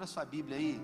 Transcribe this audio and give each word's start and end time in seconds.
Abra 0.00 0.06
sua 0.08 0.24
Bíblia 0.24 0.56
aí, 0.56 0.80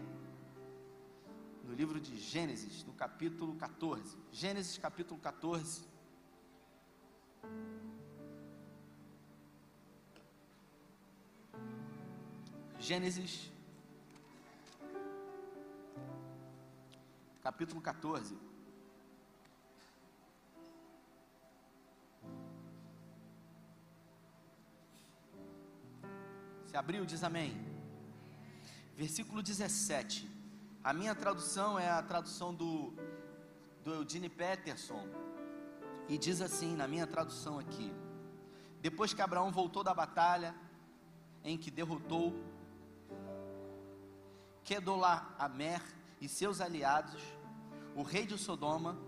no 1.64 1.72
livro 1.72 1.98
de 1.98 2.18
Gênesis, 2.18 2.84
no 2.84 2.92
capítulo 2.92 3.54
14. 3.54 4.14
Gênesis, 4.30 4.76
capítulo 4.76 5.18
14. 5.18 5.88
Gênesis, 12.78 13.50
capítulo 17.42 17.80
14. 17.80 18.36
Se 26.66 26.76
abriu, 26.76 27.06
diz 27.06 27.24
amém. 27.24 27.75
Versículo 28.96 29.42
17. 29.42 30.26
A 30.82 30.92
minha 30.92 31.14
tradução 31.14 31.78
é 31.78 31.90
a 31.90 32.02
tradução 32.02 32.54
do, 32.54 32.94
do 33.84 33.92
Eugene 33.92 34.28
Peterson. 34.28 35.06
E 36.08 36.16
diz 36.16 36.40
assim, 36.40 36.74
na 36.74 36.88
minha 36.88 37.06
tradução 37.06 37.58
aqui: 37.58 37.92
Depois 38.80 39.12
que 39.12 39.20
Abraão 39.20 39.52
voltou 39.52 39.84
da 39.84 39.92
batalha, 39.92 40.54
em 41.44 41.58
que 41.58 41.70
derrotou 41.70 42.34
Kedolamer 44.64 45.82
e 46.20 46.28
seus 46.28 46.60
aliados, 46.60 47.22
o 47.94 48.02
rei 48.02 48.26
de 48.26 48.38
Sodoma 48.38 48.98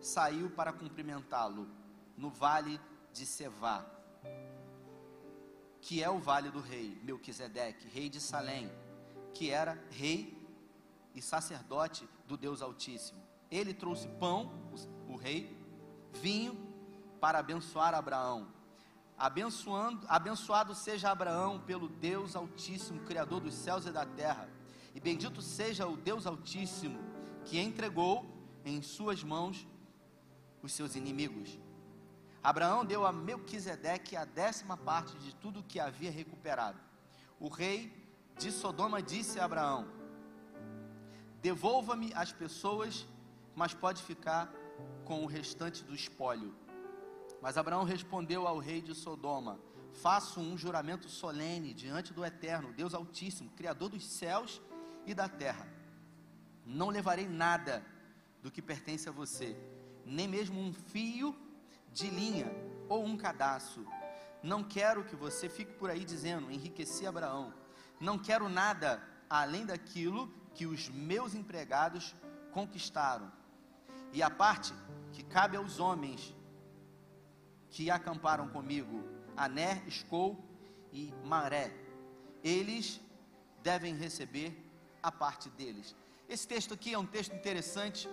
saiu 0.00 0.50
para 0.50 0.72
cumprimentá-lo 0.72 1.68
no 2.16 2.28
vale 2.28 2.80
de 3.12 3.24
Sevá 3.24 3.98
que 5.80 6.02
é 6.02 6.10
o 6.10 6.18
vale 6.18 6.50
do 6.50 6.60
rei 6.60 7.00
Melquisedeque, 7.02 7.88
rei 7.88 8.08
de 8.08 8.20
Salém, 8.20 8.70
que 9.34 9.50
era 9.50 9.82
rei 9.90 10.36
e 11.14 11.22
sacerdote 11.22 12.08
do 12.26 12.36
Deus 12.36 12.62
Altíssimo. 12.62 13.20
Ele 13.50 13.72
trouxe 13.72 14.08
pão, 14.20 14.52
o 15.08 15.16
rei, 15.16 15.56
vinho 16.12 16.56
para 17.20 17.38
abençoar 17.38 17.94
Abraão. 17.94 18.48
Abençoando, 19.16 20.06
abençoado 20.08 20.74
seja 20.74 21.10
Abraão 21.10 21.58
pelo 21.60 21.88
Deus 21.88 22.36
Altíssimo, 22.36 23.00
Criador 23.00 23.40
dos 23.40 23.54
céus 23.54 23.86
e 23.86 23.90
da 23.90 24.06
terra. 24.06 24.48
E 24.94 25.00
bendito 25.00 25.42
seja 25.42 25.86
o 25.86 25.96
Deus 25.96 26.26
Altíssimo, 26.26 27.00
que 27.44 27.58
entregou 27.58 28.24
em 28.64 28.80
suas 28.82 29.24
mãos 29.24 29.66
os 30.62 30.72
seus 30.72 30.94
inimigos. 30.94 31.58
Abraão 32.42 32.84
deu 32.84 33.04
a 33.04 33.12
Melquisedeque 33.12 34.16
a 34.16 34.24
décima 34.24 34.76
parte 34.76 35.18
de 35.18 35.34
tudo 35.34 35.64
que 35.64 35.80
havia 35.80 36.10
recuperado. 36.10 36.78
O 37.40 37.48
rei 37.48 37.97
de 38.38 38.52
Sodoma 38.52 39.02
disse 39.02 39.40
a 39.40 39.44
Abraão: 39.44 39.88
Devolva-me 41.42 42.12
as 42.14 42.32
pessoas, 42.32 43.06
mas 43.54 43.74
pode 43.74 44.02
ficar 44.02 44.52
com 45.04 45.24
o 45.24 45.26
restante 45.26 45.82
do 45.82 45.94
espólio. 45.94 46.54
Mas 47.42 47.58
Abraão 47.58 47.82
respondeu 47.82 48.46
ao 48.46 48.58
rei 48.58 48.80
de 48.80 48.94
Sodoma: 48.94 49.58
Faço 49.92 50.40
um 50.40 50.56
juramento 50.56 51.08
solene 51.08 51.74
diante 51.74 52.12
do 52.12 52.24
Eterno, 52.24 52.72
Deus 52.72 52.94
Altíssimo, 52.94 53.50
Criador 53.50 53.88
dos 53.90 54.06
céus 54.06 54.62
e 55.04 55.12
da 55.12 55.28
terra. 55.28 55.66
Não 56.64 56.90
levarei 56.90 57.26
nada 57.26 57.84
do 58.40 58.52
que 58.52 58.62
pertence 58.62 59.08
a 59.08 59.12
você, 59.12 59.56
nem 60.06 60.28
mesmo 60.28 60.60
um 60.60 60.72
fio 60.72 61.34
de 61.92 62.08
linha 62.08 62.52
ou 62.88 63.04
um 63.04 63.16
cadastro. 63.16 63.84
Não 64.42 64.62
quero 64.62 65.04
que 65.04 65.16
você 65.16 65.48
fique 65.48 65.72
por 65.72 65.90
aí 65.90 66.04
dizendo: 66.04 66.52
enriqueci 66.52 67.04
Abraão. 67.04 67.52
Não 68.00 68.18
quero 68.18 68.48
nada 68.48 69.02
além 69.28 69.66
daquilo 69.66 70.32
que 70.54 70.66
os 70.66 70.88
meus 70.88 71.34
empregados 71.34 72.14
conquistaram. 72.52 73.30
E 74.12 74.22
a 74.22 74.30
parte 74.30 74.72
que 75.12 75.22
cabe 75.22 75.56
aos 75.56 75.78
homens 75.78 76.34
que 77.70 77.90
acamparam 77.90 78.48
comigo, 78.48 79.04
Ané, 79.36 79.82
Escou 79.86 80.42
e 80.92 81.12
Maré, 81.24 81.72
eles 82.42 83.00
devem 83.62 83.94
receber 83.94 84.56
a 85.02 85.12
parte 85.12 85.50
deles. 85.50 85.94
Esse 86.28 86.46
texto 86.46 86.74
aqui 86.74 86.94
é 86.94 86.98
um 86.98 87.06
texto 87.06 87.34
interessante. 87.34 88.08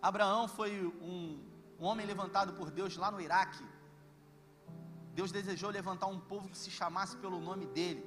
Abraão 0.00 0.48
foi 0.48 0.86
um 1.02 1.50
um 1.80 1.86
homem 1.86 2.06
levantado 2.06 2.52
por 2.52 2.70
Deus 2.70 2.98
lá 2.98 3.10
no 3.10 3.20
Iraque. 3.20 3.64
Deus 5.14 5.32
desejou 5.32 5.70
levantar 5.70 6.08
um 6.08 6.20
povo 6.20 6.50
que 6.50 6.58
se 6.58 6.70
chamasse 6.70 7.16
pelo 7.16 7.40
nome 7.40 7.64
dele 7.66 8.04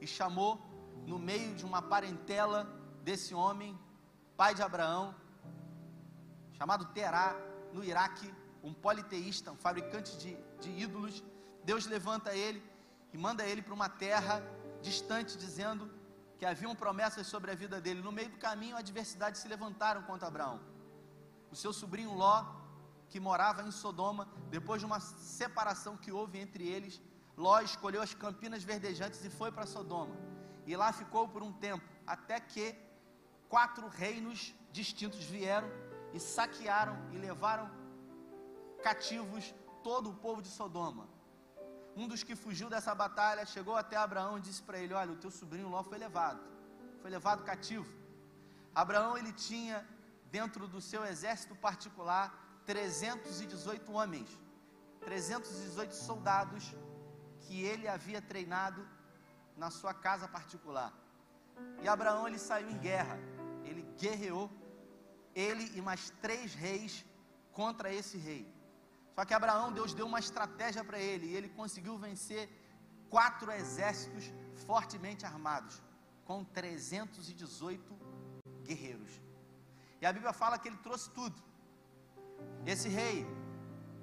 e 0.00 0.06
chamou 0.06 0.60
no 1.06 1.18
meio 1.18 1.54
de 1.54 1.64
uma 1.64 1.80
parentela 1.80 2.64
desse 3.02 3.34
homem, 3.34 3.78
pai 4.36 4.54
de 4.54 4.62
Abraão, 4.62 5.14
chamado 6.52 6.86
Terá, 6.86 7.36
no 7.72 7.84
Iraque, 7.84 8.32
um 8.62 8.72
politeísta, 8.72 9.52
um 9.52 9.56
fabricante 9.56 10.16
de, 10.18 10.36
de 10.60 10.70
ídolos. 10.70 11.22
Deus 11.64 11.86
levanta 11.86 12.34
ele 12.34 12.62
e 13.12 13.18
manda 13.18 13.44
ele 13.44 13.62
para 13.62 13.74
uma 13.74 13.88
terra 13.88 14.42
distante, 14.82 15.36
dizendo 15.36 15.90
que 16.38 16.44
haviam 16.44 16.74
promessas 16.74 17.26
sobre 17.26 17.50
a 17.50 17.54
vida 17.54 17.80
dele. 17.80 18.02
No 18.02 18.12
meio 18.12 18.30
do 18.30 18.38
caminho, 18.38 18.76
adversidades 18.76 19.40
se 19.40 19.48
levantaram 19.48 20.02
contra 20.02 20.28
Abraão. 20.28 20.60
O 21.50 21.56
seu 21.56 21.72
sobrinho 21.72 22.12
Ló 22.12 22.44
que 23.08 23.20
morava 23.20 23.62
em 23.62 23.70
Sodoma, 23.70 24.28
depois 24.50 24.80
de 24.80 24.86
uma 24.86 25.00
separação 25.00 25.96
que 25.96 26.10
houve 26.10 26.38
entre 26.38 26.66
eles, 26.66 27.00
Ló 27.36 27.60
escolheu 27.60 28.02
as 28.02 28.14
campinas 28.14 28.62
verdejantes 28.64 29.24
e 29.24 29.30
foi 29.30 29.52
para 29.52 29.66
Sodoma. 29.66 30.16
E 30.66 30.74
lá 30.74 30.92
ficou 30.92 31.28
por 31.28 31.42
um 31.42 31.52
tempo, 31.52 31.84
até 32.06 32.40
que 32.40 32.74
quatro 33.48 33.86
reinos 33.88 34.54
distintos 34.72 35.22
vieram 35.24 35.68
e 36.12 36.18
saquearam 36.18 36.96
e 37.12 37.18
levaram 37.18 37.70
cativos 38.82 39.54
todo 39.82 40.10
o 40.10 40.14
povo 40.14 40.40
de 40.40 40.48
Sodoma. 40.48 41.06
Um 41.94 42.08
dos 42.08 42.22
que 42.22 42.34
fugiu 42.34 42.68
dessa 42.68 42.94
batalha 42.94 43.46
chegou 43.46 43.76
até 43.76 43.96
Abraão 43.96 44.38
e 44.38 44.40
disse 44.40 44.62
para 44.62 44.78
ele: 44.78 44.94
Olha, 44.94 45.12
o 45.12 45.16
teu 45.16 45.30
sobrinho 45.30 45.68
Ló 45.68 45.82
foi 45.82 45.98
levado, 45.98 46.40
foi 47.00 47.10
levado 47.10 47.44
cativo. 47.44 47.90
Abraão 48.74 49.16
ele 49.16 49.32
tinha 49.32 49.86
dentro 50.30 50.66
do 50.68 50.80
seu 50.80 51.04
exército 51.04 51.54
particular 51.54 52.62
318 52.66 53.92
homens, 53.92 54.28
318 55.00 55.94
soldados 55.94 56.74
que 57.46 57.62
ele 57.62 57.86
havia 57.94 58.20
treinado 58.30 58.86
na 59.56 59.70
sua 59.70 59.94
casa 60.06 60.26
particular. 60.36 60.92
E 61.82 61.88
Abraão 61.88 62.26
ele 62.28 62.38
saiu 62.38 62.68
em 62.70 62.78
guerra, 62.78 63.18
ele 63.64 63.82
guerreou, 64.02 64.50
ele 65.34 65.64
e 65.76 65.80
mais 65.88 66.10
três 66.24 66.54
reis 66.54 67.04
contra 67.52 67.92
esse 67.92 68.18
rei. 68.28 68.44
Só 69.14 69.24
que 69.24 69.32
Abraão, 69.32 69.72
Deus 69.72 69.94
deu 69.94 70.06
uma 70.06 70.18
estratégia 70.18 70.84
para 70.84 70.98
ele, 70.98 71.26
e 71.28 71.36
ele 71.36 71.48
conseguiu 71.60 71.96
vencer 71.96 72.42
quatro 73.08 73.50
exércitos 73.50 74.24
fortemente 74.66 75.24
armados, 75.24 75.82
com 76.26 76.44
318 76.44 77.98
guerreiros. 78.62 79.12
E 80.00 80.04
a 80.04 80.12
Bíblia 80.12 80.34
fala 80.34 80.58
que 80.58 80.68
ele 80.68 80.76
trouxe 80.78 81.08
tudo. 81.10 81.42
Esse 82.66 82.88
rei 82.88 83.26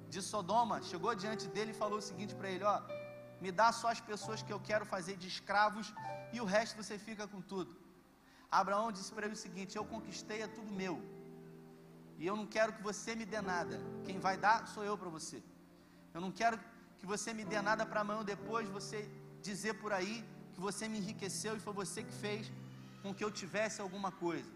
de 0.08 0.20
Sodoma 0.20 0.82
chegou 0.82 1.14
diante 1.14 1.46
dele 1.48 1.70
e 1.70 1.80
falou 1.82 1.98
o 1.98 2.06
seguinte 2.10 2.34
para 2.34 2.50
ele: 2.50 2.64
Ó, 2.64 2.76
me 3.40 3.50
dá 3.50 3.72
só 3.72 3.88
as 3.88 4.00
pessoas 4.00 4.42
que 4.42 4.52
eu 4.52 4.60
quero 4.60 4.84
fazer 4.84 5.16
de 5.16 5.28
escravos 5.28 5.92
e 6.32 6.40
o 6.40 6.44
resto 6.44 6.76
você 6.82 6.98
fica 6.98 7.26
com 7.26 7.40
tudo. 7.40 7.76
Abraão 8.50 8.92
disse 8.92 9.12
para 9.12 9.26
ele 9.26 9.34
o 9.34 9.44
seguinte: 9.44 9.76
Eu 9.76 9.84
conquistei, 9.84 10.42
é 10.42 10.46
tudo 10.46 10.70
meu. 10.72 11.02
E 12.18 12.26
eu 12.26 12.36
não 12.36 12.46
quero 12.46 12.72
que 12.72 12.82
você 12.82 13.14
me 13.14 13.24
dê 13.24 13.40
nada. 13.40 13.80
Quem 14.04 14.18
vai 14.18 14.36
dar 14.36 14.68
sou 14.68 14.84
eu 14.84 14.96
para 14.96 15.08
você. 15.08 15.42
Eu 16.14 16.20
não 16.20 16.30
quero 16.30 16.58
que 16.98 17.06
você 17.06 17.34
me 17.34 17.44
dê 17.44 17.60
nada 17.60 17.84
para 17.84 18.00
amanhã 18.00 18.18
ou 18.18 18.24
depois 18.24 18.68
você 18.68 19.10
dizer 19.42 19.74
por 19.74 19.92
aí 19.92 20.24
que 20.54 20.60
você 20.60 20.86
me 20.88 20.98
enriqueceu 20.98 21.56
e 21.56 21.60
foi 21.60 21.72
você 21.72 22.02
que 22.04 22.14
fez 22.14 22.52
com 23.02 23.12
que 23.12 23.24
eu 23.24 23.30
tivesse 23.30 23.80
alguma 23.80 24.12
coisa. 24.12 24.50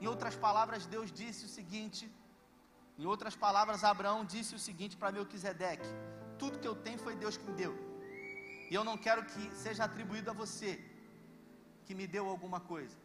Em 0.00 0.06
outras 0.06 0.36
palavras, 0.36 0.84
Deus 0.86 1.10
disse 1.10 1.46
o 1.46 1.48
seguinte 1.48 2.04
em 2.98 3.06
outras 3.06 3.34
palavras, 3.34 3.84
Abraão 3.84 4.24
disse 4.24 4.54
o 4.54 4.58
seguinte 4.58 4.96
para 4.96 5.12
Melquisedeque: 5.12 5.86
Tudo 6.38 6.58
que 6.58 6.68
eu 6.68 6.74
tenho 6.74 6.98
foi 6.98 7.16
Deus 7.16 7.36
que 7.36 7.44
me 7.44 7.52
deu. 7.52 7.91
E 8.72 8.74
eu 8.78 8.84
não 8.88 8.96
quero 9.06 9.22
que 9.30 9.42
seja 9.64 9.82
atribuído 9.84 10.28
a 10.30 10.34
você 10.42 10.70
que 11.86 11.94
me 11.98 12.06
deu 12.14 12.24
alguma 12.34 12.60
coisa. 12.72 12.96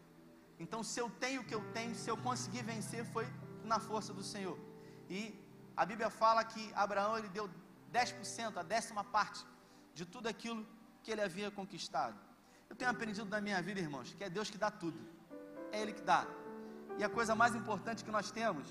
Então, 0.64 0.80
se 0.90 0.98
eu 1.02 1.08
tenho 1.24 1.40
o 1.42 1.46
que 1.48 1.56
eu 1.58 1.62
tenho, 1.76 1.94
se 2.02 2.08
eu 2.12 2.16
conseguir 2.28 2.62
vencer, 2.70 3.02
foi 3.14 3.26
na 3.72 3.78
força 3.88 4.12
do 4.18 4.24
Senhor. 4.32 4.56
E 5.16 5.20
a 5.76 5.84
Bíblia 5.90 6.08
fala 6.08 6.42
que 6.52 6.62
Abraão 6.84 7.18
ele 7.18 7.28
deu 7.28 7.46
10%, 7.92 8.56
a 8.56 8.62
décima 8.62 9.04
parte 9.16 9.42
de 9.98 10.06
tudo 10.14 10.26
aquilo 10.32 10.62
que 11.02 11.10
ele 11.12 11.20
havia 11.26 11.50
conquistado. 11.58 12.18
Eu 12.70 12.74
tenho 12.74 12.90
aprendido 12.90 13.28
na 13.36 13.40
minha 13.48 13.60
vida, 13.68 13.78
irmãos, 13.78 14.14
que 14.16 14.24
é 14.24 14.30
Deus 14.38 14.48
que 14.48 14.60
dá 14.64 14.70
tudo. 14.70 14.98
É 15.70 15.82
Ele 15.82 15.92
que 15.98 16.04
dá. 16.12 16.26
E 16.98 17.04
a 17.04 17.10
coisa 17.18 17.34
mais 17.42 17.54
importante 17.54 18.04
que 18.06 18.10
nós 18.18 18.30
temos 18.30 18.66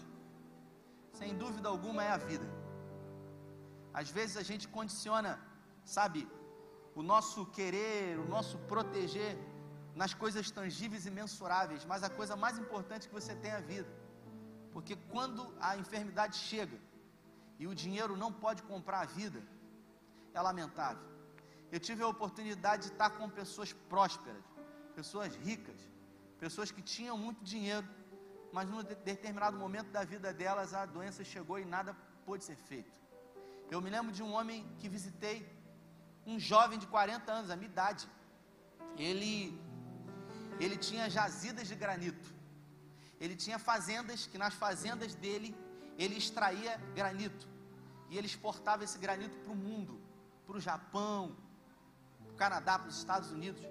sem 1.20 1.36
dúvida 1.44 1.68
alguma, 1.70 2.04
é 2.04 2.12
a 2.12 2.18
vida. 2.18 2.48
Às 3.94 4.10
vezes 4.18 4.36
a 4.38 4.44
gente 4.50 4.68
condiciona, 4.68 5.40
sabe, 5.84 6.28
o 7.00 7.04
nosso 7.04 7.46
querer, 7.58 8.18
o 8.18 8.28
nosso 8.36 8.58
proteger 8.72 9.38
nas 10.02 10.14
coisas 10.22 10.50
tangíveis 10.50 11.06
e 11.06 11.12
mensuráveis, 11.12 11.86
mas 11.86 12.02
a 12.08 12.10
coisa 12.10 12.36
mais 12.36 12.58
importante 12.58 13.08
que 13.08 13.14
você 13.20 13.36
tem 13.36 13.52
é 13.52 13.58
a 13.58 13.66
vida. 13.74 13.92
Porque 14.74 14.96
quando 15.14 15.42
a 15.60 15.78
enfermidade 15.78 16.38
chega 16.38 16.78
e 17.60 17.68
o 17.68 17.76
dinheiro 17.84 18.16
não 18.24 18.32
pode 18.34 18.64
comprar 18.64 19.02
a 19.02 19.06
vida, 19.06 19.44
é 20.34 20.42
lamentável. 20.42 21.06
Eu 21.72 21.80
tive 21.80 22.02
a 22.02 22.08
oportunidade 22.08 22.88
de 22.88 22.92
estar 22.94 23.12
com 23.12 23.30
pessoas 23.30 23.72
prósperas, 23.74 24.44
pessoas 24.96 25.36
ricas, 25.36 25.80
pessoas 26.40 26.72
que 26.72 26.82
tinham 26.82 27.16
muito 27.16 27.44
dinheiro, 27.44 27.88
mas 28.52 28.68
num 28.68 28.82
determinado 29.12 29.56
momento 29.56 29.92
da 29.92 30.04
vida 30.04 30.34
delas 30.34 30.74
a 30.74 30.84
doença 30.88 31.24
chegou 31.24 31.60
e 31.60 31.66
nada 31.66 31.96
pôde 32.26 32.44
ser 32.44 32.56
feito. 32.56 33.00
Eu 33.70 33.82
me 33.82 33.90
lembro 33.92 34.12
de 34.12 34.24
um 34.24 34.32
homem 34.34 34.66
que 34.80 34.90
visitei, 34.90 35.56
um 36.28 36.38
jovem 36.38 36.78
de 36.78 36.88
40 36.88 37.32
anos, 37.32 37.50
a 37.50 37.56
minha 37.56 37.70
idade. 37.70 38.08
Ele 38.98 39.58
ele 40.60 40.76
tinha 40.76 41.10
jazidas 41.10 41.68
de 41.68 41.76
granito. 41.76 42.30
Ele 43.20 43.36
tinha 43.36 43.60
fazendas 43.60 44.26
que 44.26 44.38
nas 44.38 44.54
fazendas 44.54 45.14
dele 45.16 45.56
ele 45.98 46.16
extraía 46.18 46.78
granito. 46.96 47.48
E 48.10 48.18
ele 48.18 48.28
exportava 48.28 48.84
esse 48.84 48.98
granito 48.98 49.38
para 49.40 49.52
o 49.52 49.56
mundo, 49.56 50.00
para 50.46 50.58
o 50.58 50.60
Japão, 50.60 51.36
para 52.24 52.34
o 52.34 52.36
Canadá, 52.36 52.80
para 52.80 52.90
os 52.90 52.98
Estados 52.98 53.32
Unidos. 53.32 53.62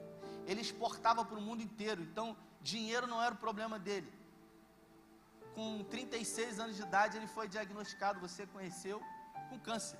Ele 0.47 0.61
exportava 0.61 1.25
para 1.25 1.39
o 1.39 1.43
mundo 1.43 1.63
inteiro. 1.63 2.03
Então, 2.03 2.37
dinheiro 2.61 3.07
não 3.07 3.23
era 3.23 3.35
o 3.35 3.39
problema 3.39 3.79
dele. 3.79 4.13
Com 5.55 5.83
36 5.85 6.61
anos 6.61 6.77
de 6.77 6.83
idade, 6.83 7.17
ele 7.17 7.27
foi 7.27 7.49
diagnosticado, 7.49 8.21
você 8.21 8.47
conheceu, 8.47 9.03
com 9.49 9.59
câncer. 9.59 9.99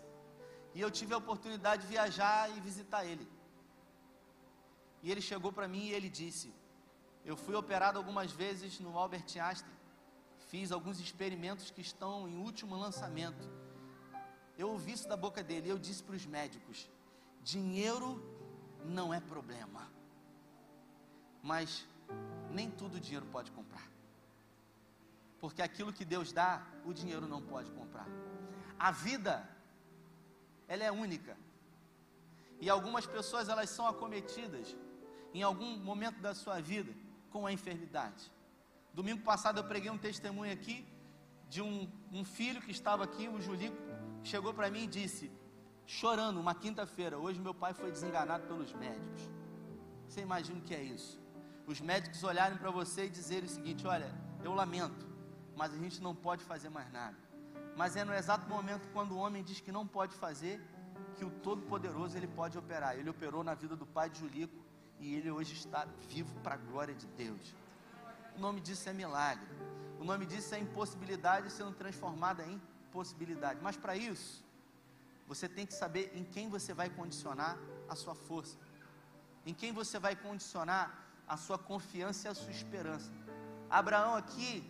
E 0.77 0.81
eu 0.85 0.91
tive 0.91 1.15
a 1.15 1.17
oportunidade 1.17 1.83
de 1.83 1.89
viajar 1.89 2.51
e 2.55 2.61
visitar 2.61 3.03
ele. 3.11 3.27
E 5.03 5.11
ele 5.11 5.23
chegou 5.23 5.51
para 5.51 5.67
mim 5.67 5.85
e 5.87 5.93
ele 5.95 6.11
disse: 6.11 6.53
Eu 7.25 7.35
fui 7.35 7.55
operado 7.55 7.97
algumas 7.97 8.31
vezes 8.31 8.79
no 8.79 8.99
Albert 8.99 9.25
Einstein. 9.41 9.73
Fiz 10.51 10.71
alguns 10.71 11.01
experimentos 11.01 11.71
que 11.71 11.81
estão 11.81 12.29
em 12.29 12.37
último 12.37 12.77
lançamento. 12.77 13.49
Eu 14.59 14.69
ouvi 14.69 14.93
isso 14.93 15.09
da 15.09 15.17
boca 15.17 15.43
dele. 15.43 15.69
E 15.69 15.71
eu 15.71 15.79
disse 15.79 16.03
para 16.03 16.15
os 16.15 16.27
médicos: 16.27 16.91
Dinheiro 17.43 18.11
não 18.85 19.15
é 19.15 19.19
problema. 19.19 19.91
Mas 21.43 21.87
nem 22.51 22.71
tudo 22.71 22.99
o 22.99 23.01
dinheiro 23.01 23.25
pode 23.33 23.51
comprar. 23.51 23.91
Porque 25.41 25.63
aquilo 25.63 25.91
que 25.91 26.05
Deus 26.05 26.33
dá, 26.33 26.67
o 26.85 26.93
dinheiro 26.93 27.27
não 27.27 27.41
pode 27.41 27.71
comprar. 27.71 28.09
A 28.79 28.91
vida, 28.91 29.56
ela 30.69 30.85
é 30.85 30.91
única. 30.91 31.37
E 32.61 32.71
algumas 32.71 33.07
pessoas 33.07 33.49
elas 33.49 33.71
são 33.71 33.87
acometidas 33.87 34.77
em 35.35 35.43
algum 35.43 35.77
momento 35.79 36.21
da 36.21 36.35
sua 36.35 36.61
vida 36.61 36.93
com 37.31 37.47
a 37.47 37.53
enfermidade. 37.53 38.33
Domingo 38.95 39.23
passado 39.23 39.59
eu 39.59 39.65
preguei 39.65 39.91
um 39.91 39.99
testemunho 39.99 40.53
aqui 40.53 40.87
de 41.49 41.61
um, 41.61 41.89
um 42.13 42.25
filho 42.25 42.63
que 42.63 42.71
estava 42.71 43.05
aqui, 43.05 43.29
o 43.29 43.41
Julico, 43.41 43.77
chegou 44.25 44.53
para 44.55 44.71
mim 44.71 44.85
e 44.85 44.87
disse, 44.87 45.31
chorando, 45.87 46.41
uma 46.41 46.55
quinta-feira, 46.55 47.19
hoje 47.19 47.39
meu 47.39 47.55
pai 47.55 47.75
foi 47.75 47.91
desenganado 47.91 48.47
pelos 48.47 48.73
médicos. 48.73 49.31
Você 50.09 50.21
imagina 50.23 50.59
o 50.59 50.63
que 50.63 50.75
é 50.75 50.83
isso? 50.83 51.21
Os 51.67 51.81
médicos 51.81 52.23
olharem 52.23 52.57
para 52.57 52.71
você 52.71 53.07
e 53.07 53.11
dizerem 53.11 53.45
o 53.45 53.49
seguinte: 53.49 53.87
olha, 53.87 54.13
eu 54.43 54.55
lamento, 54.55 55.07
mas 55.57 55.73
a 55.73 55.77
gente 55.77 56.01
não 56.01 56.15
pode 56.15 56.45
fazer 56.45 56.69
mais 56.69 56.91
nada. 56.93 57.17
Mas 57.77 57.95
é 57.95 58.05
no 58.05 58.15
exato 58.15 58.49
momento 58.49 58.89
quando 58.93 59.13
o 59.13 59.19
homem 59.19 59.43
diz 59.43 59.61
que 59.61 59.71
não 59.71 59.87
pode 59.87 60.15
fazer, 60.15 60.61
que 61.17 61.25
o 61.25 61.31
Todo-Poderoso 61.31 62.17
ele 62.17 62.27
pode 62.27 62.57
operar. 62.57 62.97
Ele 62.97 63.11
operou 63.11 63.45
na 63.45 63.55
vida 63.55 63.77
do 63.77 63.87
pai 63.87 64.09
de 64.09 64.21
Julico 64.21 64.57
e 64.99 65.15
ele 65.15 65.31
hoje 65.31 65.53
está 65.53 65.87
vivo 66.09 66.35
para 66.41 66.55
a 66.55 66.59
glória 66.59 66.95
de 66.95 67.07
Deus. 67.09 67.55
O 68.37 68.41
nome 68.41 68.61
disso 68.61 68.89
é 68.89 68.95
milagre. 68.95 69.47
O 70.01 70.05
nome 70.05 70.25
disso 70.25 70.55
é 70.55 70.59
impossibilidade 70.59 71.51
sendo 71.53 71.73
transformada 71.73 72.43
em 72.45 72.61
possibilidade. 72.91 73.61
Mas 73.63 73.77
para 73.77 73.95
isso, 73.95 74.43
você 75.29 75.47
tem 75.49 75.67
que 75.67 75.75
saber 75.75 76.13
em 76.15 76.25
quem 76.25 76.49
você 76.49 76.73
vai 76.73 76.89
condicionar 76.89 77.59
a 77.89 77.95
sua 77.95 78.15
força, 78.15 78.57
em 79.45 79.53
quem 79.53 79.73
você 79.73 79.99
vai 79.99 80.17
condicionar 80.17 81.07
a 81.29 81.37
sua 81.37 81.59
confiança 81.59 82.29
e 82.29 82.31
a 82.31 82.35
sua 82.35 82.51
esperança. 82.51 83.11
Abraão 83.69 84.15
aqui, 84.15 84.65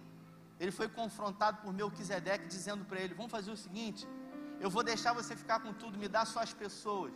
ele 0.59 0.71
foi 0.71 0.89
confrontado 0.89 1.61
por 1.63 1.73
Melquisedeque, 1.73 2.47
dizendo 2.47 2.85
para 2.85 3.01
ele: 3.01 3.15
Vamos 3.15 3.31
fazer 3.31 3.51
o 3.51 3.57
seguinte, 3.57 4.07
eu 4.61 4.71
vou 4.71 4.83
deixar 4.83 5.13
você 5.13 5.37
ficar 5.37 5.61
com 5.61 5.73
tudo, 5.73 5.99
me 5.99 6.09
dá 6.09 6.25
só 6.25 6.41
as 6.41 6.53
pessoas. 6.53 7.13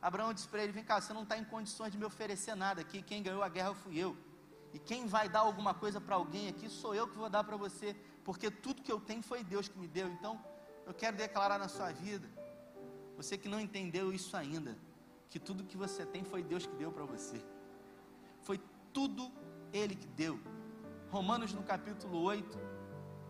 Abraão 0.00 0.34
disse 0.34 0.48
para 0.48 0.62
ele: 0.62 0.72
Vem 0.72 0.84
cá, 0.84 1.00
você 1.00 1.12
não 1.12 1.22
está 1.22 1.38
em 1.38 1.44
condições 1.44 1.92
de 1.92 1.98
me 1.98 2.04
oferecer 2.04 2.54
nada 2.54 2.80
aqui. 2.80 3.02
Quem 3.02 3.22
ganhou 3.22 3.42
a 3.42 3.48
guerra 3.48 3.74
fui 3.74 3.96
eu. 3.96 4.16
E 4.74 4.78
quem 4.78 5.06
vai 5.06 5.28
dar 5.28 5.40
alguma 5.40 5.74
coisa 5.74 6.00
para 6.00 6.16
alguém 6.16 6.48
aqui 6.48 6.68
sou 6.68 6.94
eu 6.94 7.06
que 7.06 7.16
vou 7.16 7.30
dar 7.30 7.44
para 7.44 7.56
você. 7.56 7.94
Porque 8.24 8.50
tudo 8.50 8.82
que 8.82 8.90
eu 8.90 9.00
tenho 9.00 9.22
foi 9.22 9.44
Deus 9.44 9.68
que 9.68 9.78
me 9.78 9.86
deu. 9.86 10.08
Então, 10.08 10.42
eu 10.86 10.94
quero 10.94 11.16
declarar 11.16 11.58
na 11.58 11.68
sua 11.68 11.92
vida. 11.92 12.28
Você 13.16 13.38
que 13.38 13.48
não 13.48 13.60
entendeu 13.60 14.12
isso 14.12 14.36
ainda. 14.36 14.76
Que 15.30 15.38
tudo 15.38 15.64
que 15.64 15.76
você 15.76 16.04
tem 16.04 16.24
foi 16.24 16.42
Deus 16.42 16.66
que 16.66 16.74
deu 16.74 16.90
para 16.90 17.04
você. 17.04 17.42
Foi 18.42 18.60
tudo 18.92 19.30
Ele 19.72 19.94
que 19.94 20.06
deu. 20.06 20.40
Romanos 21.12 21.52
no 21.52 21.62
capítulo 21.62 22.22
8. 22.22 22.58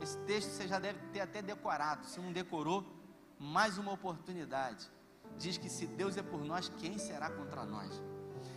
Esse 0.01 0.17
texto 0.19 0.51
você 0.51 0.69
já 0.69 0.79
deve 0.79 1.01
ter 1.13 1.19
até 1.19 1.43
decorado. 1.43 2.07
Se 2.07 2.21
não 2.21 2.33
decorou, 2.33 2.87
mais 3.41 3.77
uma 3.77 3.93
oportunidade 3.93 4.89
diz 5.37 5.59
que 5.59 5.69
se 5.69 5.85
Deus 5.85 6.17
é 6.17 6.23
por 6.23 6.45
nós, 6.45 6.69
quem 6.69 6.97
será 6.97 7.29
contra 7.29 7.65
nós? 7.65 8.01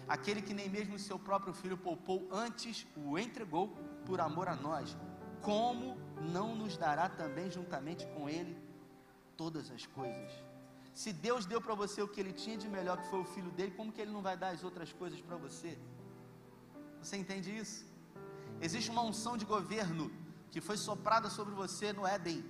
Aquele 0.07 0.43
que 0.43 0.53
nem 0.53 0.69
mesmo 0.69 0.99
seu 0.99 1.17
próprio 1.17 1.55
filho 1.55 1.75
poupou, 1.75 2.27
antes 2.31 2.85
o 2.95 3.17
entregou 3.17 3.69
por 4.05 4.21
amor 4.21 4.47
a 4.47 4.55
nós, 4.55 4.95
como 5.41 5.97
não 6.31 6.55
nos 6.55 6.77
dará 6.77 7.09
também 7.09 7.49
juntamente 7.49 8.05
com 8.13 8.29
ele 8.29 8.55
todas 9.35 9.71
as 9.71 9.87
coisas? 9.87 10.31
Se 10.93 11.11
Deus 11.11 11.47
deu 11.47 11.59
para 11.59 11.73
você 11.73 11.99
o 11.99 12.07
que 12.07 12.19
ele 12.19 12.31
tinha 12.31 12.59
de 12.59 12.69
melhor, 12.69 13.01
que 13.01 13.09
foi 13.09 13.21
o 13.21 13.25
filho 13.25 13.49
dele, 13.49 13.71
como 13.71 13.91
que 13.91 14.01
ele 14.01 14.11
não 14.11 14.21
vai 14.21 14.37
dar 14.37 14.49
as 14.49 14.63
outras 14.63 14.93
coisas 14.93 15.19
para 15.19 15.35
você? 15.35 15.79
Você 17.01 17.17
entende 17.17 17.49
isso? 17.57 17.94
Existe 18.61 18.89
uma 18.89 19.01
unção 19.01 19.37
de 19.37 19.45
governo 19.45 20.11
que 20.51 20.61
foi 20.61 20.77
soprada 20.77 21.29
sobre 21.29 21.53
você 21.53 21.91
no 21.93 22.05
Éden. 22.05 22.43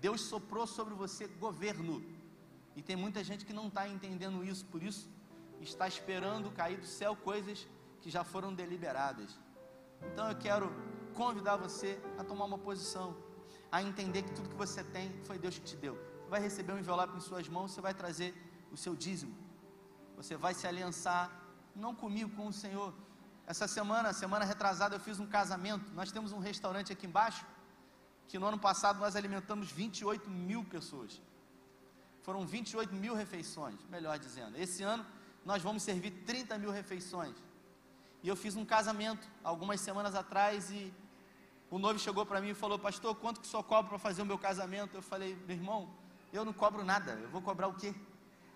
Deus 0.00 0.20
soprou 0.22 0.66
sobre 0.66 0.94
você 0.94 1.26
governo. 1.26 2.02
E 2.76 2.82
tem 2.82 2.96
muita 2.96 3.22
gente 3.22 3.44
que 3.44 3.52
não 3.52 3.68
está 3.68 3.88
entendendo 3.88 4.44
isso, 4.44 4.64
por 4.66 4.82
isso 4.82 5.08
está 5.60 5.88
esperando 5.88 6.50
cair 6.50 6.78
do 6.78 6.86
céu 6.86 7.16
coisas 7.16 7.66
que 8.00 8.10
já 8.10 8.22
foram 8.22 8.52
deliberadas. 8.54 9.38
Então 10.12 10.28
eu 10.28 10.36
quero 10.36 10.70
convidar 11.14 11.56
você 11.56 11.98
a 12.18 12.24
tomar 12.24 12.44
uma 12.44 12.58
posição, 12.58 13.16
a 13.70 13.82
entender 13.82 14.22
que 14.22 14.32
tudo 14.32 14.50
que 14.50 14.56
você 14.56 14.82
tem 14.84 15.10
foi 15.24 15.38
Deus 15.38 15.58
que 15.58 15.64
te 15.64 15.76
deu. 15.76 15.94
Você 16.22 16.30
vai 16.30 16.40
receber 16.40 16.72
um 16.72 16.78
envelope 16.78 17.16
em 17.16 17.20
suas 17.20 17.48
mãos, 17.48 17.72
você 17.72 17.80
vai 17.80 17.94
trazer 17.94 18.34
o 18.70 18.76
seu 18.76 18.94
dízimo. 18.94 19.34
Você 20.16 20.36
vai 20.36 20.54
se 20.54 20.66
aliançar, 20.66 21.30
não 21.74 21.94
comigo, 21.94 22.34
com 22.36 22.46
o 22.48 22.52
Senhor. 22.52 22.92
Essa 23.46 23.68
semana, 23.68 24.12
semana 24.12 24.44
retrasada, 24.44 24.96
eu 24.96 25.00
fiz 25.00 25.20
um 25.20 25.26
casamento. 25.26 25.84
Nós 25.92 26.10
temos 26.10 26.32
um 26.32 26.38
restaurante 26.38 26.92
aqui 26.92 27.06
embaixo, 27.06 27.44
que 28.26 28.38
no 28.38 28.46
ano 28.46 28.58
passado 28.58 28.98
nós 28.98 29.16
alimentamos 29.16 29.70
28 29.70 30.30
mil 30.30 30.64
pessoas. 30.64 31.20
Foram 32.22 32.46
28 32.46 32.94
mil 32.94 33.14
refeições, 33.14 33.78
melhor 33.90 34.18
dizendo. 34.18 34.56
Esse 34.56 34.82
ano 34.82 35.04
nós 35.44 35.62
vamos 35.62 35.82
servir 35.82 36.10
30 36.24 36.56
mil 36.56 36.70
refeições. 36.70 37.36
E 38.22 38.28
eu 38.28 38.34
fiz 38.34 38.56
um 38.56 38.64
casamento 38.64 39.28
algumas 39.42 39.78
semanas 39.80 40.14
atrás 40.14 40.70
e 40.70 40.90
o 41.70 41.78
noivo 41.78 41.98
chegou 41.98 42.24
para 42.24 42.40
mim 42.40 42.50
e 42.50 42.54
falou: 42.54 42.78
Pastor, 42.78 43.14
quanto 43.14 43.40
que 43.40 43.46
o 43.46 43.50
senhor 43.50 43.62
cobra 43.64 43.90
para 43.90 43.98
fazer 43.98 44.22
o 44.22 44.26
meu 44.26 44.38
casamento? 44.38 44.94
Eu 44.94 45.02
falei: 45.02 45.36
Meu 45.46 45.54
irmão, 45.54 45.90
eu 46.32 46.46
não 46.46 46.52
cobro 46.54 46.82
nada, 46.82 47.12
eu 47.12 47.28
vou 47.28 47.42
cobrar 47.42 47.68
o 47.68 47.74
quê? 47.74 47.94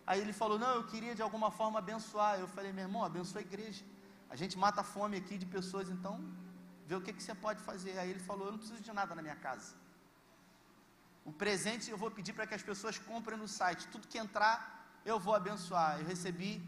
Aí 0.07 0.18
ele 0.18 0.33
falou: 0.33 0.59
Não, 0.59 0.76
eu 0.76 0.85
queria 0.85 1.14
de 1.14 1.21
alguma 1.21 1.50
forma 1.50 1.78
abençoar. 1.78 2.40
Eu 2.40 2.49
falei: 2.49 2.73
Meu 2.73 2.85
irmão, 2.85 3.04
abençoa 3.04 3.42
a 3.42 3.45
igreja. 3.45 3.85
A 4.30 4.37
gente 4.37 4.56
mata 4.64 4.80
a 4.82 4.85
fome 4.85 5.16
aqui 5.16 5.37
de 5.42 5.47
pessoas, 5.47 5.88
então 5.88 6.14
vê 6.87 6.94
o 6.94 7.00
que, 7.00 7.12
que 7.12 7.23
você 7.23 7.35
pode 7.35 7.61
fazer. 7.62 7.99
Aí 7.99 8.11
ele 8.11 8.20
falou: 8.20 8.47
Eu 8.47 8.52
não 8.52 8.58
preciso 8.58 8.82
de 8.82 8.92
nada 8.92 9.14
na 9.14 9.23
minha 9.23 9.37
casa. 9.37 9.75
O 11.25 11.32
presente 11.32 11.90
eu 11.90 11.99
vou 12.02 12.11
pedir 12.11 12.32
para 12.32 12.47
que 12.47 12.54
as 12.54 12.62
pessoas 12.62 12.99
comprem 12.99 13.38
no 13.38 13.49
site. 13.49 13.88
Tudo 13.88 14.08
que 14.08 14.18
entrar, 14.18 14.56
eu 15.04 15.18
vou 15.18 15.35
abençoar. 15.35 16.00
Eu 16.00 16.06
recebi 16.06 16.62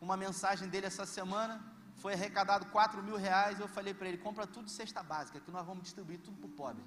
uma 0.00 0.16
mensagem 0.16 0.68
dele 0.68 0.86
essa 0.86 1.06
semana. 1.06 1.62
Foi 1.96 2.14
arrecadado 2.14 2.66
4 2.66 3.02
mil 3.02 3.16
reais. 3.16 3.60
Eu 3.60 3.68
falei 3.68 3.92
para 3.92 4.08
ele: 4.08 4.18
compra 4.18 4.46
tudo 4.46 4.66
de 4.66 4.72
cesta 4.72 5.02
básica, 5.02 5.40
que 5.40 5.50
nós 5.50 5.66
vamos 5.66 5.82
distribuir 5.82 6.20
tudo 6.20 6.36
para 6.38 6.46
o 6.46 6.52
pobre. 6.62 6.84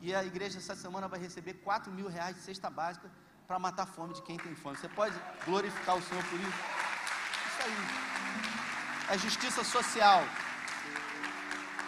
E 0.00 0.14
a 0.14 0.24
igreja 0.24 0.58
essa 0.58 0.76
semana 0.76 1.08
vai 1.08 1.18
receber 1.18 1.54
4 1.54 1.92
mil 1.92 2.08
reais 2.08 2.36
de 2.36 2.42
cesta 2.42 2.70
básica 2.70 3.10
para 3.46 3.58
matar 3.58 3.84
a 3.84 3.86
fome 3.86 4.14
de 4.14 4.22
quem 4.22 4.36
tem 4.36 4.54
fome. 4.54 4.76
Você 4.76 4.88
pode 4.88 5.16
glorificar 5.44 5.96
o 5.96 6.02
Senhor 6.02 6.24
por 6.24 6.38
isso? 6.38 6.60
Isso 7.48 7.62
aí. 7.64 8.15
É 9.10 9.18
justiça 9.18 9.62
social. 9.64 10.22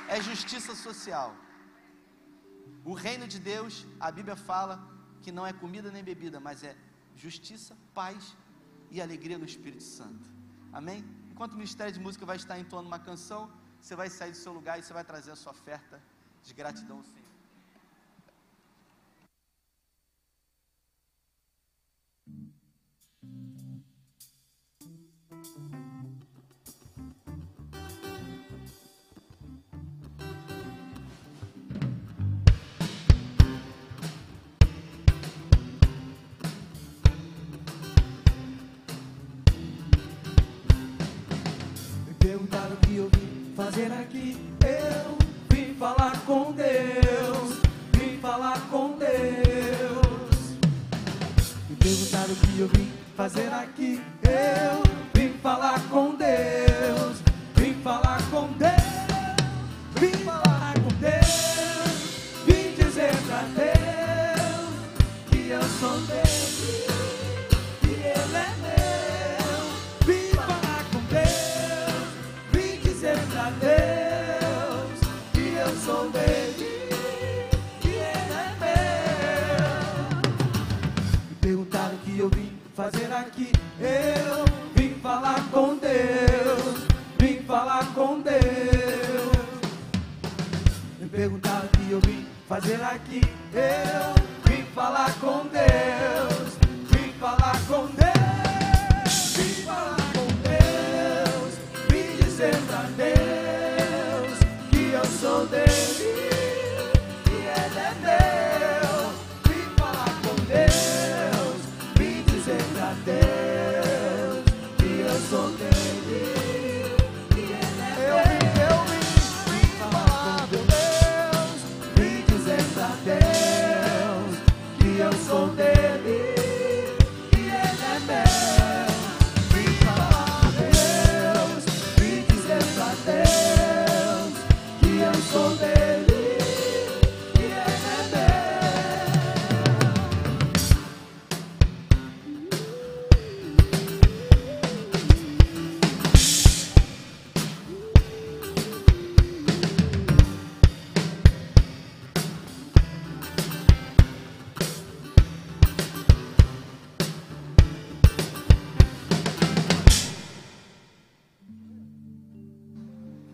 É 0.08 0.20
justiça 0.22 0.74
social. 0.74 1.34
O 2.84 2.94
reino 2.94 3.26
de 3.28 3.38
Deus, 3.38 3.86
a 4.00 4.10
Bíblia 4.10 4.36
fala 4.36 4.74
que 5.22 5.30
não 5.30 5.46
é 5.46 5.52
comida 5.52 5.90
nem 5.90 6.02
bebida, 6.02 6.38
mas 6.40 6.62
é 6.62 6.74
justiça, 7.16 7.76
paz 7.92 8.36
e 8.90 9.00
alegria 9.00 9.38
no 9.38 9.44
Espírito 9.44 9.82
Santo. 9.82 10.28
Amém? 10.72 11.04
enquanto 11.38 11.52
o 11.52 11.56
Ministério 11.62 11.92
de 11.92 12.00
Música 12.00 12.26
vai 12.26 12.36
estar 12.36 12.58
entoando 12.58 12.88
uma 12.88 12.98
canção, 12.98 13.48
você 13.80 13.94
vai 13.94 14.10
sair 14.10 14.32
do 14.32 14.36
seu 14.36 14.52
lugar 14.52 14.76
e 14.76 14.82
você 14.82 14.92
vai 14.92 15.04
trazer 15.04 15.30
a 15.30 15.36
sua 15.36 15.52
oferta 15.52 16.02
de 16.42 16.52
gratidão 16.52 16.96
ao 16.96 17.04
Senhor. 17.04 17.27
Fazer 43.88 43.92
aqui. 43.92 44.36
Eu 44.62 45.18
vim 45.50 45.74
falar 45.74 46.20
com 46.26 46.52
Deus, 46.52 47.58
vim 47.92 48.18
falar 48.18 48.60
com 48.70 48.98
Deus. 48.98 50.56
Me 51.68 51.76
perguntaram 51.76 52.32
o 52.32 52.36
que 52.36 52.60
eu 52.60 52.68
vim 52.68 52.92
fazer 53.16 53.52
aqui. 53.52 54.02
Eu 54.22 54.82
vim 55.14 55.32
falar 55.38 55.80
com 55.88 56.14
Deus, 56.14 57.22
vim 57.56 57.74
falar 57.82 58.20
com 58.30 58.48
Deus, 58.58 58.80
vim 59.96 60.12
falar 60.24 60.74
com 60.74 60.94
Deus, 61.00 62.44
vim 62.44 62.74
dizer 62.74 63.16
pra 63.26 63.42
Deus 63.56 64.68
que 65.30 65.48
eu 65.48 65.62
sou 65.80 65.98
dele, 66.02 66.27
Eu 83.80 84.44
vim 84.74 84.94
falar 85.00 85.40
com 85.52 85.76
Deus, 85.76 86.86
vim 87.16 87.42
falar 87.42 87.86
com 87.94 88.20
Deus. 88.20 88.38
Me 90.98 91.08
perguntaram 91.08 91.66
o 91.66 91.68
que 91.68 91.92
eu 91.92 92.00
vim 92.00 92.26
fazer 92.48 92.82
aqui. 92.82 93.20
Eu 93.52 94.50
vim 94.50 94.64
falar 94.74 95.14
com 95.20 95.46
Deus, 95.46 96.58
vim 96.90 97.12
falar 97.20 97.56
com 97.68 97.86
Deus, 97.86 98.07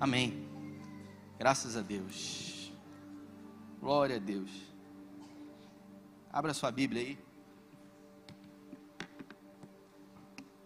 Amém. 0.04 0.46
Graças 1.38 1.78
a 1.78 1.80
Deus. 1.80 2.70
Glória 3.80 4.16
a 4.16 4.18
Deus. 4.18 4.50
Abra 6.30 6.52
sua 6.52 6.70
Bíblia 6.70 7.00
aí. 7.00 7.18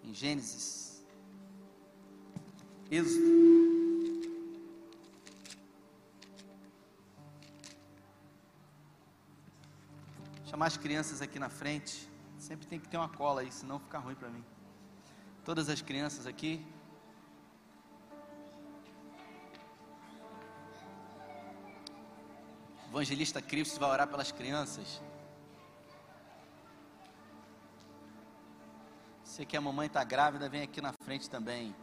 Em 0.03 0.13
Gênesis. 0.13 1.07
Êxodo. 2.91 3.29
Chamar 10.47 10.67
as 10.67 10.77
crianças 10.77 11.23
aqui 11.23 11.39
na 11.39 11.49
frente. 11.49 12.11
Sempre 12.41 12.67
tem 12.67 12.81
que 12.81 12.89
ter 12.89 12.97
uma 12.97 13.09
cola 13.09 13.43
aí, 13.43 13.53
senão 13.53 13.79
fica 13.79 13.99
ruim 14.01 14.17
para 14.17 14.31
mim. 14.31 14.45
Todas 15.45 15.69
as 15.69 15.81
crianças 15.81 16.27
aqui. 16.27 16.67
Evangelista 22.89 23.43
Cristo 23.43 23.79
vai 23.79 23.91
orar 23.91 24.09
pelas 24.09 24.33
crianças. 24.33 25.03
Você 29.23 29.45
que 29.45 29.57
a 29.57 29.61
mamãe 29.61 29.87
está 29.87 30.03
grávida, 30.03 30.49
vem 30.49 30.63
aqui 30.63 30.81
na 30.81 30.95
frente 31.05 31.29
também. 31.29 31.77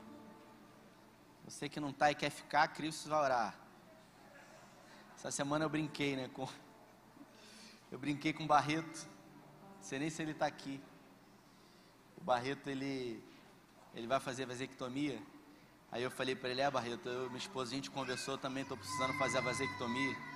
Você 1.45 1.69
que 1.69 1.79
não 1.79 1.91
está 1.91 2.09
e 2.09 2.15
quer 2.15 2.31
ficar, 2.31 2.67
Cristo 2.69 3.07
vai 3.07 3.23
orar. 3.23 3.55
Essa 5.15 5.29
semana 5.29 5.63
eu 5.63 5.69
brinquei, 5.69 6.15
né? 6.15 6.27
Com... 6.27 6.49
Eu 7.91 7.99
brinquei 7.99 8.33
com 8.33 8.43
o 8.43 8.47
Barreto. 8.47 9.07
Não 9.75 9.83
sei 9.83 9.99
nem 9.99 10.09
se 10.09 10.23
ele 10.23 10.31
está 10.31 10.47
aqui. 10.47 10.81
O 12.17 12.23
Barreto, 12.23 12.67
ele, 12.67 13.23
ele 13.93 14.07
vai 14.07 14.19
fazer 14.19 14.47
vasectomia. 14.47 15.21
Aí 15.91 16.01
eu 16.01 16.09
falei 16.09 16.35
para 16.35 16.49
ele, 16.49 16.61
é 16.61 16.71
Barreto, 16.71 17.07
eu 17.07 17.27
minha 17.27 17.37
esposa, 17.37 17.71
a 17.71 17.75
gente 17.75 17.91
conversou 17.91 18.39
também, 18.39 18.63
estou 18.63 18.75
precisando 18.75 19.13
fazer 19.19 19.37
a 19.37 19.41
vasectomia. 19.41 20.34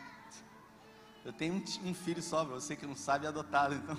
Eu 1.26 1.34
tenho 1.34 1.56
um, 1.56 1.90
um 1.90 1.94
filho 1.94 2.22
só, 2.22 2.46
você 2.46 2.76
que 2.76 2.86
não 2.86 2.96
sabe, 2.96 3.26
é 3.26 3.30
adotado, 3.30 3.76
então. 3.76 3.98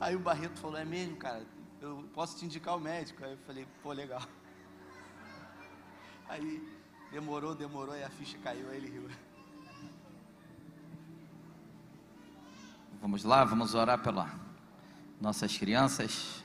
Aí 0.00 0.16
o 0.16 0.20
Barreto 0.20 0.58
falou, 0.58 0.78
é 0.78 0.84
mesmo, 0.84 1.16
cara, 1.16 1.46
eu 1.80 2.08
posso 2.14 2.38
te 2.38 2.44
indicar 2.44 2.76
o 2.76 2.80
médico. 2.80 3.24
Aí 3.24 3.32
eu 3.32 3.38
falei, 3.38 3.66
pô, 3.82 3.92
legal. 3.92 4.22
Aí 6.28 6.66
demorou, 7.10 7.54
demorou, 7.54 7.94
aí 7.94 8.04
a 8.04 8.10
ficha 8.10 8.38
caiu, 8.38 8.68
aí 8.70 8.76
ele 8.76 8.88
riu. 8.88 9.08
Vamos 13.00 13.24
lá, 13.24 13.44
vamos 13.44 13.74
orar 13.74 14.02
pelas 14.02 14.30
nossas 15.20 15.56
crianças. 15.56 16.44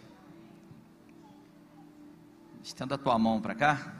Estenda 2.63 2.95
a 2.95 2.97
tua 2.97 3.19
mão 3.19 3.41
para 3.41 3.53
cá. 3.53 3.93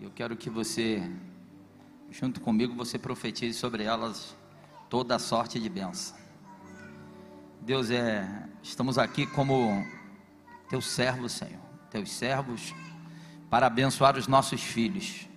E 0.00 0.04
Eu 0.04 0.10
quero 0.10 0.36
que 0.36 0.48
você, 0.48 1.02
junto 2.10 2.40
comigo, 2.40 2.74
você 2.74 2.98
profetize 2.98 3.58
sobre 3.58 3.84
elas 3.84 4.36
toda 4.88 5.18
sorte 5.18 5.58
de 5.58 5.68
bênção. 5.68 6.16
Deus 7.60 7.90
é, 7.90 8.48
estamos 8.62 8.98
aqui 8.98 9.26
como 9.26 9.86
teus 10.68 10.86
servos, 10.86 11.32
Senhor, 11.32 11.60
teus 11.90 12.10
servos, 12.10 12.74
para 13.48 13.66
abençoar 13.66 14.16
os 14.16 14.26
nossos 14.26 14.62
filhos, 14.62 15.28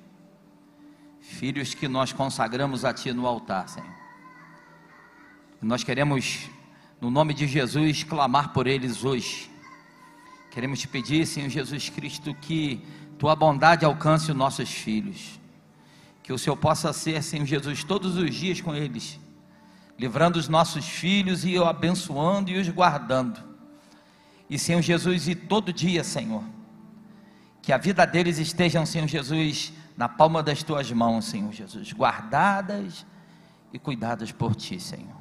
filhos 1.21 1.73
que 1.73 1.87
nós 1.87 2.11
consagramos 2.11 2.83
a 2.83 2.93
Ti 2.93 3.13
no 3.13 3.25
altar, 3.25 3.69
Senhor. 3.69 3.97
Nós 5.61 5.83
queremos, 5.83 6.49
no 7.01 7.09
nome 7.09 7.33
de 7.33 7.47
Jesus, 7.47 8.03
clamar 8.03 8.53
por 8.53 8.67
eles 8.67 9.03
hoje. 9.03 9.49
Queremos 10.51 10.79
te 10.79 10.87
pedir, 10.87 11.25
Senhor 11.25 11.49
Jesus 11.49 11.89
Cristo, 11.89 12.33
que 12.35 12.81
tua 13.17 13.35
bondade 13.35 13.85
alcance 13.85 14.31
os 14.31 14.37
nossos 14.37 14.69
filhos. 14.69 15.36
Que 16.27 16.33
o 16.33 16.37
Senhor 16.37 16.57
possa 16.57 16.91
ser, 16.91 17.23
Senhor 17.23 17.45
Jesus, 17.45 17.85
todos 17.85 18.17
os 18.17 18.35
dias 18.35 18.59
com 18.59 18.75
eles, 18.75 19.17
livrando 19.97 20.37
os 20.37 20.49
nossos 20.49 20.85
filhos 20.85 21.45
e 21.45 21.57
o 21.57 21.63
abençoando 21.63 22.51
e 22.51 22.59
os 22.59 22.67
guardando. 22.67 23.39
E, 24.49 24.59
Senhor 24.59 24.81
Jesus, 24.81 25.29
e 25.29 25.35
todo 25.35 25.71
dia, 25.71 26.03
Senhor, 26.03 26.43
que 27.61 27.71
a 27.71 27.77
vida 27.77 28.05
deles 28.05 28.39
estejam, 28.39 28.85
Senhor 28.85 29.07
Jesus, 29.07 29.71
na 29.95 30.09
palma 30.09 30.43
das 30.43 30.61
tuas 30.61 30.91
mãos, 30.91 31.23
Senhor 31.23 31.53
Jesus, 31.53 31.93
guardadas 31.93 33.05
e 33.71 33.79
cuidadas 33.79 34.29
por 34.29 34.53
ti, 34.53 34.81
Senhor. 34.81 35.15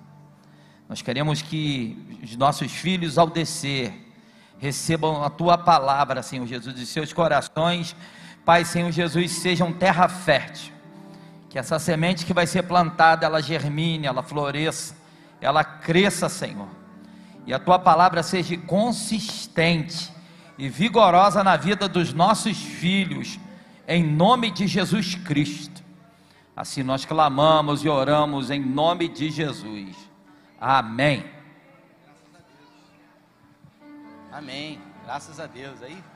Nós 0.88 1.02
queremos 1.02 1.40
que 1.40 2.18
os 2.20 2.34
nossos 2.34 2.72
filhos, 2.72 3.16
ao 3.16 3.30
descer, 3.30 4.12
recebam 4.58 5.22
a 5.22 5.30
tua 5.30 5.56
palavra, 5.56 6.20
Senhor 6.20 6.48
Jesus, 6.48 6.76
e 6.80 6.84
seus 6.84 7.12
corações, 7.12 7.94
Pai, 8.44 8.64
Senhor 8.64 8.90
Jesus, 8.90 9.30
sejam 9.30 9.72
terra 9.72 10.08
fértil. 10.08 10.75
Que 11.48 11.58
essa 11.58 11.78
semente 11.78 12.26
que 12.26 12.34
vai 12.34 12.46
ser 12.46 12.62
plantada, 12.62 13.26
ela 13.26 13.40
germine, 13.40 14.06
ela 14.06 14.22
floresça, 14.22 14.96
ela 15.40 15.64
cresça, 15.64 16.28
Senhor. 16.28 16.68
E 17.46 17.54
a 17.54 17.58
tua 17.58 17.78
palavra 17.78 18.22
seja 18.22 18.56
consistente 18.56 20.12
e 20.58 20.68
vigorosa 20.68 21.44
na 21.44 21.56
vida 21.56 21.88
dos 21.88 22.12
nossos 22.12 22.58
filhos, 22.58 23.38
em 23.86 24.04
nome 24.04 24.50
de 24.50 24.66
Jesus 24.66 25.14
Cristo. 25.14 25.84
Assim 26.56 26.82
nós 26.82 27.04
clamamos 27.04 27.84
e 27.84 27.88
oramos 27.88 28.50
em 28.50 28.60
nome 28.60 29.08
de 29.08 29.30
Jesus. 29.30 29.94
Amém. 30.60 31.24
Amém. 34.32 34.80
Graças 35.04 35.38
a 35.38 35.46
Deus. 35.46 35.82
Aí. 35.82 36.15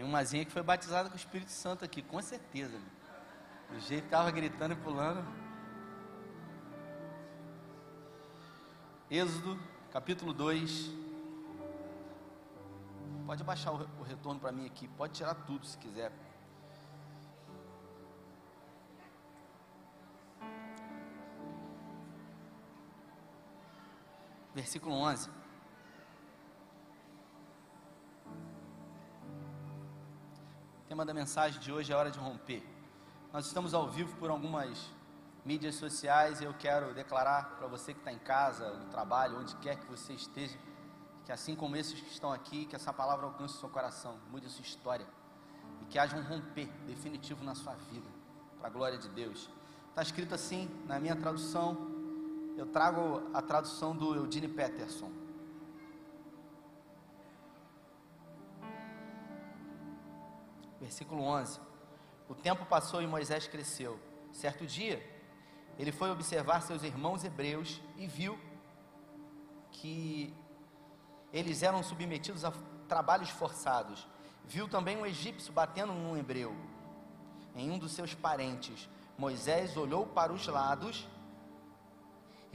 Tem 0.00 0.08
umazinha 0.08 0.46
que 0.46 0.50
foi 0.50 0.62
batizada 0.62 1.10
com 1.10 1.14
o 1.14 1.18
Espírito 1.18 1.50
Santo 1.50 1.84
aqui, 1.84 2.00
com 2.00 2.22
certeza. 2.22 2.80
Do 3.68 3.78
jeito 3.80 4.04
que 4.04 4.06
estava 4.06 4.30
gritando 4.30 4.72
e 4.72 4.76
pulando. 4.76 5.22
Êxodo, 9.10 9.60
capítulo 9.92 10.32
2. 10.32 10.90
Pode 13.26 13.44
baixar 13.44 13.72
o 13.72 14.02
retorno 14.02 14.40
para 14.40 14.50
mim 14.50 14.64
aqui. 14.64 14.88
Pode 14.88 15.12
tirar 15.12 15.34
tudo 15.34 15.66
se 15.66 15.76
quiser. 15.76 16.10
versículo 24.54 24.94
11. 24.94 25.28
Tema 31.00 31.06
da 31.06 31.14
mensagem 31.14 31.58
de 31.60 31.72
hoje 31.72 31.90
é 31.90 31.96
hora 31.96 32.10
de 32.10 32.18
romper. 32.18 32.62
Nós 33.32 33.46
estamos 33.46 33.72
ao 33.72 33.88
vivo 33.88 34.14
por 34.16 34.28
algumas 34.28 34.90
mídias 35.46 35.76
sociais 35.76 36.42
e 36.42 36.44
eu 36.44 36.52
quero 36.52 36.92
declarar 36.92 37.56
para 37.56 37.66
você 37.66 37.94
que 37.94 38.00
está 38.00 38.12
em 38.12 38.18
casa, 38.18 38.70
no 38.74 38.84
trabalho, 38.90 39.38
onde 39.38 39.56
quer 39.56 39.76
que 39.76 39.86
você 39.86 40.12
esteja, 40.12 40.58
que 41.24 41.32
assim 41.32 41.56
como 41.56 41.74
esses 41.74 41.98
que 41.98 42.10
estão 42.10 42.30
aqui, 42.30 42.66
que 42.66 42.76
essa 42.76 42.92
palavra 42.92 43.24
alcance 43.24 43.54
o 43.54 43.60
seu 43.60 43.70
coração, 43.70 44.18
mude 44.30 44.44
a 44.44 44.50
sua 44.50 44.62
história 44.62 45.06
e 45.80 45.86
que 45.86 45.98
haja 45.98 46.14
um 46.18 46.22
romper 46.22 46.66
definitivo 46.86 47.42
na 47.42 47.54
sua 47.54 47.72
vida, 47.90 48.06
para 48.58 48.68
a 48.68 48.70
glória 48.70 48.98
de 48.98 49.08
Deus. 49.08 49.48
Está 49.88 50.02
escrito 50.02 50.34
assim 50.34 50.68
na 50.86 51.00
minha 51.00 51.16
tradução, 51.16 51.78
eu 52.58 52.66
trago 52.66 53.22
a 53.32 53.40
tradução 53.40 53.96
do 53.96 54.14
Eugene 54.16 54.48
Peterson. 54.48 55.10
Versículo 60.80 61.22
11. 61.22 61.60
O 62.28 62.34
tempo 62.34 62.64
passou 62.64 63.02
e 63.02 63.06
Moisés 63.06 63.46
cresceu. 63.46 63.98
Certo 64.32 64.66
dia, 64.66 65.04
ele 65.78 65.92
foi 65.92 66.10
observar 66.10 66.62
seus 66.62 66.82
irmãos 66.82 67.24
hebreus 67.24 67.80
e 67.96 68.06
viu 68.06 68.38
que 69.72 70.34
eles 71.32 71.62
eram 71.62 71.82
submetidos 71.82 72.44
a 72.44 72.52
trabalhos 72.88 73.30
forçados. 73.30 74.06
Viu 74.44 74.68
também 74.68 74.96
um 74.96 75.06
egípcio 75.06 75.52
batendo 75.52 75.92
num 75.92 76.16
hebreu, 76.16 76.54
em 77.54 77.70
um 77.70 77.78
dos 77.78 77.92
seus 77.92 78.14
parentes. 78.14 78.88
Moisés 79.18 79.76
olhou 79.76 80.06
para 80.06 80.32
os 80.32 80.46
lados 80.46 81.06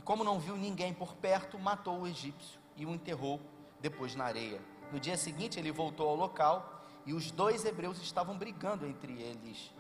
como 0.06 0.24
não 0.24 0.40
viu 0.40 0.56
ninguém 0.56 0.94
por 0.94 1.16
perto, 1.16 1.58
matou 1.58 2.02
o 2.02 2.08
egípcio 2.08 2.60
e 2.78 2.86
o 2.86 2.92
enterrou 2.92 3.42
depois 3.82 4.16
na 4.16 4.26
areia. 4.26 4.62
No 4.92 5.00
dia 5.00 5.18
seguinte, 5.18 5.60
ele 5.60 5.72
voltou 5.72 6.08
ao 6.08 6.16
local 6.16 6.85
e 7.06 7.14
os 7.14 7.32
dois 7.32 7.66
hebreus 7.66 8.02
estavam 8.02 8.38
brigando 8.38 8.86
entre 8.86 9.22
eles. 9.22 9.74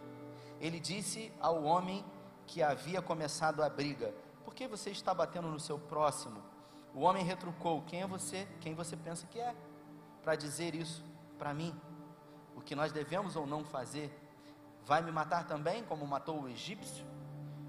Ele 0.59 0.79
disse 0.79 1.31
ao 1.39 1.63
homem 1.63 2.05
que 2.45 2.61
havia 2.61 3.01
começado 3.01 3.63
a 3.63 3.69
briga: 3.69 4.13
Por 4.43 4.53
que 4.53 4.67
você 4.67 4.89
está 4.89 5.13
batendo 5.13 5.47
no 5.49 5.59
seu 5.59 5.77
próximo? 5.77 6.41
O 6.93 7.01
homem 7.01 7.23
retrucou: 7.23 7.81
Quem 7.83 8.01
é 8.01 8.07
você? 8.07 8.47
Quem 8.61 8.73
você 8.73 8.95
pensa 8.95 9.27
que 9.27 9.39
é? 9.39 9.55
Para 10.23 10.35
dizer 10.35 10.75
isso 10.75 11.03
para 11.37 11.53
mim, 11.53 11.75
o 12.55 12.61
que 12.61 12.75
nós 12.75 12.91
devemos 12.91 13.35
ou 13.35 13.45
não 13.45 13.63
fazer? 13.65 14.21
Vai 14.85 15.01
me 15.01 15.11
matar 15.11 15.45
também, 15.45 15.83
como 15.83 16.05
matou 16.05 16.43
o 16.43 16.49
egípcio? 16.49 17.05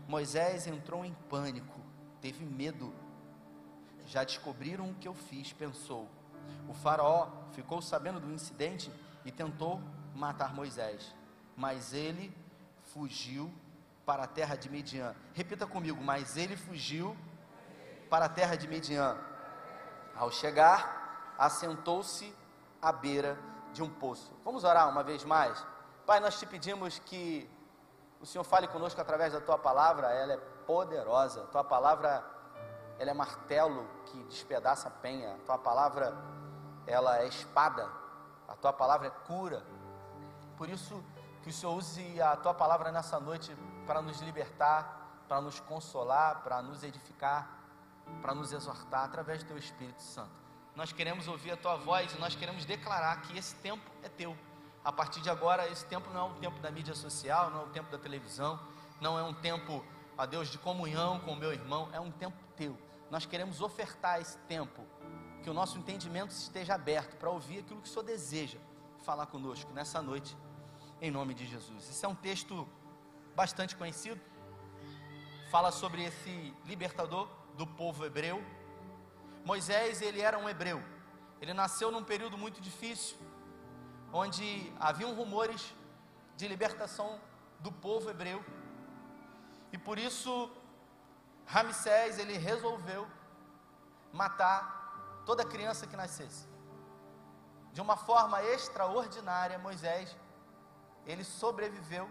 Moisés 0.06 0.66
entrou 0.66 1.04
em 1.04 1.14
pânico 1.28 1.86
teve 2.26 2.44
medo. 2.44 2.92
Já 4.06 4.24
descobriram 4.24 4.90
o 4.90 4.94
que 4.94 5.06
eu 5.06 5.14
fiz, 5.14 5.52
pensou. 5.52 6.08
O 6.68 6.74
faraó 6.74 7.28
ficou 7.52 7.80
sabendo 7.80 8.18
do 8.18 8.32
incidente 8.32 8.90
e 9.26 9.32
tentou 9.32 9.82
matar 10.14 10.54
Moisés, 10.54 11.14
mas 11.56 11.92
ele 11.92 12.34
fugiu 12.80 13.52
para 14.06 14.22
a 14.22 14.26
terra 14.26 14.54
de 14.54 14.70
Midian. 14.70 15.14
Repita 15.34 15.66
comigo, 15.66 16.00
mas 16.00 16.36
ele 16.36 16.56
fugiu 16.56 17.16
para 18.08 18.26
a 18.26 18.28
terra 18.28 18.54
de 18.54 18.68
Midian. 18.68 19.18
Ao 20.14 20.30
chegar, 20.30 21.34
assentou-se 21.36 22.32
à 22.80 22.92
beira 22.92 23.36
de 23.72 23.82
um 23.82 23.90
poço. 23.90 24.32
Vamos 24.44 24.62
orar 24.62 24.88
uma 24.88 25.02
vez 25.02 25.24
mais? 25.24 25.66
Pai, 26.06 26.20
nós 26.20 26.38
te 26.38 26.46
pedimos 26.46 27.00
que 27.00 27.50
o 28.20 28.26
Senhor 28.26 28.44
fale 28.44 28.68
conosco 28.68 29.00
através 29.00 29.32
da 29.32 29.40
tua 29.40 29.58
palavra, 29.58 30.06
ela 30.12 30.34
é 30.34 30.36
poderosa. 30.36 31.42
Tua 31.48 31.64
palavra, 31.64 32.24
ela 32.96 33.10
é 33.10 33.14
martelo 33.14 33.88
que 34.06 34.22
despedaça 34.24 34.86
a 34.86 34.90
penha. 34.90 35.36
Tua 35.44 35.58
palavra, 35.58 36.16
ela 36.86 37.18
é 37.18 37.26
espada. 37.26 38.05
A 38.48 38.54
tua 38.54 38.72
palavra 38.72 39.08
é 39.08 39.10
cura. 39.10 39.64
Por 40.56 40.68
isso 40.68 41.02
que 41.42 41.50
o 41.50 41.52
Senhor 41.52 41.74
use 41.74 42.20
a 42.20 42.36
tua 42.36 42.54
palavra 42.54 42.90
nessa 42.90 43.20
noite 43.20 43.54
para 43.86 44.02
nos 44.02 44.20
libertar, 44.20 45.24
para 45.28 45.40
nos 45.40 45.60
consolar, 45.60 46.42
para 46.42 46.62
nos 46.62 46.82
edificar, 46.82 47.48
para 48.22 48.34
nos 48.34 48.52
exortar 48.52 49.04
através 49.04 49.42
do 49.42 49.48
teu 49.48 49.58
Espírito 49.58 50.02
Santo. 50.02 50.30
Nós 50.74 50.92
queremos 50.92 51.26
ouvir 51.26 51.52
a 51.52 51.56
tua 51.56 51.76
voz 51.76 52.12
e 52.12 52.18
nós 52.18 52.34
queremos 52.34 52.64
declarar 52.64 53.22
que 53.22 53.36
esse 53.36 53.54
tempo 53.56 53.90
é 54.02 54.08
teu. 54.08 54.36
A 54.84 54.92
partir 54.92 55.20
de 55.20 55.30
agora, 55.30 55.66
esse 55.68 55.84
tempo 55.86 56.10
não 56.10 56.20
é 56.20 56.24
um 56.24 56.34
tempo 56.34 56.60
da 56.60 56.70
mídia 56.70 56.94
social, 56.94 57.50
não 57.50 57.62
é 57.62 57.64
um 57.64 57.70
tempo 57.70 57.90
da 57.90 57.98
televisão, 57.98 58.60
não 59.00 59.18
é 59.18 59.22
um 59.22 59.34
tempo 59.34 59.84
a 60.16 60.24
Deus, 60.24 60.48
de 60.48 60.58
comunhão 60.58 61.20
com 61.20 61.32
o 61.32 61.36
meu 61.36 61.52
irmão, 61.52 61.88
é 61.92 62.00
um 62.00 62.10
tempo 62.10 62.36
teu. 62.56 62.78
Nós 63.10 63.26
queremos 63.26 63.60
ofertar 63.60 64.20
esse 64.20 64.38
tempo, 64.40 64.82
que 65.46 65.50
o 65.50 65.54
nosso 65.54 65.78
entendimento 65.78 66.32
esteja 66.32 66.74
aberto 66.74 67.14
para 67.18 67.30
ouvir 67.30 67.60
aquilo 67.60 67.80
que 67.80 67.88
o 67.88 67.92
Senhor 67.92 68.02
deseja 68.02 68.58
falar 69.04 69.26
conosco 69.26 69.72
nessa 69.72 70.02
noite, 70.02 70.36
em 71.00 71.08
nome 71.08 71.34
de 71.34 71.46
Jesus. 71.46 71.88
Esse 71.88 72.04
é 72.04 72.08
um 72.08 72.16
texto 72.16 72.68
bastante 73.36 73.76
conhecido, 73.76 74.20
fala 75.48 75.70
sobre 75.70 76.02
esse 76.02 76.52
libertador 76.64 77.28
do 77.56 77.64
povo 77.64 78.04
hebreu. 78.04 78.42
Moisés, 79.44 80.02
ele 80.02 80.20
era 80.20 80.36
um 80.36 80.48
hebreu, 80.48 80.82
ele 81.40 81.54
nasceu 81.54 81.92
num 81.92 82.02
período 82.02 82.36
muito 82.36 82.60
difícil, 82.60 83.16
onde 84.12 84.72
haviam 84.80 85.14
rumores 85.14 85.72
de 86.36 86.48
libertação 86.48 87.20
do 87.60 87.70
povo 87.70 88.10
hebreu. 88.10 88.44
E 89.72 89.78
por 89.78 89.96
isso 89.96 90.50
Ramsés 91.46 92.18
ele 92.18 92.36
resolveu 92.36 93.06
matar 94.12 94.75
toda 95.28 95.50
criança 95.54 95.86
que 95.90 95.96
nascesse. 96.02 96.42
De 97.72 97.80
uma 97.86 97.96
forma 98.08 98.38
extraordinária, 98.54 99.58
Moisés 99.58 100.16
ele 101.04 101.24
sobreviveu. 101.24 102.06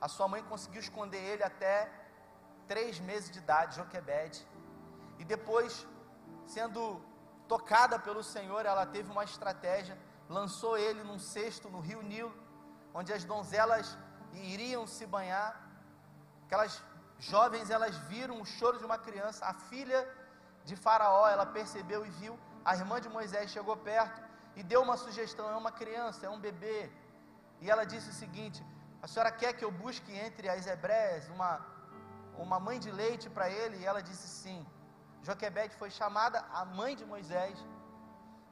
A 0.00 0.08
sua 0.14 0.28
mãe 0.32 0.42
conseguiu 0.52 0.80
esconder 0.80 1.22
ele 1.32 1.42
até 1.42 1.74
três 2.72 3.00
meses 3.00 3.30
de 3.30 3.38
idade, 3.44 3.76
Joquebede. 3.76 4.46
E 5.18 5.24
depois, 5.24 5.86
sendo 6.46 6.82
tocada 7.48 7.98
pelo 7.98 8.22
Senhor, 8.22 8.64
ela 8.72 8.84
teve 8.86 9.10
uma 9.10 9.24
estratégia, 9.24 9.98
lançou 10.28 10.76
ele 10.76 11.02
num 11.02 11.18
cesto 11.18 11.68
no 11.74 11.80
rio 11.80 12.02
Nilo, 12.02 12.34
onde 12.92 13.12
as 13.12 13.24
donzelas 13.24 13.96
iriam 14.34 14.86
se 14.86 15.06
banhar. 15.06 15.50
Aquelas 16.46 16.82
jovens 17.18 17.70
elas 17.70 17.96
viram 18.12 18.40
o 18.40 18.44
choro 18.44 18.78
de 18.78 18.84
uma 18.84 18.98
criança, 18.98 19.44
a 19.46 19.54
filha 19.54 20.00
de 20.64 20.76
Faraó, 20.76 21.26
ela 21.28 21.46
percebeu 21.46 22.04
e 22.06 22.10
viu, 22.10 22.38
a 22.64 22.74
irmã 22.76 23.00
de 23.00 23.08
Moisés 23.08 23.50
chegou 23.50 23.76
perto 23.76 24.20
e 24.56 24.62
deu 24.62 24.82
uma 24.82 24.96
sugestão: 24.96 25.48
é 25.50 25.56
uma 25.56 25.72
criança, 25.72 26.26
é 26.26 26.30
um 26.30 26.40
bebê. 26.40 26.90
E 27.60 27.70
ela 27.70 27.84
disse 27.84 28.10
o 28.10 28.12
seguinte: 28.12 28.64
a 29.02 29.06
senhora 29.06 29.30
quer 29.30 29.52
que 29.52 29.64
eu 29.64 29.70
busque 29.70 30.12
entre 30.12 30.48
as 30.48 30.66
hebreias 30.66 31.28
uma, 31.28 31.64
uma 32.36 32.58
mãe 32.58 32.78
de 32.78 32.90
leite 32.90 33.28
para 33.30 33.48
ele? 33.50 33.78
E 33.78 33.86
ela 33.86 34.02
disse 34.02 34.28
sim. 34.28 34.66
Joquebede 35.22 35.74
foi 35.74 35.90
chamada 35.90 36.44
a 36.52 36.64
mãe 36.64 36.94
de 36.96 37.04
Moisés. 37.04 37.58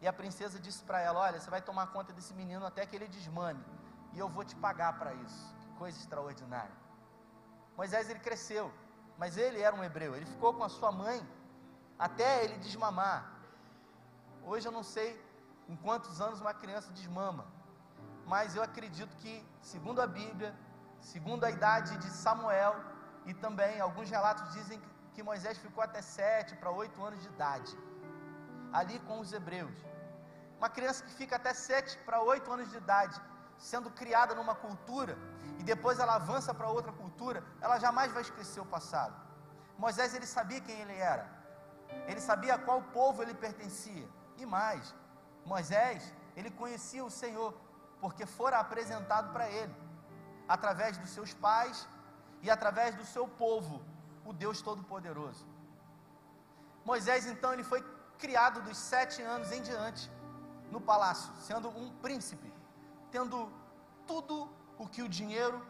E 0.01 0.07
a 0.07 0.13
princesa 0.13 0.59
disse 0.59 0.83
para 0.85 1.01
ela: 1.01 1.21
Olha, 1.21 1.41
você 1.41 1.51
vai 1.51 1.63
tomar 1.63 1.87
conta 1.89 2.13
desse 2.13 2.35
menino 2.35 2.65
até 2.67 2.85
que 2.87 2.95
ele 2.97 3.09
desmame. 3.09 3.65
E 4.13 4.19
eu 4.19 4.29
vou 4.29 4.45
te 4.45 4.57
pagar 4.57 4.99
para 4.99 5.15
isso. 5.15 5.55
Que 5.61 5.69
coisa 5.79 5.99
extraordinária. 5.99 6.77
Moisés 7.77 8.09
ele 8.11 8.21
cresceu. 8.21 8.73
mas 9.19 9.37
ele 9.37 9.61
era 9.61 9.75
um 9.75 9.83
hebreu. 9.83 10.15
Ele 10.15 10.27
ficou 10.27 10.53
com 10.55 10.65
a 10.65 10.69
sua 10.69 10.93
mãe 10.93 11.19
até 11.99 12.45
ele 12.45 12.59
desmamar. 12.59 13.36
Hoje 14.51 14.65
eu 14.69 14.75
não 14.79 14.85
sei 14.95 15.09
em 15.69 15.77
quantos 15.85 16.21
anos 16.25 16.41
uma 16.41 16.55
criança 16.55 16.93
desmama, 16.99 17.45
mas 18.33 18.55
eu 18.57 18.63
acredito 18.63 19.17
que, 19.23 19.33
segundo 19.61 20.01
a 20.01 20.07
Bíblia, 20.07 20.51
segundo 21.01 21.43
a 21.45 21.51
idade 21.51 21.97
de 22.03 22.11
Samuel, 22.25 22.75
e 23.29 23.35
também 23.35 23.81
alguns 23.81 24.09
relatos 24.09 24.53
dizem 24.53 24.81
que 25.15 25.23
Moisés 25.31 25.59
ficou 25.59 25.83
até 25.83 26.01
sete 26.01 26.55
para 26.61 26.71
oito 26.71 27.03
anos 27.03 27.21
de 27.25 27.29
idade, 27.35 27.73
ali 28.73 29.01
com 29.01 29.19
os 29.19 29.33
hebreus. 29.33 29.77
Uma 30.59 30.71
criança 30.77 31.03
que 31.07 31.15
fica 31.21 31.35
até 31.41 31.53
sete 31.53 31.99
para 32.07 32.21
oito 32.21 32.53
anos 32.57 32.71
de 32.71 32.77
idade, 32.77 33.21
sendo 33.59 33.91
criada 33.91 34.33
numa 34.37 34.55
cultura, 34.55 35.19
e 35.59 35.65
depois 35.65 35.99
ela 35.99 36.15
avança 36.15 36.55
para 36.55 36.69
outra 36.69 36.93
cultura, 36.93 37.43
ela 37.61 37.81
jamais 37.81 38.13
vai 38.13 38.23
esquecer 38.23 38.61
o 38.61 38.73
passado. 38.77 39.17
Moisés 39.77 40.15
ele 40.15 40.29
sabia 40.37 40.61
quem 40.61 40.79
ele 40.83 40.97
era, 41.15 41.27
ele 42.07 42.21
sabia 42.21 42.55
a 42.55 42.59
qual 42.59 42.81
povo 42.99 43.25
ele 43.25 43.35
pertencia, 43.35 44.07
e 44.39 44.47
mais, 44.47 44.95
Moisés 45.45 46.13
ele 46.37 46.51
conhecia 46.51 47.05
o 47.05 47.11
Senhor, 47.11 47.55
porque 48.01 48.27
fora 48.27 48.59
apresentado 48.59 49.33
para 49.33 49.49
ele, 49.49 49.75
através 50.47 50.99
dos 50.99 51.11
seus 51.11 51.33
pais 51.33 51.89
e 52.43 52.51
através 52.51 52.95
do 52.95 53.05
seu 53.05 53.27
povo, 53.27 53.83
o 54.25 54.33
Deus 54.33 54.61
Todo-Poderoso. 54.61 55.47
Moisés 56.85 57.27
então 57.27 57.53
ele 57.53 57.65
foi 57.65 57.83
criado 58.19 58.61
dos 58.63 58.77
sete 58.77 59.23
anos 59.23 59.51
em 59.53 59.63
diante 59.63 60.11
no 60.71 60.81
palácio, 60.81 61.33
sendo 61.41 61.69
um 61.69 61.91
príncipe, 61.97 62.53
tendo 63.11 63.51
tudo 64.07 64.51
o 64.79 64.87
que 64.87 65.03
o 65.03 65.09
dinheiro 65.09 65.65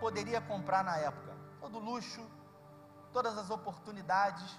poderia 0.00 0.40
comprar 0.40 0.82
na 0.84 0.96
época, 0.96 1.36
todo 1.60 1.78
luxo, 1.78 2.24
todas 3.12 3.36
as 3.36 3.50
oportunidades, 3.50 4.58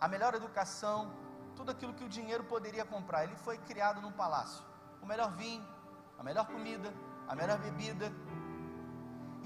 a 0.00 0.06
melhor 0.06 0.34
educação, 0.34 1.10
tudo 1.58 1.70
aquilo 1.74 1.92
que 1.98 2.06
o 2.08 2.14
dinheiro 2.16 2.44
poderia 2.54 2.84
comprar. 2.94 3.20
Ele 3.26 3.38
foi 3.46 3.56
criado 3.70 4.00
num 4.04 4.14
palácio, 4.22 4.62
o 5.02 5.06
melhor 5.12 5.30
vinho, 5.42 5.64
a 6.18 6.22
melhor 6.28 6.46
comida, 6.54 6.90
a 7.30 7.34
melhor 7.40 7.58
bebida. 7.66 8.06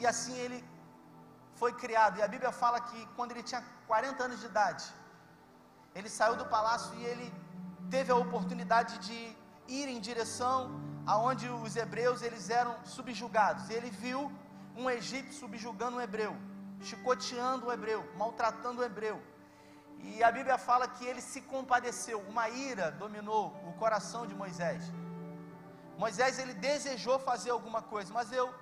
E 0.01 0.07
assim 0.13 0.37
ele 0.45 0.59
foi 1.61 1.73
criado. 1.83 2.19
E 2.19 2.23
a 2.27 2.29
Bíblia 2.35 2.53
fala 2.63 2.81
que 2.89 3.01
quando 3.17 3.33
ele 3.33 3.45
tinha 3.51 3.63
40 3.87 4.25
anos 4.27 4.41
de 4.43 4.47
idade, 4.53 4.85
ele 5.95 6.11
saiu 6.19 6.37
do 6.43 6.47
palácio 6.57 6.93
e 7.01 7.05
ele 7.13 7.27
teve 7.95 8.11
a 8.13 8.19
oportunidade 8.25 8.95
de 9.07 9.19
ir 9.81 9.87
em 9.95 10.01
direção 10.09 10.57
aonde 11.15 11.49
os 11.49 11.75
hebreus 11.83 12.23
eles 12.29 12.47
eram 12.61 12.75
subjugados. 12.85 13.71
Ele 13.77 13.91
viu 14.05 14.21
um 14.77 14.89
egípcio 14.99 15.41
subjugando 15.41 15.97
um 15.97 16.01
hebreu, 16.07 16.35
chicoteando 16.89 17.67
o 17.67 17.73
hebreu, 17.73 18.01
maltratando 18.23 18.81
o 18.81 18.85
hebreu. 18.85 19.17
E 19.99 20.23
a 20.23 20.31
Bíblia 20.33 20.59
fala 20.59 20.89
que 20.89 21.05
ele 21.05 21.21
se 21.21 21.41
compadeceu, 21.43 22.21
uma 22.21 22.49
ira 22.49 22.91
dominou 22.91 23.49
o 23.69 23.73
coração 23.75 24.27
de 24.27 24.35
Moisés. 24.35 24.83
Moisés 25.97 26.39
ele 26.39 26.55
desejou 26.55 27.19
fazer 27.19 27.51
alguma 27.51 27.83
coisa, 27.83 28.13
mas 28.13 28.33
eu 28.33 28.53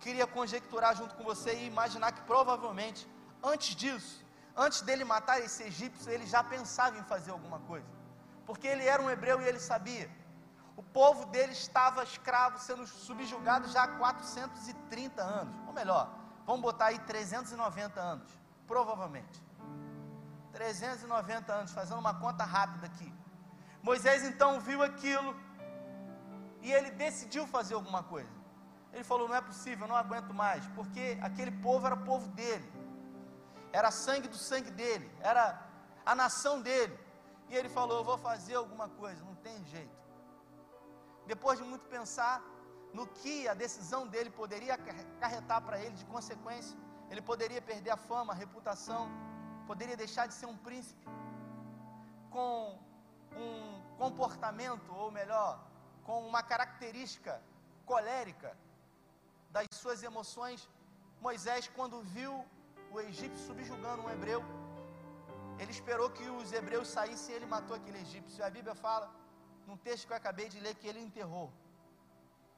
queria 0.00 0.26
conjecturar 0.26 0.96
junto 0.96 1.14
com 1.14 1.24
você 1.24 1.54
e 1.54 1.66
imaginar 1.66 2.12
que 2.12 2.22
provavelmente 2.22 3.08
antes 3.42 3.76
disso, 3.76 4.24
antes 4.56 4.80
dele 4.82 5.04
matar 5.04 5.40
esse 5.40 5.62
egípcio, 5.62 6.10
ele 6.10 6.26
já 6.26 6.42
pensava 6.42 6.98
em 6.98 7.04
fazer 7.04 7.30
alguma 7.30 7.60
coisa 7.60 7.94
porque 8.46 8.66
ele 8.66 8.84
era 8.84 9.02
um 9.02 9.10
hebreu 9.10 9.40
e 9.40 9.44
ele 9.46 9.58
sabia. 9.58 10.10
O 10.76 10.82
povo 10.82 11.26
dele 11.26 11.52
estava 11.52 12.02
escravo, 12.02 12.58
sendo 12.58 12.86
subjugado 12.86 13.68
já 13.68 13.84
há 13.84 13.88
430 13.88 15.22
anos. 15.22 15.54
Ou 15.66 15.72
melhor, 15.72 16.12
vamos 16.44 16.62
botar 16.62 16.86
aí 16.86 16.98
390 17.00 18.00
anos, 18.00 18.28
provavelmente. 18.66 19.42
390 20.54 21.52
anos, 21.52 21.72
fazendo 21.72 21.98
uma 21.98 22.14
conta 22.14 22.44
rápida 22.44 22.86
aqui. 22.86 23.12
Moisés 23.82 24.22
então 24.30 24.60
viu 24.60 24.82
aquilo 24.82 25.30
e 26.62 26.72
ele 26.72 26.90
decidiu 26.92 27.46
fazer 27.46 27.74
alguma 27.74 28.02
coisa. 28.02 28.32
Ele 28.92 29.04
falou: 29.04 29.28
Não 29.28 29.34
é 29.34 29.40
possível, 29.40 29.88
não 29.88 29.96
aguento 29.96 30.32
mais, 30.32 30.64
porque 30.78 31.18
aquele 31.28 31.50
povo 31.66 31.86
era 31.88 31.96
povo 31.96 32.28
dele, 32.28 32.68
era 33.72 33.90
sangue 33.90 34.28
do 34.28 34.36
sangue 34.36 34.70
dele, 34.70 35.10
era 35.20 35.44
a 36.06 36.14
nação 36.14 36.62
dele. 36.62 36.96
E 37.50 37.56
ele 37.56 37.68
falou: 37.68 37.98
Eu 37.98 38.04
vou 38.04 38.16
fazer 38.16 38.54
alguma 38.54 38.88
coisa, 38.88 39.22
não 39.24 39.34
tem 39.46 39.56
jeito. 39.74 39.98
Depois 41.26 41.58
de 41.58 41.64
muito 41.64 41.86
pensar 41.96 42.42
no 42.92 43.06
que 43.08 43.48
a 43.48 43.54
decisão 43.54 44.06
dele 44.06 44.30
poderia 44.30 44.74
acarretar 44.74 45.60
para 45.62 45.80
ele 45.80 45.96
de 45.96 46.04
consequência, 46.04 46.78
ele 47.10 47.20
poderia 47.20 47.60
perder 47.60 47.90
a 47.90 47.96
fama, 47.96 48.32
a 48.32 48.36
reputação, 48.36 49.10
poderia 49.70 49.96
deixar 49.96 50.26
de 50.26 50.34
ser 50.34 50.46
um 50.46 50.56
príncipe 50.56 51.06
com 52.30 52.78
um 53.44 53.96
comportamento, 54.02 54.90
ou 55.02 55.10
melhor, 55.10 55.52
com 56.06 56.26
uma 56.30 56.42
característica 56.42 57.34
colérica 57.86 58.50
das 59.50 59.66
suas 59.72 60.02
emoções. 60.02 60.68
Moisés, 61.20 61.70
quando 61.76 62.02
viu 62.16 62.32
o 62.92 63.00
egípcio 63.00 63.46
subjugando 63.46 64.02
um 64.02 64.10
hebreu, 64.10 64.42
ele 65.58 65.70
esperou 65.70 66.08
que 66.10 66.24
os 66.28 66.52
hebreus 66.52 66.88
saíssem 66.96 67.32
e 67.32 67.36
ele 67.36 67.46
matou 67.46 67.76
aquele 67.76 67.98
egípcio. 68.06 68.44
A 68.44 68.50
Bíblia 68.50 68.74
fala, 68.74 69.06
num 69.66 69.76
texto 69.76 70.06
que 70.06 70.12
eu 70.12 70.16
acabei 70.16 70.48
de 70.48 70.60
ler, 70.64 70.74
que 70.74 70.88
ele 70.90 71.00
enterrou. 71.08 71.48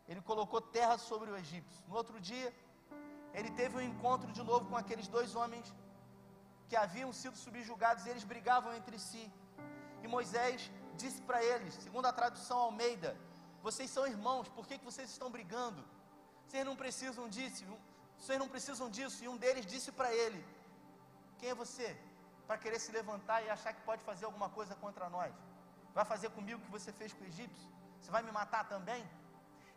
Ele 0.08 0.20
colocou 0.30 0.60
terra 0.60 0.96
sobre 0.98 1.30
o 1.30 1.36
egípcio. 1.36 1.82
No 1.88 1.96
outro 2.00 2.18
dia, 2.20 2.48
ele 3.34 3.50
teve 3.50 3.76
um 3.76 3.84
encontro 3.92 4.30
de 4.32 4.42
novo 4.42 4.64
com 4.70 4.76
aqueles 4.76 5.08
dois 5.16 5.34
homens 5.34 5.66
que 6.68 6.76
haviam 6.76 7.12
sido 7.12 7.36
subjugados 7.36 8.04
e 8.04 8.10
eles 8.10 8.24
brigavam 8.24 8.74
entre 8.74 8.98
si. 8.98 9.24
E 10.02 10.08
Moisés 10.08 10.70
disse 10.96 11.20
para 11.22 11.42
eles, 11.42 11.74
segundo 11.74 12.06
a 12.06 12.12
tradução 12.12 12.58
Almeida: 12.58 13.16
Vocês 13.62 13.90
são 13.90 14.06
irmãos, 14.06 14.48
por 14.48 14.66
que, 14.66 14.78
que 14.78 14.84
vocês 14.84 15.10
estão 15.10 15.30
brigando? 15.30 15.82
Vocês 16.46 16.64
não 16.64 16.76
precisam 16.76 17.28
disso, 17.28 17.64
vocês 18.18 18.38
não 18.38 18.48
precisam 18.48 18.88
disso. 18.88 19.22
E 19.24 19.28
um 19.28 19.36
deles 19.36 19.64
disse 19.66 19.90
para 19.92 20.12
ele: 20.12 20.44
Quem 21.38 21.50
é 21.50 21.54
você? 21.54 21.96
para 22.46 22.58
querer 22.62 22.78
se 22.78 22.92
levantar 22.92 23.42
e 23.42 23.50
achar 23.50 23.72
que 23.76 23.82
pode 23.82 24.02
fazer 24.08 24.24
alguma 24.24 24.48
coisa 24.48 24.74
contra 24.76 25.08
nós? 25.16 25.32
Vai 25.94 26.04
fazer 26.04 26.30
comigo 26.30 26.60
o 26.60 26.64
que 26.64 26.70
você 26.70 26.92
fez 26.92 27.12
com 27.12 27.24
o 27.24 27.26
egípcio? 27.26 27.68
Você 28.00 28.10
vai 28.10 28.22
me 28.22 28.30
matar 28.30 28.64
também? 28.68 29.02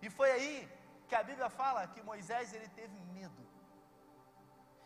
E 0.01 0.09
foi 0.09 0.29
aí 0.31 0.53
que 1.07 1.15
a 1.15 1.23
Bíblia 1.23 1.49
fala 1.49 1.87
que 1.87 2.01
Moisés 2.01 2.53
ele 2.53 2.69
teve 2.69 2.97
medo. 3.17 3.43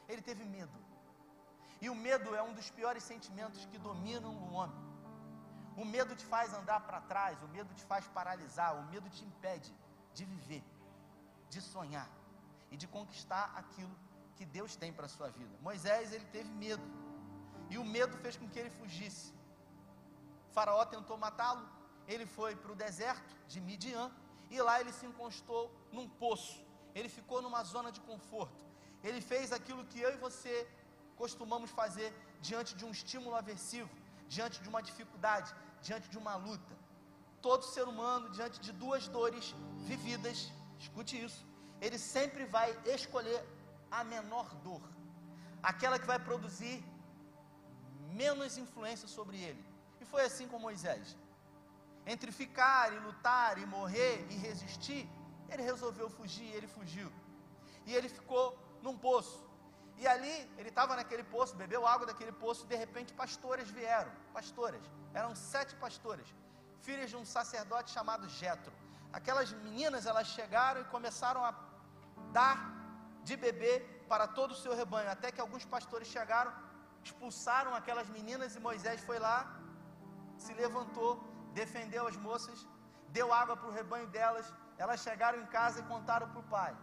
Ele 0.08 0.22
teve 0.22 0.46
medo. 0.46 0.72
E 1.84 1.89
o 1.93 1.96
medo 2.08 2.30
é 2.39 2.41
um 2.50 2.54
dos 2.58 2.69
piores 2.78 3.04
sentimentos 3.12 3.62
que 3.69 3.78
dominam 3.88 4.34
o 4.43 4.54
homem. 4.58 4.82
O 5.82 5.86
medo 5.93 6.15
te 6.19 6.26
faz 6.34 6.54
andar 6.60 6.80
para 6.88 7.00
trás, 7.12 7.41
o 7.43 7.50
medo 7.56 7.72
te 7.80 7.84
faz 7.91 8.06
paralisar, 8.17 8.72
o 8.82 8.84
medo 8.91 9.10
te 9.15 9.24
impede 9.30 9.72
de 10.17 10.24
viver, 10.24 10.63
de 11.54 11.60
sonhar 11.74 12.10
e 12.72 12.78
de 12.82 12.88
conquistar 12.88 13.46
aquilo 13.62 13.93
que 14.38 14.46
Deus 14.46 14.78
tem 14.82 14.93
para 14.93 15.08
a 15.08 15.13
sua 15.15 15.30
vida. 15.39 15.54
Moisés, 15.67 16.13
ele 16.13 16.28
teve 16.38 16.52
medo. 16.65 16.86
E 17.69 17.78
o 17.78 17.84
medo 17.96 18.15
fez 18.24 18.38
com 18.38 18.48
que 18.52 18.60
ele 18.60 18.69
fugisse. 18.69 19.34
O 20.50 20.54
faraó 20.54 20.86
tentou 20.86 21.17
matá-lo. 21.17 21.67
Ele 22.08 22.26
foi 22.26 22.56
para 22.56 22.72
o 22.72 22.76
deserto 22.76 23.36
de 23.46 23.60
Midian. 23.60 24.10
E 24.50 24.62
lá 24.62 24.80
ele 24.80 24.93
se 24.93 25.06
encostou 25.06 25.63
num 25.91 26.08
poço. 26.08 26.65
Ele 26.96 27.10
ficou 27.10 27.41
numa 27.41 27.62
zona 27.74 27.91
de 27.91 28.00
conforto. 28.00 28.63
Ele 29.04 29.19
fez 29.19 29.52
aquilo 29.52 29.84
que 29.91 30.00
eu 30.00 30.13
e 30.13 30.24
você 30.28 30.56
costumamos 31.23 31.69
fazer 31.81 32.09
diante 32.47 32.71
de 32.77 32.83
um 32.88 32.91
estímulo 32.97 33.36
aversivo, 33.41 33.91
diante 34.36 34.57
de 34.63 34.67
uma 34.71 34.81
dificuldade, 34.89 35.49
diante 35.88 36.07
de 36.13 36.17
uma 36.23 36.36
luta. 36.47 36.73
Todo 37.47 37.71
ser 37.75 37.86
humano, 37.91 38.25
diante 38.38 38.57
de 38.65 38.71
duas 38.83 39.03
dores 39.17 39.45
vividas, 39.91 40.38
escute 40.83 41.13
isso, 41.25 41.41
ele 41.86 41.99
sempre 42.15 42.43
vai 42.55 42.69
escolher 42.97 43.39
a 43.97 44.01
menor 44.15 44.47
dor, 44.65 44.83
aquela 45.71 45.97
que 46.01 46.12
vai 46.13 46.19
produzir 46.29 46.75
menos 48.21 48.57
influência 48.63 49.07
sobre 49.17 49.38
ele. 49.47 49.63
E 50.01 50.05
foi 50.12 50.23
assim 50.29 50.47
com 50.51 50.59
Moisés. 50.67 51.15
Entre 52.13 52.31
ficar 52.41 52.86
e 52.95 52.99
lutar 53.07 53.53
e 53.63 53.65
morrer 53.77 54.15
e 54.33 54.36
resistir, 54.47 55.01
ele 55.51 55.63
resolveu 55.71 56.09
fugir, 56.19 56.49
ele 56.57 56.69
fugiu. 56.77 57.09
E 57.88 57.93
ele 57.97 58.09
ficou 58.17 58.45
num 58.86 58.97
poço. 59.07 59.39
E 60.04 60.08
ali, 60.13 60.36
ele 60.60 60.70
estava 60.74 60.96
naquele 61.00 61.26
poço, 61.36 61.60
bebeu 61.63 61.82
água 61.94 62.06
daquele 62.10 62.34
poço, 62.44 62.63
e 62.66 62.70
de 62.72 62.78
repente 62.84 63.12
pastoras 63.22 63.70
vieram. 63.80 64.12
Pastoras, 64.38 64.86
eram 65.20 65.34
sete 65.52 65.74
pastoras, 65.84 66.28
filhas 66.88 67.10
de 67.13 67.18
um 67.22 67.26
sacerdote 67.38 67.92
chamado 67.98 68.28
Jetro. 68.39 68.74
Aquelas 69.20 69.52
meninas, 69.66 70.06
elas 70.12 70.28
chegaram 70.38 70.82
e 70.82 70.92
começaram 70.96 71.42
a 71.50 71.52
dar 72.38 72.58
de 73.28 73.36
beber 73.46 73.78
para 74.12 74.28
todo 74.39 74.52
o 74.52 74.62
seu 74.63 74.76
rebanho, 74.82 75.10
até 75.16 75.32
que 75.34 75.42
alguns 75.46 75.66
pastores 75.76 76.10
chegaram 76.18 76.54
expulsaram 77.08 77.72
aquelas 77.80 78.08
meninas 78.18 78.56
e 78.56 78.60
Moisés 78.68 79.00
foi 79.10 79.20
lá, 79.28 79.38
se 80.44 80.54
levantou, 80.54 81.12
defendeu 81.62 82.04
as 82.12 82.18
moças, 82.28 82.60
deu 83.10 83.28
água 83.42 83.56
para 83.58 83.70
o 83.70 83.76
rebanho 83.80 84.08
delas. 84.08 84.48
Elas 84.78 85.02
chegaram 85.08 85.39
em 85.42 85.46
casa 85.58 85.80
e 85.80 85.84
contaram 85.84 86.28
para 86.30 86.39
o 86.39 86.50
pai. 86.56 86.74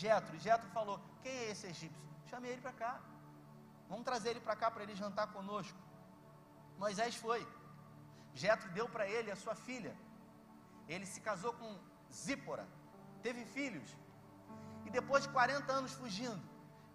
Jetro, 0.00 0.38
Jetro 0.46 0.68
falou: 0.70 1.00
Quem 1.22 1.32
é 1.32 1.50
esse 1.52 1.66
egípcio? 1.74 2.06
Chamei 2.30 2.52
ele 2.52 2.60
para 2.60 2.72
cá. 2.72 3.00
Vamos 3.88 4.04
trazer 4.04 4.30
ele 4.30 4.40
para 4.40 4.56
cá 4.56 4.70
para 4.70 4.82
ele 4.84 4.94
jantar 4.94 5.26
conosco. 5.36 5.78
Moisés 6.78 7.14
foi. 7.16 7.46
Jetro 8.34 8.68
deu 8.78 8.88
para 8.88 9.08
ele 9.08 9.30
a 9.30 9.36
sua 9.36 9.54
filha. 9.54 9.96
Ele 10.88 11.06
se 11.06 11.20
casou 11.20 11.52
com 11.60 11.70
Zípora, 12.12 12.66
teve 13.22 13.44
filhos. 13.44 13.96
E 14.84 14.90
depois 14.90 15.24
de 15.24 15.30
40 15.30 15.72
anos 15.72 15.92
fugindo, 15.92 16.42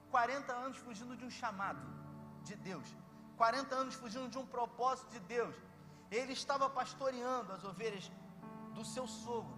40 0.10 0.54
anos 0.54 0.78
fugindo 0.78 1.16
de 1.16 1.26
um 1.26 1.30
chamado 1.30 1.82
de 2.44 2.56
Deus, 2.56 2.88
40 3.38 3.76
anos 3.76 3.96
fugindo 3.96 4.30
de 4.30 4.38
um 4.38 4.46
propósito 4.46 5.10
de 5.12 5.20
Deus, 5.20 5.56
ele 6.10 6.34
estava 6.34 6.70
pastoreando 6.70 7.52
as 7.54 7.64
ovelhas 7.64 8.10
do 8.74 8.84
seu 8.86 9.08
sogro. 9.08 9.58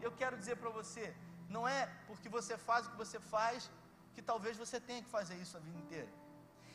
Eu 0.00 0.12
quero 0.12 0.36
dizer 0.36 0.56
para 0.56 0.70
você, 0.70 1.14
não 1.48 1.66
é 1.66 1.86
porque 2.06 2.28
você 2.28 2.56
faz 2.56 2.86
o 2.86 2.90
que 2.90 2.96
você 2.96 3.18
faz 3.20 3.70
que 4.14 4.22
talvez 4.30 4.56
você 4.56 4.78
tenha 4.80 5.02
que 5.02 5.08
fazer 5.08 5.36
isso 5.36 5.56
a 5.56 5.60
vida 5.60 5.78
inteira. 5.78 6.12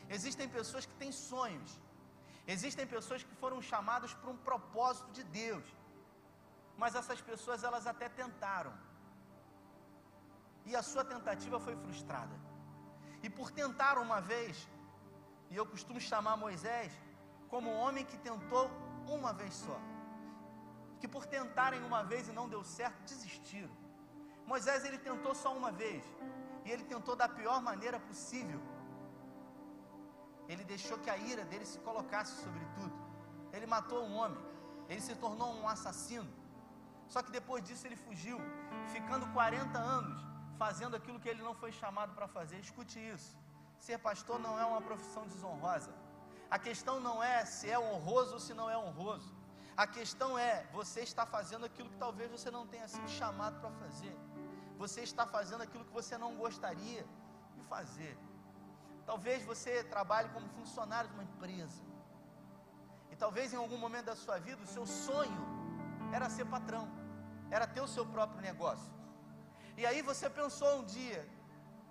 Existem 0.08 0.48
pessoas 0.48 0.86
que 0.86 0.94
têm 0.94 1.12
sonhos, 1.12 1.78
existem 2.46 2.86
pessoas 2.86 3.22
que 3.22 3.34
foram 3.42 3.60
chamadas 3.60 4.14
para 4.14 4.30
um 4.30 4.36
propósito 4.36 5.10
de 5.12 5.24
Deus, 5.24 5.64
mas 6.76 6.94
essas 6.94 7.20
pessoas 7.20 7.62
elas 7.62 7.86
até 7.86 8.08
tentaram, 8.08 8.72
e 10.64 10.74
a 10.76 10.82
sua 10.82 11.04
tentativa 11.04 11.58
foi 11.60 11.76
frustrada, 11.76 12.36
e 13.22 13.28
por 13.28 13.50
tentar 13.50 13.98
uma 13.98 14.20
vez, 14.20 14.68
e 15.50 15.56
eu 15.56 15.66
costumo 15.66 16.00
chamar 16.00 16.36
Moisés 16.36 16.92
como 17.48 17.70
um 17.70 17.78
homem 17.84 18.04
que 18.04 18.18
tentou 18.18 18.70
uma 19.06 19.32
vez 19.32 19.54
só, 19.54 19.78
que 21.00 21.08
por 21.08 21.26
tentarem 21.26 21.82
uma 21.84 22.02
vez 22.02 22.28
e 22.28 22.32
não 22.32 22.48
deu 22.48 22.62
certo, 22.64 22.98
desistiram. 23.02 23.74
Moisés 24.46 24.84
ele 24.84 24.98
tentou 24.98 25.34
só 25.34 25.54
uma 25.56 25.70
vez, 25.70 26.02
e 26.68 26.72
ele 26.74 26.84
tentou 26.92 27.14
da 27.20 27.26
pior 27.36 27.58
maneira 27.68 27.98
possível. 28.08 28.60
Ele 30.52 30.64
deixou 30.72 30.96
que 31.04 31.10
a 31.14 31.16
ira 31.16 31.44
dele 31.50 31.66
se 31.72 31.78
colocasse 31.86 32.32
sobre 32.42 32.64
tudo. 32.76 32.96
Ele 33.54 33.66
matou 33.74 34.00
um 34.08 34.14
homem, 34.20 34.42
ele 34.90 35.00
se 35.06 35.14
tornou 35.24 35.48
um 35.60 35.66
assassino. 35.74 36.30
Só 37.12 37.22
que 37.22 37.30
depois 37.38 37.64
disso 37.66 37.86
ele 37.88 37.96
fugiu, 37.96 38.38
ficando 38.94 39.26
40 39.32 39.78
anos 39.78 40.20
fazendo 40.62 40.94
aquilo 40.98 41.18
que 41.22 41.30
ele 41.32 41.42
não 41.48 41.54
foi 41.62 41.72
chamado 41.80 42.12
para 42.18 42.28
fazer. 42.36 42.58
Escute 42.58 42.98
isso: 43.14 43.32
ser 43.86 43.98
pastor 44.08 44.38
não 44.46 44.54
é 44.62 44.64
uma 44.72 44.82
profissão 44.88 45.26
desonrosa. 45.26 45.92
A 46.50 46.58
questão 46.58 46.96
não 47.08 47.16
é 47.34 47.46
se 47.46 47.66
é 47.70 47.78
honroso 47.78 48.34
ou 48.34 48.40
se 48.46 48.52
não 48.60 48.68
é 48.68 48.76
honroso. 48.76 49.30
A 49.74 49.86
questão 49.86 50.30
é 50.38 50.54
você 50.78 51.00
está 51.00 51.24
fazendo 51.24 51.64
aquilo 51.64 51.88
que 51.88 52.02
talvez 52.06 52.30
você 52.30 52.50
não 52.50 52.66
tenha 52.66 52.88
sido 52.88 53.08
chamado 53.08 53.58
para 53.62 53.70
fazer 53.82 54.14
você 54.82 55.00
está 55.08 55.24
fazendo 55.36 55.62
aquilo 55.66 55.84
que 55.88 55.98
você 56.00 56.16
não 56.24 56.32
gostaria 56.44 57.04
de 57.56 57.62
fazer. 57.72 58.14
Talvez 59.10 59.44
você 59.50 59.72
trabalhe 59.94 60.28
como 60.34 60.48
funcionário 60.58 61.10
de 61.10 61.16
uma 61.18 61.26
empresa. 61.30 61.82
E 63.12 63.16
talvez 63.16 63.52
em 63.52 63.60
algum 63.64 63.78
momento 63.84 64.06
da 64.12 64.16
sua 64.24 64.38
vida 64.46 64.62
o 64.62 64.72
seu 64.76 64.86
sonho 64.86 65.42
era 66.16 66.28
ser 66.36 66.46
patrão, 66.54 66.86
era 67.50 67.66
ter 67.74 67.82
o 67.86 67.92
seu 67.96 68.04
próprio 68.14 68.40
negócio. 68.48 68.92
E 69.80 69.84
aí 69.88 70.00
você 70.10 70.28
pensou 70.40 70.70
um 70.78 70.84
dia, 70.84 71.20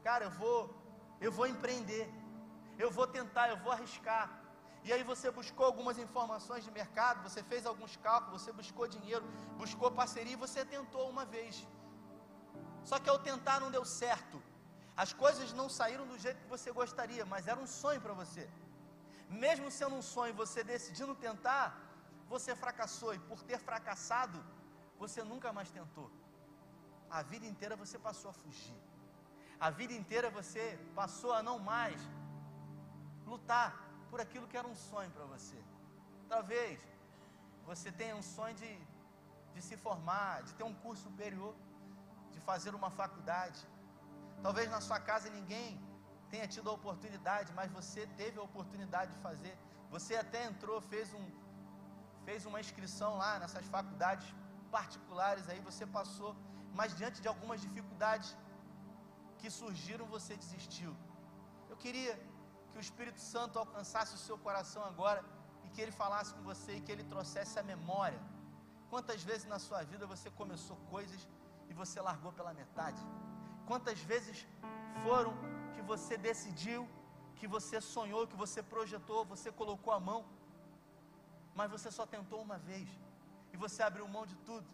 cara, 0.07 0.25
eu 0.25 0.33
vou, 0.41 0.59
eu 1.25 1.31
vou 1.37 1.47
empreender, 1.53 2.05
eu 2.83 2.89
vou 2.97 3.07
tentar, 3.17 3.49
eu 3.49 3.57
vou 3.63 3.71
arriscar. 3.71 4.25
E 4.87 4.93
aí 4.93 5.03
você 5.11 5.29
buscou 5.39 5.65
algumas 5.65 5.97
informações 5.97 6.63
de 6.63 6.71
mercado, 6.71 7.23
você 7.27 7.41
fez 7.51 7.65
alguns 7.65 7.95
cálculos, 7.97 8.41
você 8.41 8.53
buscou 8.61 8.87
dinheiro, 8.87 9.25
buscou 9.63 9.91
parceria 9.91 10.33
e 10.33 10.43
você 10.45 10.63
tentou 10.63 11.09
uma 11.09 11.25
vez. 11.25 11.67
Só 12.89 12.97
que 13.01 13.09
ao 13.13 13.19
tentar 13.29 13.57
não 13.63 13.71
deu 13.75 13.83
certo. 14.01 14.37
As 15.03 15.11
coisas 15.21 15.51
não 15.59 15.67
saíram 15.77 16.05
do 16.11 16.17
jeito 16.23 16.41
que 16.43 16.53
você 16.55 16.69
gostaria, 16.79 17.25
mas 17.33 17.47
era 17.51 17.59
um 17.65 17.69
sonho 17.81 18.01
para 18.05 18.13
você. 18.21 18.43
Mesmo 19.45 19.69
sendo 19.77 19.95
um 20.01 20.05
sonho, 20.15 20.33
você 20.43 20.63
decidindo 20.63 21.13
tentar, 21.27 21.65
você 22.33 22.55
fracassou 22.63 23.11
e 23.13 23.19
por 23.29 23.43
ter 23.49 23.59
fracassado, 23.67 24.39
você 25.01 25.21
nunca 25.31 25.51
mais 25.57 25.69
tentou. 25.69 26.09
A 27.17 27.21
vida 27.31 27.45
inteira 27.51 27.75
você 27.83 27.99
passou 28.07 28.29
a 28.31 28.37
fugir. 28.41 28.79
A 29.59 29.69
vida 29.69 29.93
inteira 30.01 30.29
você 30.39 30.63
passou 30.95 31.33
a 31.33 31.43
não 31.49 31.59
mais 31.59 31.99
lutar 33.25 33.69
por 34.09 34.21
aquilo 34.25 34.47
que 34.47 34.57
era 34.61 34.67
um 34.73 34.79
sonho 34.89 35.11
para 35.11 35.25
você. 35.35 35.59
Talvez 36.33 36.79
você 37.65 37.91
tenha 37.91 38.15
um 38.15 38.27
sonho 38.35 38.55
de, 38.55 38.71
de 39.53 39.61
se 39.61 39.75
formar, 39.75 40.43
de 40.43 40.53
ter 40.53 40.63
um 40.63 40.77
curso 40.85 41.03
superior 41.09 41.53
fazer 42.49 42.73
uma 42.79 42.89
faculdade. 43.01 43.61
Talvez 44.45 44.67
na 44.75 44.81
sua 44.87 44.99
casa 45.09 45.35
ninguém 45.37 45.69
tenha 46.31 46.47
tido 46.53 46.67
a 46.71 46.73
oportunidade, 46.79 47.49
mas 47.59 47.69
você 47.79 48.01
teve 48.21 48.37
a 48.39 48.45
oportunidade 48.49 49.09
de 49.15 49.19
fazer. 49.27 49.55
Você 49.95 50.13
até 50.23 50.41
entrou, 50.51 50.77
fez 50.93 51.13
um 51.19 51.25
fez 52.27 52.41
uma 52.49 52.59
inscrição 52.63 53.11
lá 53.21 53.31
nessas 53.41 53.65
faculdades 53.75 54.27
particulares 54.77 55.45
aí, 55.51 55.59
você 55.67 55.85
passou, 55.97 56.31
mas 56.79 56.95
diante 56.99 57.21
de 57.23 57.27
algumas 57.31 57.59
dificuldades 57.65 58.29
que 59.39 59.49
surgiram, 59.59 60.05
você 60.15 60.33
desistiu. 60.43 60.91
Eu 61.71 61.77
queria 61.83 62.13
que 62.69 62.77
o 62.79 62.83
Espírito 62.87 63.21
Santo 63.33 63.57
alcançasse 63.63 64.13
o 64.17 64.21
seu 64.25 64.37
coração 64.47 64.83
agora 64.91 65.21
e 65.63 65.69
que 65.73 65.79
ele 65.83 65.93
falasse 66.03 66.33
com 66.35 66.43
você 66.51 66.73
e 66.75 66.81
que 66.85 66.91
ele 66.95 67.05
trouxesse 67.13 67.55
a 67.61 67.63
memória. 67.73 68.19
Quantas 68.91 69.23
vezes 69.29 69.47
na 69.53 69.59
sua 69.67 69.81
vida 69.91 70.05
você 70.13 70.29
começou 70.41 70.77
coisas 70.95 71.21
e 71.69 71.73
você 71.73 71.99
largou 72.01 72.31
pela 72.31 72.53
metade? 72.53 73.01
Quantas 73.65 73.99
vezes 73.99 74.45
foram 75.03 75.33
que 75.73 75.81
você 75.81 76.17
decidiu, 76.17 76.87
que 77.35 77.47
você 77.47 77.79
sonhou, 77.81 78.27
que 78.27 78.35
você 78.35 78.61
projetou, 78.63 79.25
você 79.25 79.51
colocou 79.51 79.93
a 79.93 79.99
mão, 79.99 80.25
mas 81.55 81.71
você 81.71 81.89
só 81.91 82.05
tentou 82.05 82.41
uma 82.41 82.57
vez 82.57 82.87
e 83.53 83.57
você 83.57 83.81
abriu 83.83 84.07
mão 84.07 84.25
de 84.25 84.35
tudo, 84.37 84.67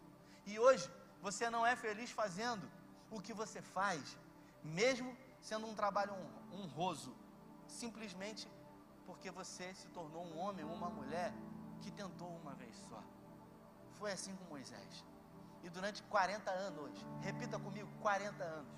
e 0.46 0.58
hoje 0.58 0.90
você 1.22 1.48
não 1.48 1.64
é 1.66 1.74
feliz 1.74 2.10
fazendo 2.10 2.70
o 3.10 3.20
que 3.20 3.32
você 3.32 3.60
faz, 3.62 4.18
mesmo 4.62 5.16
sendo 5.40 5.66
um 5.66 5.74
trabalho 5.74 6.14
honroso, 6.52 7.14
simplesmente 7.66 8.48
porque 9.06 9.30
você 9.30 9.72
se 9.74 9.88
tornou 9.88 10.24
um 10.24 10.38
homem 10.38 10.64
ou 10.64 10.72
uma 10.72 10.88
mulher 10.88 11.32
que 11.82 11.90
tentou 11.90 12.28
uma 12.42 12.54
vez 12.54 12.74
só. 12.88 13.02
Foi 13.92 14.12
assim 14.12 14.34
com 14.36 14.44
Moisés. 14.44 15.04
E 15.64 15.70
durante 15.70 16.02
40 16.14 16.50
anos, 16.50 16.92
repita 17.22 17.58
comigo, 17.58 17.88
40 18.02 18.44
anos, 18.44 18.74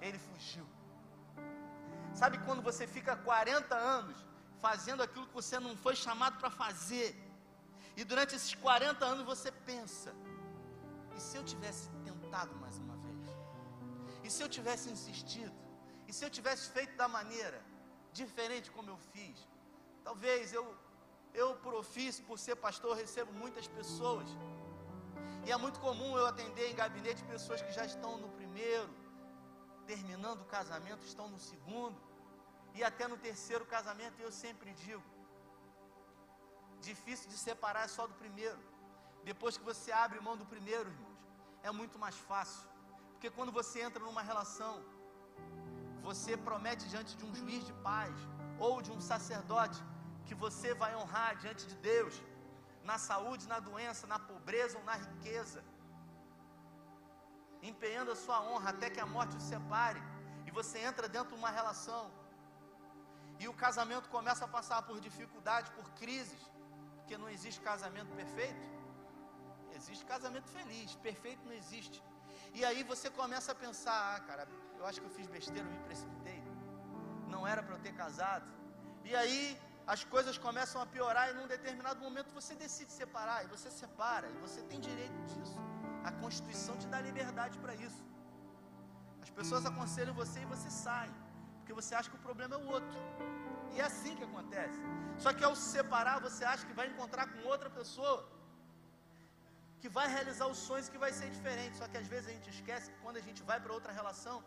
ele 0.00 0.18
fugiu. 0.18 0.66
Sabe 2.20 2.36
quando 2.46 2.62
você 2.68 2.84
fica 2.96 3.16
40 3.16 3.76
anos 3.76 4.16
fazendo 4.66 5.04
aquilo 5.04 5.26
que 5.28 5.34
você 5.34 5.56
não 5.66 5.76
foi 5.76 5.94
chamado 5.94 6.36
para 6.40 6.50
fazer? 6.50 7.08
E 7.96 8.02
durante 8.10 8.34
esses 8.34 8.54
40 8.54 9.04
anos 9.12 9.24
você 9.24 9.52
pensa: 9.70 10.12
e 11.16 11.20
se 11.20 11.36
eu 11.36 11.44
tivesse 11.52 11.88
tentado 12.08 12.56
mais 12.56 12.76
uma 12.78 12.96
vez? 12.96 13.24
E 14.24 14.30
se 14.30 14.42
eu 14.42 14.48
tivesse 14.48 14.90
insistido? 14.90 15.56
E 16.08 16.12
se 16.12 16.24
eu 16.24 16.30
tivesse 16.30 16.70
feito 16.70 16.96
da 16.96 17.06
maneira 17.06 17.62
diferente 18.12 18.68
como 18.76 18.90
eu 18.90 18.98
fiz? 19.12 19.36
Talvez 20.02 20.52
eu, 20.52 20.64
eu 21.32 21.54
por 21.56 21.74
ofício, 21.74 22.24
por 22.24 22.38
ser 22.38 22.56
pastor, 22.56 22.96
recebo 22.96 23.32
muitas 23.32 23.68
pessoas 23.68 24.28
e 25.48 25.52
é 25.56 25.56
muito 25.56 25.80
comum 25.80 26.10
eu 26.18 26.26
atender 26.26 26.64
em 26.70 26.74
gabinete 26.80 27.22
pessoas 27.24 27.62
que 27.66 27.72
já 27.76 27.84
estão 27.90 28.10
no 28.22 28.28
primeiro, 28.38 28.90
terminando 29.90 30.42
o 30.42 30.48
casamento, 30.56 31.06
estão 31.10 31.26
no 31.34 31.38
segundo, 31.38 31.98
e 32.74 32.84
até 32.88 33.04
no 33.12 33.16
terceiro 33.16 33.64
casamento, 33.64 34.20
e 34.20 34.24
eu 34.26 34.30
sempre 34.30 34.74
digo: 34.82 35.02
difícil 36.88 37.30
de 37.30 37.38
separar 37.38 37.84
é 37.86 37.88
só 37.96 38.06
do 38.06 38.12
primeiro. 38.22 38.60
Depois 39.30 39.56
que 39.56 39.64
você 39.64 39.90
abre 39.90 40.20
mão 40.20 40.36
do 40.36 40.44
primeiro, 40.54 40.90
irmãos, 40.90 41.18
é 41.62 41.70
muito 41.80 41.98
mais 41.98 42.18
fácil. 42.30 42.68
Porque 43.12 43.30
quando 43.30 43.50
você 43.50 43.80
entra 43.80 44.04
numa 44.04 44.24
relação, 44.30 44.74
você 46.02 46.36
promete 46.36 46.86
diante 46.92 47.16
de 47.16 47.24
um 47.24 47.34
juiz 47.34 47.64
de 47.64 47.72
paz 47.90 48.14
ou 48.58 48.82
de 48.82 48.90
um 48.96 49.00
sacerdote 49.00 49.80
que 50.26 50.34
você 50.34 50.74
vai 50.74 50.94
honrar 50.94 51.30
diante 51.38 51.66
de 51.66 51.76
Deus 51.76 52.22
na 52.90 52.98
saúde, 53.08 53.50
na 53.54 53.58
doença, 53.68 54.06
na 54.12 54.18
pobreza 54.30 54.74
ou 54.78 54.84
na 54.90 54.96
riqueza, 55.06 55.60
empenhando 57.70 58.10
a 58.12 58.16
sua 58.24 58.38
honra 58.48 58.70
até 58.74 58.88
que 58.94 59.00
a 59.04 59.08
morte 59.14 59.36
o 59.36 59.40
separe, 59.40 60.02
e 60.46 60.50
você 60.58 60.78
entra 60.88 61.06
dentro 61.16 61.30
de 61.32 61.38
uma 61.42 61.50
relação, 61.58 62.04
e 63.42 63.46
o 63.52 63.54
casamento 63.64 64.08
começa 64.16 64.44
a 64.46 64.48
passar 64.56 64.80
por 64.88 64.98
dificuldades, 65.08 65.70
por 65.78 65.86
crises, 66.00 66.42
porque 66.96 67.16
não 67.22 67.28
existe 67.36 67.60
casamento 67.60 68.10
perfeito, 68.20 68.66
existe 69.78 70.04
casamento 70.14 70.48
feliz, 70.56 70.94
perfeito 71.08 71.44
não 71.44 71.56
existe. 71.62 72.02
E 72.54 72.64
aí 72.68 72.82
você 72.92 73.08
começa 73.20 73.52
a 73.52 73.54
pensar, 73.54 73.98
ah, 74.14 74.20
cara, 74.28 74.48
eu 74.78 74.84
acho 74.86 75.00
que 75.00 75.06
eu 75.06 75.14
fiz 75.18 75.26
besteira, 75.26 75.66
eu 75.66 75.72
me 75.76 75.84
precipitei, 75.88 76.42
não 77.34 77.46
era 77.46 77.62
para 77.62 77.74
eu 77.76 77.82
ter 77.86 77.94
casado. 78.02 78.50
E 79.04 79.14
aí 79.14 79.42
as 79.94 80.00
coisas 80.14 80.36
começam 80.46 80.78
a 80.82 80.86
piorar 80.94 81.26
e 81.30 81.34
num 81.38 81.46
determinado 81.52 81.98
momento 82.06 82.30
você 82.38 82.54
decide 82.62 82.92
separar, 82.92 83.38
e 83.44 83.48
você 83.54 83.68
separa, 83.80 84.26
e 84.34 84.38
você 84.46 84.60
tem 84.70 84.80
direito 84.88 85.20
disso. 85.30 85.58
A 86.08 86.12
Constituição 86.22 86.74
te 86.82 86.88
dá 86.92 86.98
liberdade 87.08 87.56
para 87.62 87.74
isso. 87.86 88.02
As 89.24 89.30
pessoas 89.38 89.64
aconselham 89.70 90.14
você 90.22 90.40
e 90.42 90.50
você 90.54 90.70
sai, 90.84 91.08
porque 91.56 91.72
você 91.80 91.94
acha 91.98 92.10
que 92.10 92.18
o 92.20 92.26
problema 92.28 92.54
é 92.56 92.60
o 92.64 92.66
outro. 92.76 92.98
E 93.72 93.80
é 93.80 93.86
assim 93.90 94.14
que 94.18 94.26
acontece. 94.28 94.82
Só 95.24 95.32
que 95.36 95.44
ao 95.48 95.56
se 95.60 95.68
separar, 95.78 96.16
você 96.28 96.44
acha 96.52 96.66
que 96.68 96.76
vai 96.80 96.86
encontrar 96.92 97.26
com 97.32 97.48
outra 97.54 97.70
pessoa 97.80 98.18
que 99.80 99.88
vai 99.98 100.06
realizar 100.16 100.46
os 100.54 100.60
sonhos 100.68 100.90
que 100.92 101.00
vai 101.06 101.12
ser 101.20 101.30
diferente. 101.38 101.74
Só 101.80 101.88
que 101.88 101.98
às 102.02 102.08
vezes 102.14 102.28
a 102.30 102.34
gente 102.36 102.50
esquece 102.56 102.90
que 102.92 103.00
quando 103.06 103.18
a 103.22 103.26
gente 103.30 103.42
vai 103.50 103.58
para 103.64 103.72
outra 103.78 103.92
relação, 104.00 104.38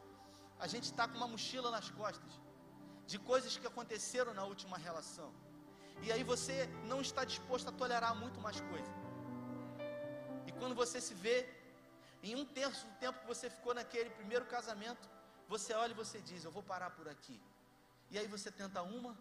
a 0.59 0.69
gente 0.73 0.87
está 0.91 1.07
com 1.09 1.17
uma 1.21 1.31
mochila 1.35 1.71
nas 1.77 1.89
costas 2.01 2.33
de 3.11 3.19
coisas 3.31 3.57
que 3.61 3.67
aconteceram 3.71 4.33
na 4.39 4.43
última 4.51 4.77
relação. 4.87 5.29
E 6.05 6.11
aí 6.13 6.23
você 6.33 6.55
não 6.91 6.99
está 7.07 7.23
disposto 7.31 7.67
a 7.69 7.77
tolerar 7.81 8.13
muito 8.23 8.39
mais 8.45 8.59
coisas. 8.71 8.95
E 10.47 10.51
quando 10.59 10.75
você 10.81 10.99
se 11.07 11.15
vê 11.25 11.37
em 12.23 12.35
um 12.41 12.45
terço 12.59 12.83
do 12.87 12.95
tempo 13.03 13.19
que 13.21 13.31
você 13.33 13.49
ficou 13.55 13.73
naquele 13.79 14.09
primeiro 14.19 14.45
casamento, 14.55 15.05
você 15.53 15.73
olha 15.73 15.91
e 15.91 16.01
você 16.03 16.19
diz: 16.29 16.43
Eu 16.43 16.53
vou 16.57 16.63
parar 16.71 16.91
por 16.91 17.07
aqui. 17.15 17.37
E 18.11 18.17
aí 18.19 18.27
você 18.35 18.49
tenta 18.61 18.81
uma, 18.81 19.13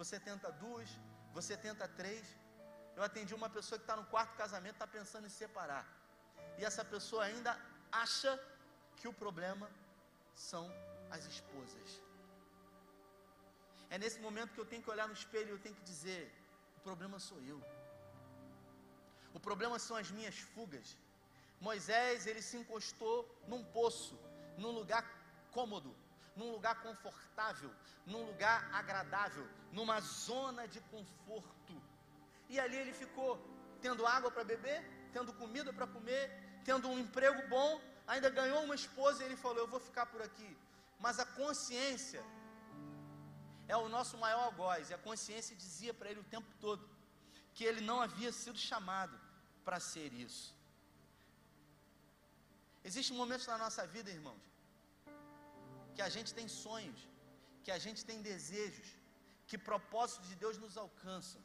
você 0.00 0.18
tenta 0.28 0.50
duas, 0.64 0.88
você 1.34 1.56
tenta 1.66 1.86
três. 2.00 2.24
Eu 2.96 3.02
atendi 3.02 3.34
uma 3.34 3.50
pessoa 3.56 3.78
que 3.78 3.84
está 3.84 3.96
no 3.96 4.06
quarto 4.14 4.34
casamento, 4.42 4.76
está 4.76 4.86
pensando 4.86 5.26
em 5.26 5.34
separar. 5.42 5.86
E 6.58 6.64
essa 6.64 6.84
pessoa 6.84 7.24
ainda 7.24 7.52
acha 7.92 8.32
que 8.96 9.06
o 9.06 9.12
problema 9.12 9.70
são 10.34 10.64
as 11.10 11.24
esposas. 11.26 12.05
É 13.90 13.98
nesse 13.98 14.18
momento 14.26 14.52
que 14.54 14.60
eu 14.60 14.66
tenho 14.66 14.82
que 14.82 14.90
olhar 14.90 15.06
no 15.06 15.14
espelho 15.14 15.48
e 15.48 15.56
eu 15.56 15.58
tenho 15.58 15.74
que 15.74 15.82
dizer: 15.82 16.32
o 16.78 16.80
problema 16.80 17.18
sou 17.18 17.40
eu. 17.42 17.60
O 19.34 19.40
problema 19.40 19.78
são 19.78 19.96
as 19.96 20.10
minhas 20.10 20.38
fugas. 20.38 20.96
Moisés, 21.60 22.26
ele 22.26 22.42
se 22.42 22.56
encostou 22.56 23.16
num 23.46 23.62
poço, 23.64 24.18
num 24.58 24.70
lugar 24.70 25.04
cômodo, 25.52 25.94
num 26.34 26.50
lugar 26.50 26.82
confortável, 26.82 27.70
num 28.06 28.24
lugar 28.30 28.58
agradável, 28.72 29.46
numa 29.72 30.00
zona 30.00 30.66
de 30.68 30.80
conforto. 30.92 31.74
E 32.48 32.60
ali 32.60 32.76
ele 32.76 32.92
ficou 32.92 33.30
tendo 33.80 34.06
água 34.06 34.30
para 34.30 34.44
beber, 34.44 34.78
tendo 35.12 35.32
comida 35.32 35.72
para 35.72 35.86
comer, 35.86 36.24
tendo 36.64 36.88
um 36.88 36.98
emprego 36.98 37.48
bom, 37.48 37.80
ainda 38.06 38.28
ganhou 38.28 38.62
uma 38.64 38.74
esposa 38.74 39.22
e 39.22 39.26
ele 39.26 39.36
falou: 39.36 39.58
Eu 39.58 39.68
vou 39.74 39.80
ficar 39.80 40.06
por 40.06 40.22
aqui. 40.22 40.50
Mas 40.98 41.18
a 41.18 41.26
consciência 41.26 42.22
é 43.68 43.76
o 43.76 43.88
nosso 43.88 44.16
maior 44.24 44.44
algoz, 44.44 44.90
e 44.90 44.94
a 44.94 44.98
consciência 44.98 45.54
dizia 45.64 45.92
para 45.94 46.10
ele 46.10 46.20
o 46.20 46.30
tempo 46.34 46.50
todo 46.60 46.84
que 47.54 47.64
ele 47.68 47.80
não 47.80 47.98
havia 48.06 48.30
sido 48.40 48.58
chamado 48.70 49.18
para 49.64 49.78
ser 49.92 50.12
isso. 50.12 50.54
Existem 52.88 53.16
momentos 53.16 53.46
na 53.52 53.58
nossa 53.62 53.84
vida, 53.94 54.10
irmãos, 54.18 54.44
que 55.94 56.02
a 56.08 56.10
gente 56.16 56.32
tem 56.38 56.46
sonhos, 56.64 57.00
que 57.64 57.72
a 57.76 57.78
gente 57.84 58.04
tem 58.08 58.20
desejos, 58.30 58.88
que 59.48 59.56
propósitos 59.70 60.28
de 60.28 60.36
Deus 60.42 60.58
nos 60.64 60.76
alcançam. 60.84 61.40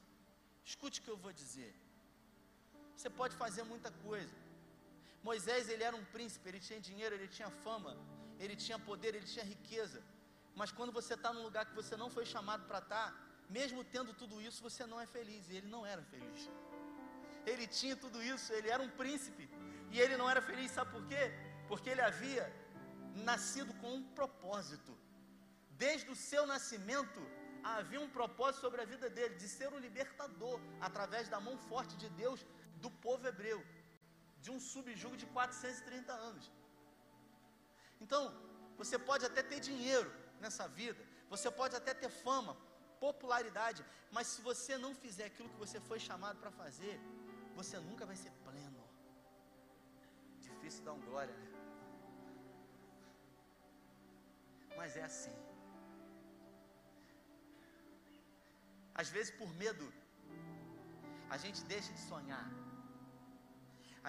Escute 0.70 1.00
o 1.00 1.04
que 1.04 1.14
eu 1.14 1.18
vou 1.26 1.34
dizer. 1.42 1.74
Você 2.96 3.10
pode 3.10 3.36
fazer 3.44 3.64
muita 3.64 3.90
coisa. 4.08 4.36
Moisés, 5.24 5.70
ele 5.70 5.84
era 5.90 5.96
um 5.96 6.06
príncipe, 6.16 6.50
ele 6.50 6.60
tinha 6.68 6.80
dinheiro, 6.90 7.16
ele 7.16 7.30
tinha 7.38 7.50
fama, 7.64 7.94
ele 8.40 8.56
tinha 8.66 8.78
poder, 8.90 9.16
ele 9.16 9.30
tinha 9.34 9.46
riqueza. 9.46 10.04
Mas 10.56 10.72
quando 10.72 10.92
você 10.92 11.14
está 11.14 11.32
num 11.34 11.44
lugar 11.44 11.66
que 11.66 11.76
você 11.76 11.96
não 11.96 12.10
foi 12.10 12.26
chamado 12.26 12.66
para 12.66 12.80
estar, 12.80 13.12
tá, 13.12 13.18
mesmo 13.50 13.84
tendo 13.84 14.14
tudo 14.14 14.42
isso, 14.42 14.62
você 14.62 14.86
não 14.86 15.00
é 15.00 15.06
feliz. 15.06 15.50
E 15.50 15.56
ele 15.58 15.68
não 15.68 15.86
era 15.86 16.04
feliz. 16.04 16.50
Ele 17.46 17.66
tinha 17.68 17.96
tudo 17.96 18.22
isso, 18.22 18.54
ele 18.54 18.70
era 18.70 18.82
um 18.82 18.90
príncipe. 18.90 19.50
E 19.92 20.00
ele 20.00 20.16
não 20.18 20.30
era 20.30 20.42
feliz, 20.42 20.72
sabe 20.72 20.92
por 20.92 21.06
quê? 21.08 21.24
Porque 21.68 21.90
ele 21.90 22.02
havia 22.02 22.46
nascido 23.32 23.74
com 23.82 23.94
um 23.96 24.04
propósito. 24.20 24.94
Desde 25.72 26.10
o 26.12 26.16
seu 26.16 26.46
nascimento, 26.46 27.22
havia 27.64 28.00
um 28.00 28.10
propósito 28.10 28.62
sobre 28.62 28.82
a 28.82 28.86
vida 28.86 29.10
dele, 29.10 29.36
de 29.36 29.48
ser 29.48 29.72
o 29.74 29.80
libertador, 29.80 30.60
através 30.80 31.28
da 31.28 31.40
mão 31.40 31.58
forte 31.58 31.96
de 31.98 32.10
Deus, 32.10 32.46
do 32.78 32.90
povo 32.90 33.28
hebreu, 33.28 33.64
de 34.40 34.50
um 34.52 34.60
subjugo 34.60 35.18
de 35.18 35.26
430 35.26 36.14
anos. 36.14 36.52
Então, 38.00 38.34
você 38.78 38.98
pode 38.98 39.26
até 39.26 39.44
ter 39.44 39.60
dinheiro 39.60 40.12
nessa 40.46 40.68
vida, 40.82 41.02
você 41.34 41.50
pode 41.60 41.76
até 41.76 41.94
ter 41.94 42.12
fama, 42.26 42.54
popularidade, 43.06 43.82
mas 44.16 44.28
se 44.32 44.42
você 44.50 44.78
não 44.78 44.94
fizer 45.04 45.26
aquilo 45.30 45.50
que 45.54 45.64
você 45.66 45.80
foi 45.90 46.00
chamado 46.10 46.38
para 46.44 46.52
fazer, 46.64 46.96
você 47.60 47.78
nunca 47.90 48.06
vai 48.12 48.18
ser 48.24 48.32
pleno. 48.48 48.84
Difícil 50.48 50.84
dar 50.88 50.94
um 50.94 51.02
glória, 51.10 51.36
né? 51.42 51.48
mas 54.80 54.96
é 55.02 55.04
assim. 55.12 55.36
Às 59.02 59.10
vezes, 59.16 59.32
por 59.42 59.50
medo, 59.64 59.86
a 61.36 61.38
gente 61.44 61.62
deixa 61.74 61.92
de 61.98 62.02
sonhar, 62.12 62.48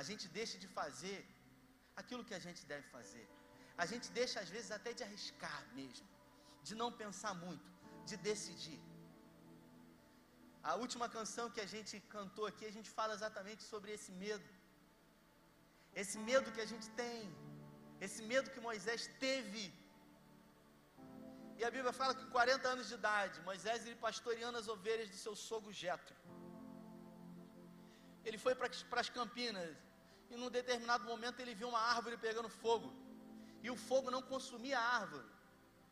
a 0.01 0.03
gente 0.09 0.27
deixa 0.40 0.57
de 0.62 0.68
fazer 0.79 1.18
aquilo 2.01 2.27
que 2.29 2.37
a 2.38 2.42
gente 2.47 2.62
deve 2.73 2.87
fazer, 2.97 3.27
a 3.83 3.87
gente 3.90 4.09
deixa, 4.21 4.37
às 4.45 4.51
vezes, 4.55 4.71
até 4.79 4.92
de 4.99 5.05
arriscar 5.09 5.61
mesmo, 5.79 6.09
de 6.68 6.75
não 6.81 6.90
pensar 7.03 7.35
muito, 7.44 7.68
de 8.09 8.16
decidir. 8.29 8.81
A 10.70 10.75
última 10.83 11.07
canção 11.16 11.46
que 11.55 11.62
a 11.66 11.70
gente 11.75 11.94
cantou 12.16 12.46
aqui, 12.51 12.64
a 12.70 12.75
gente 12.77 12.90
fala 12.98 13.14
exatamente 13.18 13.62
sobre 13.72 13.90
esse 13.96 14.12
medo. 14.25 14.48
Esse 16.03 16.18
medo 16.31 16.53
que 16.57 16.62
a 16.66 16.70
gente 16.72 16.88
tem, 17.03 17.20
esse 18.07 18.20
medo 18.33 18.53
que 18.55 18.61
Moisés 18.68 19.03
teve 19.25 19.64
e 21.59 21.64
a 21.64 21.70
Bíblia 21.75 21.92
fala 21.98 22.14
que 22.18 22.25
40 22.37 22.68
anos 22.75 22.87
de 22.90 22.94
idade, 23.01 23.40
Moisés 23.48 23.85
ele 23.87 23.98
pastoreando 24.07 24.59
as 24.61 24.68
ovelhas 24.75 25.09
do 25.12 25.18
seu 25.25 25.35
sogro 25.48 25.72
Jetro. 25.81 26.16
Ele 28.25 28.38
foi 28.44 28.55
para 28.55 29.01
as 29.05 29.11
campinas 29.18 29.70
e 30.31 30.37
num 30.40 30.51
determinado 30.59 31.05
momento 31.05 31.40
ele 31.40 31.55
viu 31.61 31.68
uma 31.72 31.83
árvore 31.94 32.16
pegando 32.27 32.48
fogo. 32.48 32.88
E 33.64 33.70
o 33.70 33.77
fogo 33.88 34.11
não 34.14 34.22
consumia 34.33 34.79
a 34.81 34.88
árvore. 35.01 35.29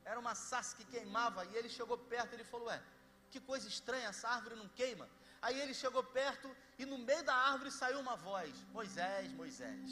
Era 0.05 0.19
uma 0.19 0.35
sarça 0.35 0.77
que 0.77 0.85
queimava 0.85 1.45
e 1.47 1.57
ele 1.57 1.69
chegou 1.69 1.99
perto, 1.99 2.33
ele 2.35 2.45
falou: 2.45 2.69
"Ué, 2.69 2.83
que 3.31 3.41
coisa 3.41 3.69
estranha, 3.69 4.09
essa 4.09 4.29
árvore 4.29 4.57
não 4.57 4.69
queima?" 4.69 5.09
Aí 5.43 5.59
ele 5.61 5.73
chegou 5.73 6.03
perto 6.03 6.55
e 6.79 6.85
no 6.85 6.99
meio 6.99 7.25
da 7.25 7.35
árvore 7.35 7.71
saiu 7.71 7.99
uma 8.01 8.17
voz: 8.17 8.53
Moisés, 8.73 9.33
Moisés. 9.33 9.91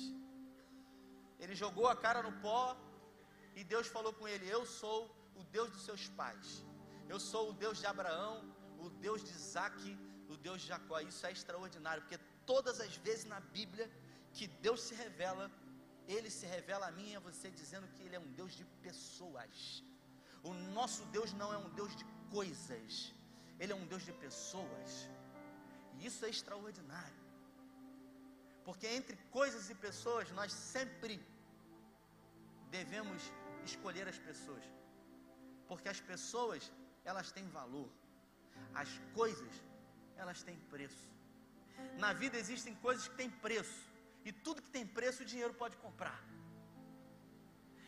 Ele 1.38 1.54
jogou 1.54 1.86
a 1.88 1.96
cara 1.96 2.22
no 2.22 2.32
pó 2.40 2.76
e 3.54 3.64
Deus 3.64 3.86
falou 3.86 4.12
com 4.12 4.26
ele: 4.28 4.46
Eu 4.48 4.66
sou 4.66 4.98
o 5.34 5.42
Deus 5.44 5.70
dos 5.70 5.84
seus 5.84 6.08
pais. 6.08 6.64
Eu 7.08 7.18
sou 7.18 7.50
o 7.50 7.52
Deus 7.54 7.78
de 7.78 7.86
Abraão, 7.86 8.34
o 8.78 8.90
Deus 8.90 9.24
de 9.24 9.30
Isaac, 9.30 9.98
o 10.28 10.36
Deus 10.36 10.60
de 10.62 10.68
Jacó. 10.68 11.00
Isso 11.00 11.26
é 11.26 11.32
extraordinário, 11.32 12.02
porque 12.02 12.18
todas 12.44 12.80
as 12.80 12.96
vezes 12.96 13.24
na 13.24 13.40
Bíblia 13.40 13.90
que 14.34 14.46
Deus 14.46 14.82
se 14.82 14.94
revela, 14.94 15.50
Ele 16.06 16.30
se 16.30 16.46
revela 16.46 16.88
a 16.88 16.90
mim 16.90 17.12
e 17.12 17.16
a 17.16 17.20
você 17.20 17.50
dizendo 17.50 17.88
que 17.94 18.02
Ele 18.02 18.16
é 18.16 18.20
um 18.20 18.32
Deus 18.32 18.52
de 18.52 18.64
pessoas. 18.86 19.82
O 20.42 20.52
nosso 20.78 21.04
Deus 21.06 21.32
não 21.32 21.52
é 21.52 21.58
um 21.58 21.70
Deus 21.70 21.94
de 21.94 22.04
coisas, 22.30 23.12
Ele 23.58 23.72
é 23.72 23.76
um 23.76 23.86
Deus 23.86 24.04
de 24.04 24.12
pessoas. 24.12 25.08
E 25.94 26.06
isso 26.06 26.24
é 26.24 26.30
extraordinário. 26.30 27.28
Porque 28.64 28.86
entre 28.86 29.16
coisas 29.30 29.70
e 29.70 29.74
pessoas, 29.74 30.30
nós 30.32 30.52
sempre 30.52 31.20
devemos 32.70 33.22
escolher 33.64 34.06
as 34.06 34.18
pessoas. 34.18 34.64
Porque 35.66 35.88
as 35.88 36.00
pessoas, 36.00 36.70
elas 37.04 37.32
têm 37.32 37.46
valor. 37.48 37.88
As 38.74 38.88
coisas, 39.14 39.54
elas 40.16 40.42
têm 40.42 40.56
preço. 40.70 41.08
Na 41.96 42.12
vida 42.12 42.36
existem 42.36 42.74
coisas 42.76 43.08
que 43.08 43.16
têm 43.16 43.30
preço. 43.30 43.80
E 44.24 44.32
tudo 44.32 44.62
que 44.62 44.70
tem 44.70 44.86
preço, 44.86 45.22
o 45.22 45.26
dinheiro 45.26 45.54
pode 45.54 45.76
comprar. 45.78 46.22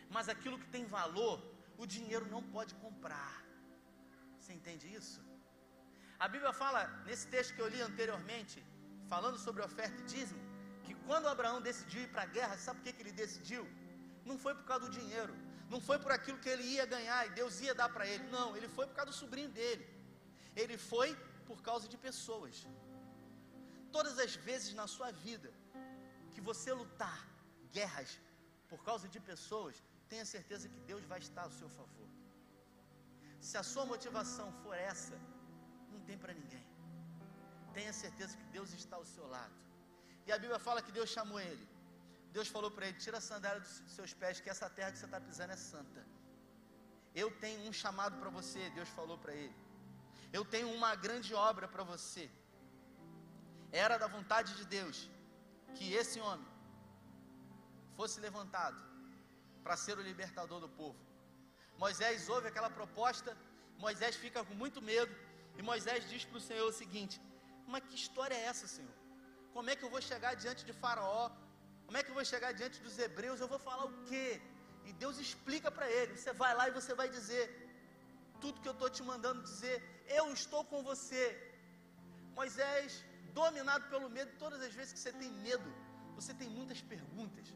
Mas 0.09 0.29
aquilo 0.29 0.59
que 0.59 0.69
tem 0.69 0.85
valor, 0.85 1.43
o 1.83 1.87
dinheiro 1.95 2.27
não 2.35 2.43
pode 2.55 2.73
comprar. 2.85 3.35
Você 4.39 4.53
entende 4.59 4.87
isso? 5.01 5.21
A 6.25 6.27
Bíblia 6.35 6.53
fala, 6.63 6.81
nesse 7.09 7.27
texto 7.35 7.55
que 7.55 7.63
eu 7.65 7.69
li 7.75 7.81
anteriormente, 7.91 8.59
falando 9.13 9.39
sobre 9.47 9.63
oferta 9.69 9.99
e 10.03 10.09
dízimo, 10.15 10.43
que 10.85 10.95
quando 11.07 11.31
Abraão 11.35 11.61
decidiu 11.69 12.03
ir 12.07 12.11
para 12.15 12.25
a 12.27 12.33
guerra, 12.37 12.59
sabe 12.65 12.79
por 12.79 12.85
que, 12.85 12.93
que 12.97 13.03
ele 13.05 13.21
decidiu? 13.25 13.63
Não 14.31 14.37
foi 14.45 14.55
por 14.59 14.67
causa 14.71 14.85
do 14.87 14.93
dinheiro, 15.01 15.35
não 15.73 15.81
foi 15.89 15.99
por 16.05 16.13
aquilo 16.17 16.39
que 16.45 16.51
ele 16.55 16.67
ia 16.77 16.87
ganhar 16.95 17.21
e 17.27 17.31
Deus 17.41 17.61
ia 17.67 17.75
dar 17.81 17.89
para 17.95 18.07
ele. 18.13 18.25
Não, 18.37 18.49
ele 18.57 18.69
foi 18.77 18.87
por 18.89 18.97
causa 18.99 19.11
do 19.13 19.19
sobrinho 19.23 19.51
dele. 19.59 19.85
Ele 20.63 20.77
foi 20.91 21.11
por 21.49 21.59
causa 21.69 21.87
de 21.93 21.97
pessoas. 22.07 22.57
Todas 23.97 24.17
as 24.25 24.35
vezes 24.49 24.75
na 24.81 24.87
sua 24.97 25.11
vida 25.27 25.51
que 26.33 26.41
você 26.49 26.73
lutar 26.83 27.21
guerras 27.77 28.11
por 28.71 28.81
causa 28.89 29.07
de 29.15 29.21
pessoas, 29.31 29.77
tenha 30.11 30.27
certeza 30.35 30.69
que 30.73 30.81
Deus 30.91 31.05
vai 31.13 31.21
estar 31.27 31.45
ao 31.47 31.55
seu 31.59 31.69
favor. 31.79 32.09
Se 33.49 33.57
a 33.63 33.65
sua 33.73 33.85
motivação 33.93 34.47
for 34.63 34.77
essa, 34.93 35.17
não 35.93 36.01
tem 36.09 36.19
para 36.23 36.35
ninguém. 36.41 36.67
Tenha 37.77 37.93
certeza 38.05 38.37
que 38.41 38.47
Deus 38.57 38.73
está 38.81 38.97
ao 38.97 39.07
seu 39.15 39.27
lado. 39.37 39.57
E 40.27 40.33
a 40.33 40.39
Bíblia 40.43 40.59
fala 40.67 40.83
que 40.87 40.97
Deus 40.99 41.11
chamou 41.17 41.41
ele. 41.49 41.67
Deus 42.37 42.49
falou 42.57 42.71
para 42.75 42.87
ele: 42.89 42.99
tira 43.05 43.19
a 43.19 43.27
sandália 43.31 43.61
dos 43.61 43.77
seus 43.97 44.13
pés, 44.13 44.41
que 44.43 44.51
essa 44.55 44.69
terra 44.69 44.91
que 44.93 44.99
você 44.99 45.09
está 45.11 45.21
pisando 45.29 45.53
é 45.53 45.61
santa. 45.73 46.03
Eu 47.23 47.31
tenho 47.45 47.61
um 47.69 47.73
chamado 47.73 48.17
para 48.21 48.31
você, 48.39 48.63
Deus 48.79 48.91
falou 48.99 49.17
para 49.25 49.35
ele. 49.43 49.57
Eu 50.33 50.45
tenho 50.45 50.69
uma 50.79 50.93
grande 51.07 51.33
obra 51.35 51.67
para 51.75 51.85
você. 51.93 52.25
Era 53.73 53.97
da 54.03 54.09
vontade 54.17 54.55
de 54.59 54.65
Deus 54.77 55.09
que 55.77 55.93
esse 56.01 56.21
homem 56.21 56.49
fosse 57.97 58.19
levantado 58.21 58.90
para 59.65 59.77
ser 59.85 59.97
o 59.99 60.07
libertador 60.11 60.61
do 60.65 60.71
povo. 60.81 60.99
Moisés 61.85 62.29
ouve 62.35 62.49
aquela 62.49 62.71
proposta, 62.79 63.37
Moisés 63.85 64.15
fica 64.25 64.41
com 64.49 64.55
muito 64.63 64.81
medo, 64.93 65.13
e 65.59 65.63
Moisés 65.71 66.09
diz 66.13 66.25
para 66.25 66.39
o 66.41 66.47
Senhor 66.49 66.67
o 66.69 66.79
seguinte: 66.83 67.17
Mas 67.73 67.85
que 67.87 67.95
história 68.03 68.35
é 68.41 68.45
essa, 68.53 68.67
Senhor? 68.77 68.97
Como 69.55 69.71
é 69.71 69.77
que 69.77 69.85
eu 69.87 69.93
vou 69.95 70.03
chegar 70.11 70.33
diante 70.43 70.65
de 70.69 70.75
Faraó? 70.83 71.25
Como 71.87 71.97
é 71.99 72.03
que 72.03 72.11
eu 72.13 72.19
vou 72.19 72.25
chegar 72.33 72.53
diante 72.61 72.79
dos 72.87 72.97
hebreus? 73.05 73.41
Eu 73.41 73.49
vou 73.55 73.61
falar 73.69 73.87
o 73.91 73.97
quê? 74.11 74.27
E 74.89 74.93
Deus 75.03 75.19
explica 75.27 75.71
para 75.77 75.89
ele: 75.99 76.13
Você 76.17 76.33
vai 76.43 76.53
lá 76.59 76.65
e 76.69 76.77
você 76.79 76.95
vai 77.01 77.09
dizer 77.19 77.45
tudo 78.43 78.61
que 78.63 78.71
eu 78.73 78.77
estou 78.79 78.91
te 78.97 79.03
mandando 79.11 79.43
dizer. 79.51 79.77
Eu 80.19 80.27
estou 80.41 80.63
com 80.71 80.83
você. 80.91 81.25
Moisés, 82.41 83.05
dominado 83.41 83.85
pelo 83.93 84.09
medo, 84.17 84.31
todas 84.45 84.61
as 84.67 84.75
vezes 84.79 84.93
que 84.95 85.03
você 85.03 85.13
tem 85.23 85.31
medo, 85.49 85.69
você 86.19 86.33
tem 86.41 86.49
muitas 86.59 86.81
perguntas. 86.93 87.47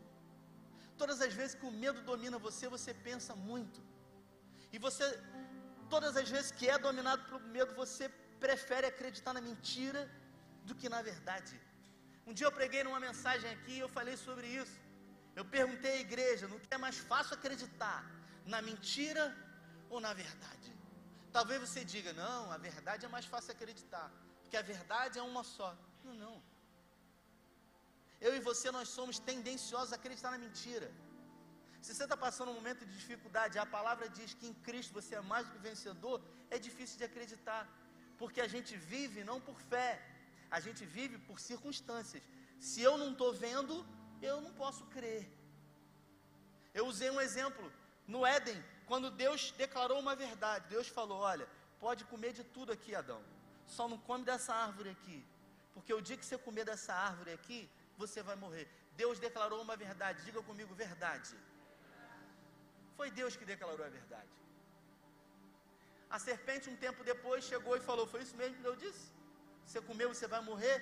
Todas 0.97 1.21
as 1.21 1.33
vezes 1.33 1.55
que 1.59 1.67
o 1.67 1.73
medo 1.85 2.01
domina 2.03 2.39
você, 2.39 2.69
você 2.69 2.93
pensa 3.09 3.35
muito. 3.35 3.81
E 4.73 4.79
você, 4.79 5.05
todas 5.89 6.17
as 6.17 6.29
vezes 6.29 6.51
que 6.51 6.69
é 6.69 6.79
dominado 6.79 7.23
pelo 7.25 7.41
medo, 7.57 7.75
você 7.75 8.09
prefere 8.45 8.87
acreditar 8.87 9.33
na 9.33 9.41
mentira 9.41 10.03
do 10.65 10.75
que 10.75 10.89
na 10.89 11.03
verdade. 11.03 11.61
Um 12.27 12.33
dia 12.33 12.47
eu 12.47 12.53
preguei 12.53 12.83
numa 12.85 13.01
mensagem 13.09 13.51
aqui 13.51 13.73
e 13.73 13.81
eu 13.81 13.89
falei 13.89 14.17
sobre 14.17 14.47
isso. 14.47 14.79
Eu 15.37 15.45
perguntei 15.45 15.93
à 15.99 16.01
igreja 16.01 16.49
que 16.49 16.75
é 16.75 16.79
mais 16.79 16.97
fácil 16.97 17.35
acreditar, 17.35 17.99
na 18.47 18.63
mentira 18.63 19.25
ou 19.91 20.01
na 20.01 20.13
verdade. 20.15 20.71
Talvez 21.33 21.61
você 21.61 21.85
diga, 21.85 22.13
não, 22.13 22.51
a 22.53 22.57
verdade 22.57 23.05
é 23.05 23.09
mais 23.09 23.27
fácil 23.27 23.53
acreditar, 23.53 24.09
porque 24.43 24.57
a 24.57 24.63
verdade 24.63 25.19
é 25.19 25.23
uma 25.23 25.43
só. 25.43 25.77
Não, 26.05 26.15
não. 26.15 26.54
Eu 28.27 28.33
e 28.37 28.41
você, 28.49 28.67
nós 28.77 28.89
somos 28.99 29.17
tendenciosos 29.31 29.93
a 29.93 29.97
acreditar 30.01 30.31
na 30.35 30.41
mentira. 30.45 30.89
Se 31.85 31.91
você 31.95 32.05
está 32.05 32.17
passando 32.27 32.51
um 32.53 32.59
momento 32.61 32.83
de 32.89 32.95
dificuldade, 33.01 33.59
a 33.63 33.67
palavra 33.77 34.07
diz 34.19 34.31
que 34.39 34.47
em 34.51 34.55
Cristo 34.67 34.95
você 34.99 35.13
é 35.17 35.21
mais 35.33 35.45
do 35.47 35.53
que 35.55 35.67
vencedor, 35.71 36.17
é 36.55 36.59
difícil 36.67 36.97
de 37.01 37.05
acreditar, 37.09 37.63
porque 38.21 38.41
a 38.47 38.49
gente 38.55 38.73
vive 38.93 39.23
não 39.31 39.39
por 39.49 39.59
fé, 39.73 39.91
a 40.57 40.61
gente 40.67 40.83
vive 40.97 41.19
por 41.29 41.39
circunstâncias. 41.51 42.23
Se 42.69 42.81
eu 42.89 42.95
não 43.03 43.11
estou 43.13 43.31
vendo, 43.47 43.75
eu 44.31 44.41
não 44.47 44.53
posso 44.63 44.85
crer. 44.97 45.23
Eu 46.79 46.87
usei 46.93 47.11
um 47.11 47.21
exemplo 47.27 47.67
no 48.15 48.25
Éden, 48.25 48.59
quando 48.91 49.11
Deus 49.11 49.51
declarou 49.65 49.99
uma 50.05 50.17
verdade. 50.27 50.71
Deus 50.77 50.89
falou: 50.99 51.19
Olha, 51.33 51.47
pode 51.79 52.05
comer 52.13 52.33
de 52.33 52.45
tudo 52.57 52.73
aqui, 52.73 52.95
Adão, 52.95 53.23
só 53.77 53.87
não 53.93 53.99
come 54.09 54.25
dessa 54.25 54.55
árvore 54.67 54.91
aqui, 54.97 55.19
porque 55.75 55.93
o 55.93 56.05
dia 56.07 56.17
que 56.17 56.25
você 56.25 56.39
comer 56.39 56.65
dessa 56.65 56.95
árvore 56.95 57.33
aqui, 57.39 57.61
você 58.03 58.23
vai 58.29 58.37
morrer. 58.45 58.67
Deus 59.03 59.19
declarou 59.27 59.61
uma 59.67 59.77
verdade, 59.77 60.25
diga 60.29 60.43
comigo, 60.43 60.75
verdade. 60.75 61.35
Foi 62.97 63.11
Deus 63.21 63.37
que 63.37 63.45
declarou 63.45 63.85
a 63.87 63.93
verdade. 63.99 64.35
A 66.17 66.19
serpente, 66.19 66.71
um 66.73 66.77
tempo 66.85 67.03
depois, 67.13 67.45
chegou 67.53 67.77
e 67.77 67.87
falou: 67.89 68.07
Foi 68.07 68.23
isso 68.25 68.37
mesmo 68.41 68.57
que 68.57 68.67
Deus 68.69 68.79
disse? 68.87 69.05
Você 69.67 69.81
comeu, 69.89 70.09
você 70.15 70.29
vai 70.35 70.43
morrer? 70.51 70.77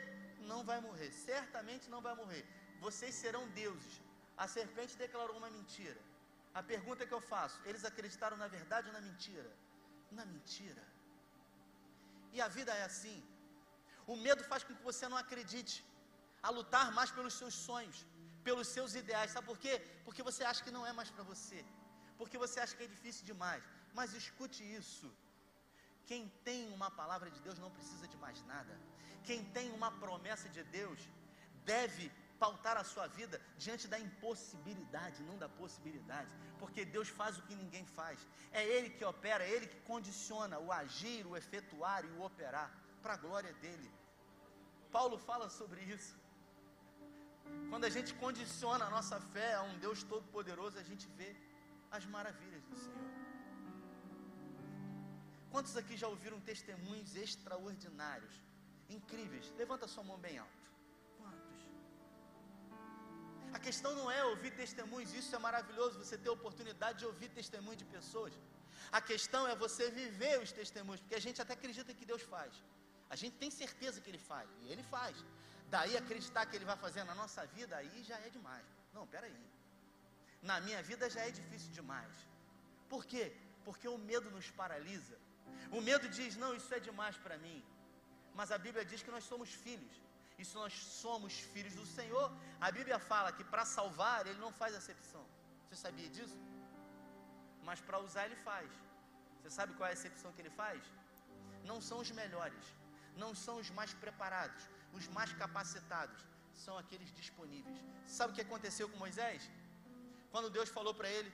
Não 0.52 0.60
vai 0.70 0.78
morrer, 0.86 1.10
certamente 1.28 1.88
não 1.94 2.00
vai 2.06 2.14
morrer. 2.22 2.44
Vocês 2.86 3.14
serão 3.22 3.44
deuses. 3.60 3.94
A 4.36 4.46
serpente 4.56 4.96
declarou 5.04 5.36
uma 5.40 5.50
mentira. 5.58 6.00
A 6.60 6.62
pergunta 6.72 7.06
que 7.08 7.16
eu 7.18 7.22
faço: 7.32 7.58
eles 7.64 7.84
acreditaram 7.90 8.36
na 8.36 8.48
verdade 8.56 8.88
ou 8.88 8.94
na 8.98 9.02
mentira? 9.08 9.50
Na 10.18 10.24
mentira. 10.32 10.84
E 12.32 12.40
a 12.46 12.48
vida 12.48 12.72
é 12.80 12.84
assim. 12.90 13.18
O 14.12 14.16
medo 14.16 14.42
faz 14.44 14.62
com 14.64 14.74
que 14.74 14.82
você 14.90 15.06
não 15.08 15.16
acredite 15.24 15.76
a 16.42 16.50
lutar 16.58 16.86
mais 16.98 17.10
pelos 17.16 17.34
seus 17.40 17.54
sonhos, 17.54 17.98
pelos 18.46 18.68
seus 18.68 18.94
ideais. 19.02 19.30
Sabe 19.30 19.46
por 19.50 19.58
quê? 19.64 19.74
Porque 20.04 20.22
você 20.28 20.42
acha 20.50 20.64
que 20.64 20.76
não 20.76 20.86
é 20.90 20.92
mais 20.92 21.10
para 21.10 21.24
você. 21.32 21.64
Porque 22.18 22.38
você 22.44 22.58
acha 22.60 22.76
que 22.76 22.84
é 22.84 22.94
difícil 22.96 23.24
demais. 23.24 23.62
Mas 23.98 24.14
escute 24.14 24.62
isso. 24.80 25.08
Quem 26.10 26.22
tem 26.46 26.60
uma 26.78 26.90
palavra 26.90 27.30
de 27.30 27.40
Deus 27.46 27.58
não 27.64 27.70
precisa 27.70 28.06
de 28.12 28.16
mais 28.24 28.42
nada. 28.52 28.74
Quem 29.28 29.44
tem 29.56 29.70
uma 29.78 29.90
promessa 30.04 30.48
de 30.48 30.62
Deus 30.64 31.00
deve 31.64 32.10
pautar 32.42 32.76
a 32.76 32.82
sua 32.92 33.06
vida 33.06 33.40
diante 33.56 33.86
da 33.92 33.98
impossibilidade, 34.06 35.22
não 35.28 35.36
da 35.42 35.48
possibilidade, 35.48 36.28
porque 36.58 36.84
Deus 36.84 37.08
faz 37.08 37.38
o 37.38 37.42
que 37.42 37.54
ninguém 37.54 37.84
faz. 37.98 38.18
É 38.50 38.64
Ele 38.64 38.90
que 38.90 39.04
opera, 39.04 39.44
é 39.44 39.50
Ele 39.50 39.68
que 39.72 39.80
condiciona 39.92 40.58
o 40.58 40.72
agir, 40.72 41.24
o 41.24 41.36
efetuar 41.36 42.04
e 42.04 42.10
o 42.16 42.22
operar, 42.22 42.68
para 43.00 43.14
a 43.14 43.16
glória 43.16 43.52
dele. 43.64 43.88
Paulo 44.90 45.16
fala 45.18 45.48
sobre 45.48 45.80
isso. 45.82 46.21
Quando 47.70 47.84
a 47.84 47.90
gente 47.96 48.12
condiciona 48.14 48.84
a 48.86 48.90
nossa 48.90 49.18
fé 49.34 49.54
a 49.54 49.62
um 49.62 49.76
Deus 49.78 50.02
todo-poderoso, 50.02 50.78
a 50.78 50.82
gente 50.90 51.06
vê 51.18 51.30
as 51.90 52.04
maravilhas 52.06 52.64
do 52.70 52.76
Senhor. 52.76 53.10
Quantos 55.52 55.76
aqui 55.76 55.96
já 56.02 56.08
ouviram 56.08 56.40
testemunhos 56.40 57.14
extraordinários, 57.14 58.34
incríveis? 58.88 59.52
Levanta 59.62 59.86
sua 59.94 60.04
mão 60.10 60.18
bem 60.18 60.38
alto. 60.38 60.62
A 63.52 63.58
questão 63.58 63.94
não 63.94 64.10
é 64.10 64.24
ouvir 64.24 64.52
testemunhos, 64.62 65.12
isso 65.12 65.34
é 65.36 65.38
maravilhoso, 65.38 65.98
você 65.98 66.16
ter 66.16 66.30
a 66.30 66.32
oportunidade 66.32 67.00
de 67.00 67.06
ouvir 67.10 67.28
testemunho 67.40 67.76
de 67.76 67.84
pessoas. 67.84 68.32
A 68.90 69.00
questão 69.10 69.46
é 69.46 69.54
você 69.54 69.90
viver 69.90 70.40
os 70.40 70.52
testemunhos, 70.60 71.00
porque 71.02 71.14
a 71.14 71.24
gente 71.26 71.40
até 71.42 71.52
acredita 71.52 71.92
que 71.92 72.06
Deus 72.12 72.22
faz. 72.22 72.52
A 73.10 73.16
gente 73.16 73.36
tem 73.36 73.50
certeza 73.50 74.00
que 74.00 74.08
Ele 74.08 74.18
faz, 74.18 74.48
e 74.62 74.68
Ele 74.72 74.82
faz. 74.94 75.16
Daí 75.74 75.94
acreditar 75.96 76.44
que 76.46 76.54
Ele 76.56 76.70
vai 76.70 76.76
fazer 76.84 77.02
na 77.10 77.14
nossa 77.20 77.42
vida, 77.56 77.72
aí 77.80 77.98
já 78.08 78.16
é 78.26 78.28
demais. 78.36 78.66
Não, 78.96 79.04
peraí. 79.14 79.38
Na 80.50 80.56
minha 80.66 80.80
vida 80.88 81.04
já 81.14 81.22
é 81.28 81.30
difícil 81.40 81.70
demais. 81.78 82.14
Por 82.92 83.02
quê? 83.10 83.24
Porque 83.66 83.88
o 83.92 83.98
medo 84.10 84.28
nos 84.36 84.48
paralisa. 84.60 85.16
O 85.76 85.80
medo 85.88 86.06
diz: 86.18 86.36
não, 86.42 86.50
isso 86.58 86.72
é 86.78 86.80
demais 86.88 87.16
para 87.24 87.38
mim. 87.44 87.58
Mas 88.38 88.50
a 88.56 88.58
Bíblia 88.66 88.84
diz 88.90 89.02
que 89.04 89.14
nós 89.16 89.24
somos 89.32 89.50
filhos. 89.64 89.94
E 90.40 90.44
se 90.48 90.54
nós 90.60 90.74
somos 91.02 91.32
filhos 91.54 91.74
do 91.80 91.86
Senhor, 91.96 92.26
a 92.66 92.70
Bíblia 92.78 92.98
fala 93.12 93.32
que 93.38 93.44
para 93.52 93.64
salvar 93.76 94.26
Ele 94.26 94.40
não 94.44 94.52
faz 94.60 94.74
acepção. 94.74 95.24
Você 95.64 95.76
sabia 95.86 96.08
disso? 96.16 96.38
Mas 97.68 97.80
para 97.80 97.98
usar 98.06 98.24
Ele 98.26 98.38
faz. 98.48 98.70
Você 99.38 99.50
sabe 99.58 99.74
qual 99.78 99.88
é 99.88 99.92
a 99.92 99.98
acepção 100.00 100.32
que 100.34 100.42
Ele 100.42 100.54
faz? 100.62 100.82
Não 101.70 101.80
são 101.88 101.98
os 102.04 102.10
melhores, 102.20 102.64
não 103.22 103.32
são 103.44 103.56
os 103.62 103.70
mais 103.78 103.92
preparados, 104.04 104.62
os 104.92 105.06
mais 105.08 105.32
capacitados, 105.32 106.20
são 106.64 106.76
aqueles 106.78 107.12
disponíveis. 107.20 107.78
Sabe 108.06 108.32
o 108.32 108.34
que 108.34 108.42
aconteceu 108.42 108.88
com 108.88 108.96
Moisés? 108.96 109.50
Quando 110.30 110.50
Deus 110.50 110.68
falou 110.68 110.94
para 110.94 111.08
ele: 111.08 111.32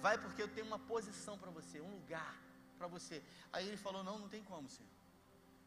Vai 0.00 0.16
porque 0.18 0.42
eu 0.42 0.48
tenho 0.48 0.66
uma 0.66 0.78
posição 0.78 1.36
para 1.38 1.50
você, 1.50 1.80
um 1.80 1.92
lugar 1.98 2.34
para 2.78 2.86
você. 2.86 3.22
Aí 3.52 3.66
ele 3.66 3.76
falou: 3.76 4.02
Não, 4.02 4.18
não 4.18 4.28
tem 4.28 4.42
como, 4.42 4.68
Senhor. 4.68 4.90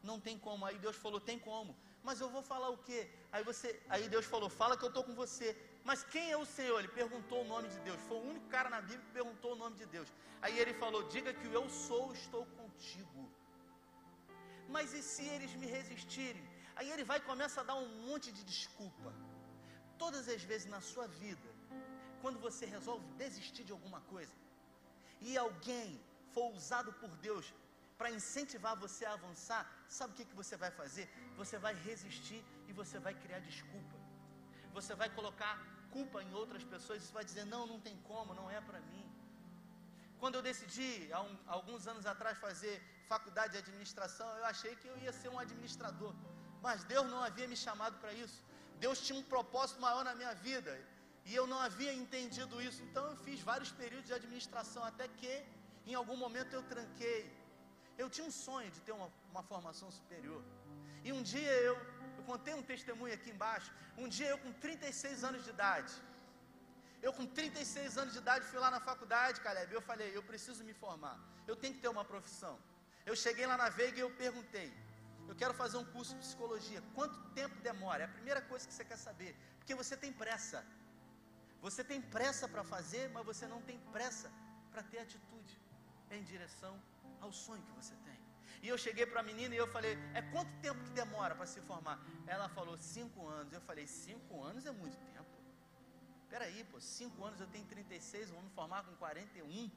Não 0.02 0.18
tem 0.18 0.38
como. 0.38 0.64
Aí 0.64 0.78
Deus 0.78 0.96
falou: 0.96 1.20
Tem 1.20 1.38
como 1.38 1.76
mas 2.02 2.20
eu 2.20 2.28
vou 2.28 2.42
falar 2.42 2.68
o 2.70 2.78
quê? 2.78 3.00
Aí 3.30 3.42
você, 3.44 3.68
aí 3.88 4.08
Deus 4.08 4.26
falou, 4.26 4.48
fala 4.48 4.76
que 4.76 4.84
eu 4.84 4.88
estou 4.88 5.04
com 5.04 5.14
você. 5.14 5.48
Mas 5.84 6.02
quem 6.12 6.30
é 6.32 6.36
o 6.36 6.44
Senhor? 6.44 6.78
Ele 6.80 6.88
perguntou 6.88 7.42
o 7.42 7.48
nome 7.52 7.68
de 7.68 7.78
Deus. 7.80 8.00
Foi 8.08 8.18
o 8.18 8.28
único 8.32 8.48
cara 8.48 8.68
na 8.68 8.80
Bíblia 8.80 9.04
que 9.06 9.18
perguntou 9.20 9.52
o 9.52 9.56
nome 9.56 9.76
de 9.76 9.86
Deus. 9.86 10.08
Aí 10.40 10.58
ele 10.58 10.74
falou, 10.74 11.02
diga 11.08 11.32
que 11.32 11.46
eu 11.46 11.68
sou, 11.70 12.12
estou 12.12 12.44
contigo. 12.60 13.22
Mas 14.68 14.92
e 14.92 15.02
se 15.02 15.24
eles 15.34 15.54
me 15.54 15.66
resistirem? 15.66 16.44
Aí 16.76 16.90
ele 16.90 17.04
vai 17.10 17.18
e 17.18 17.28
começa 17.32 17.60
a 17.60 17.64
dar 17.70 17.76
um 17.84 17.88
monte 18.08 18.28
de 18.36 18.42
desculpa. 18.52 19.12
Todas 20.02 20.28
as 20.34 20.42
vezes 20.50 20.68
na 20.76 20.80
sua 20.80 21.06
vida, 21.06 21.48
quando 22.22 22.38
você 22.46 22.64
resolve 22.66 23.04
desistir 23.24 23.64
de 23.64 23.72
alguma 23.72 24.00
coisa, 24.12 24.34
e 25.20 25.36
alguém 25.38 26.00
for 26.34 26.48
usado 26.52 26.92
por 27.00 27.10
Deus 27.28 27.46
para 27.98 28.10
incentivar 28.10 28.74
você 28.84 29.04
a 29.04 29.12
avançar, 29.12 29.62
sabe 29.86 30.12
o 30.12 30.16
que, 30.16 30.24
que 30.24 30.34
você 30.42 30.56
vai 30.56 30.70
fazer? 30.70 31.08
Você 31.36 31.56
vai 31.58 31.74
resistir 31.88 32.42
e 32.68 32.72
você 32.72 32.98
vai 32.98 33.14
criar 33.14 33.38
desculpa. 33.50 33.96
Você 34.72 34.94
vai 34.94 35.08
colocar 35.18 35.54
culpa 35.96 36.22
em 36.22 36.32
outras 36.42 36.64
pessoas 36.64 37.02
e 37.02 37.06
você 37.06 37.12
vai 37.12 37.24
dizer: 37.24 37.44
não, 37.44 37.66
não 37.72 37.78
tem 37.86 37.96
como, 38.10 38.34
não 38.34 38.50
é 38.50 38.60
para 38.60 38.80
mim. 38.80 39.06
Quando 40.18 40.36
eu 40.36 40.42
decidi, 40.42 41.12
há 41.12 41.20
um, 41.20 41.36
alguns 41.46 41.86
anos 41.92 42.06
atrás, 42.06 42.38
fazer 42.38 42.74
faculdade 43.08 43.52
de 43.54 43.58
administração, 43.58 44.28
eu 44.38 44.44
achei 44.52 44.74
que 44.76 44.86
eu 44.86 44.96
ia 44.98 45.12
ser 45.12 45.28
um 45.28 45.38
administrador. 45.38 46.14
Mas 46.66 46.84
Deus 46.92 47.06
não 47.14 47.22
havia 47.28 47.48
me 47.52 47.56
chamado 47.66 47.96
para 48.02 48.12
isso. 48.24 48.38
Deus 48.84 49.00
tinha 49.04 49.18
um 49.18 49.28
propósito 49.34 49.80
maior 49.86 50.04
na 50.08 50.14
minha 50.14 50.34
vida. 50.48 50.72
E 51.28 51.34
eu 51.40 51.46
não 51.52 51.60
havia 51.66 51.92
entendido 52.02 52.62
isso. 52.68 52.80
Então 52.86 53.04
eu 53.10 53.16
fiz 53.26 53.40
vários 53.40 53.70
períodos 53.80 54.06
de 54.06 54.14
administração, 54.20 54.82
até 54.84 55.06
que 55.20 55.34
em 55.86 55.94
algum 55.94 56.16
momento 56.24 56.52
eu 56.58 56.62
tranquei 56.74 57.20
eu 58.02 58.08
tinha 58.14 58.26
um 58.26 58.30
sonho 58.30 58.70
de 58.70 58.80
ter 58.80 58.92
uma, 58.92 59.08
uma 59.30 59.42
formação 59.42 59.90
superior. 59.90 60.42
E 61.04 61.12
um 61.12 61.22
dia 61.22 61.52
eu, 61.68 61.74
eu 62.18 62.24
contei 62.24 62.54
um 62.54 62.62
testemunho 62.62 63.14
aqui 63.14 63.30
embaixo. 63.30 63.70
Um 63.96 64.08
dia 64.08 64.28
eu, 64.28 64.38
com 64.38 64.52
36 64.52 65.24
anos 65.24 65.44
de 65.44 65.50
idade, 65.50 65.92
eu 67.02 67.12
com 67.12 67.26
36 67.26 67.98
anos 67.98 68.12
de 68.12 68.20
idade 68.24 68.44
fui 68.46 68.58
lá 68.58 68.70
na 68.70 68.80
faculdade, 68.80 69.40
Caleb, 69.40 69.72
eu 69.72 69.82
falei, 69.82 70.16
eu 70.16 70.22
preciso 70.22 70.64
me 70.64 70.72
formar. 70.72 71.18
Eu 71.46 71.56
tenho 71.56 71.74
que 71.74 71.80
ter 71.80 71.88
uma 71.88 72.04
profissão. 72.04 72.58
Eu 73.04 73.16
cheguei 73.16 73.46
lá 73.46 73.56
na 73.56 73.68
Veiga 73.68 73.98
e 73.98 74.00
eu 74.00 74.10
perguntei: 74.10 74.72
eu 75.32 75.36
quero 75.42 75.54
fazer 75.54 75.78
um 75.78 75.86
curso 75.94 76.12
de 76.14 76.20
psicologia. 76.24 76.80
Quanto 76.96 77.18
tempo 77.40 77.56
demora? 77.68 78.02
É 78.02 78.06
a 78.06 78.14
primeira 78.16 78.42
coisa 78.50 78.66
que 78.68 78.74
você 78.74 78.84
quer 78.90 78.98
saber. 78.98 79.32
Porque 79.58 79.74
você 79.82 79.96
tem 80.02 80.12
pressa. 80.12 80.58
Você 81.66 81.82
tem 81.90 82.00
pressa 82.16 82.46
para 82.46 82.62
fazer, 82.62 83.04
mas 83.14 83.24
você 83.24 83.46
não 83.52 83.60
tem 83.62 83.78
pressa 83.96 84.30
para 84.70 84.82
ter 84.82 84.98
atitude 84.98 85.54
em 86.10 86.22
direção 86.22 86.74
ao 87.20 87.32
sonho 87.32 87.62
que 87.68 87.72
você 87.80 87.94
tem. 88.08 88.18
E 88.62 88.68
eu 88.68 88.76
cheguei 88.76 89.06
para 89.06 89.20
a 89.20 89.22
menina 89.30 89.54
e 89.54 89.58
eu 89.58 89.68
falei: 89.76 89.94
É 90.20 90.22
quanto 90.34 90.52
tempo 90.66 90.84
que 90.84 90.90
demora 90.90 91.34
para 91.34 91.46
se 91.46 91.62
formar? 91.62 91.96
Ela 92.26 92.48
falou: 92.50 92.76
Cinco 92.76 93.26
anos. 93.26 93.52
Eu 93.54 93.62
falei: 93.62 93.86
Cinco 93.86 94.42
anos 94.50 94.66
é 94.66 94.72
muito 94.82 94.98
tempo. 95.14 95.30
Peraí, 96.32 96.62
pô, 96.64 96.78
cinco 96.80 97.24
anos 97.24 97.40
eu 97.40 97.46
tenho 97.46 97.66
36, 97.66 98.28
eu 98.28 98.34
vou 98.34 98.44
me 98.44 98.50
formar 98.50 98.84
com 98.84 98.94
41. 98.96 99.70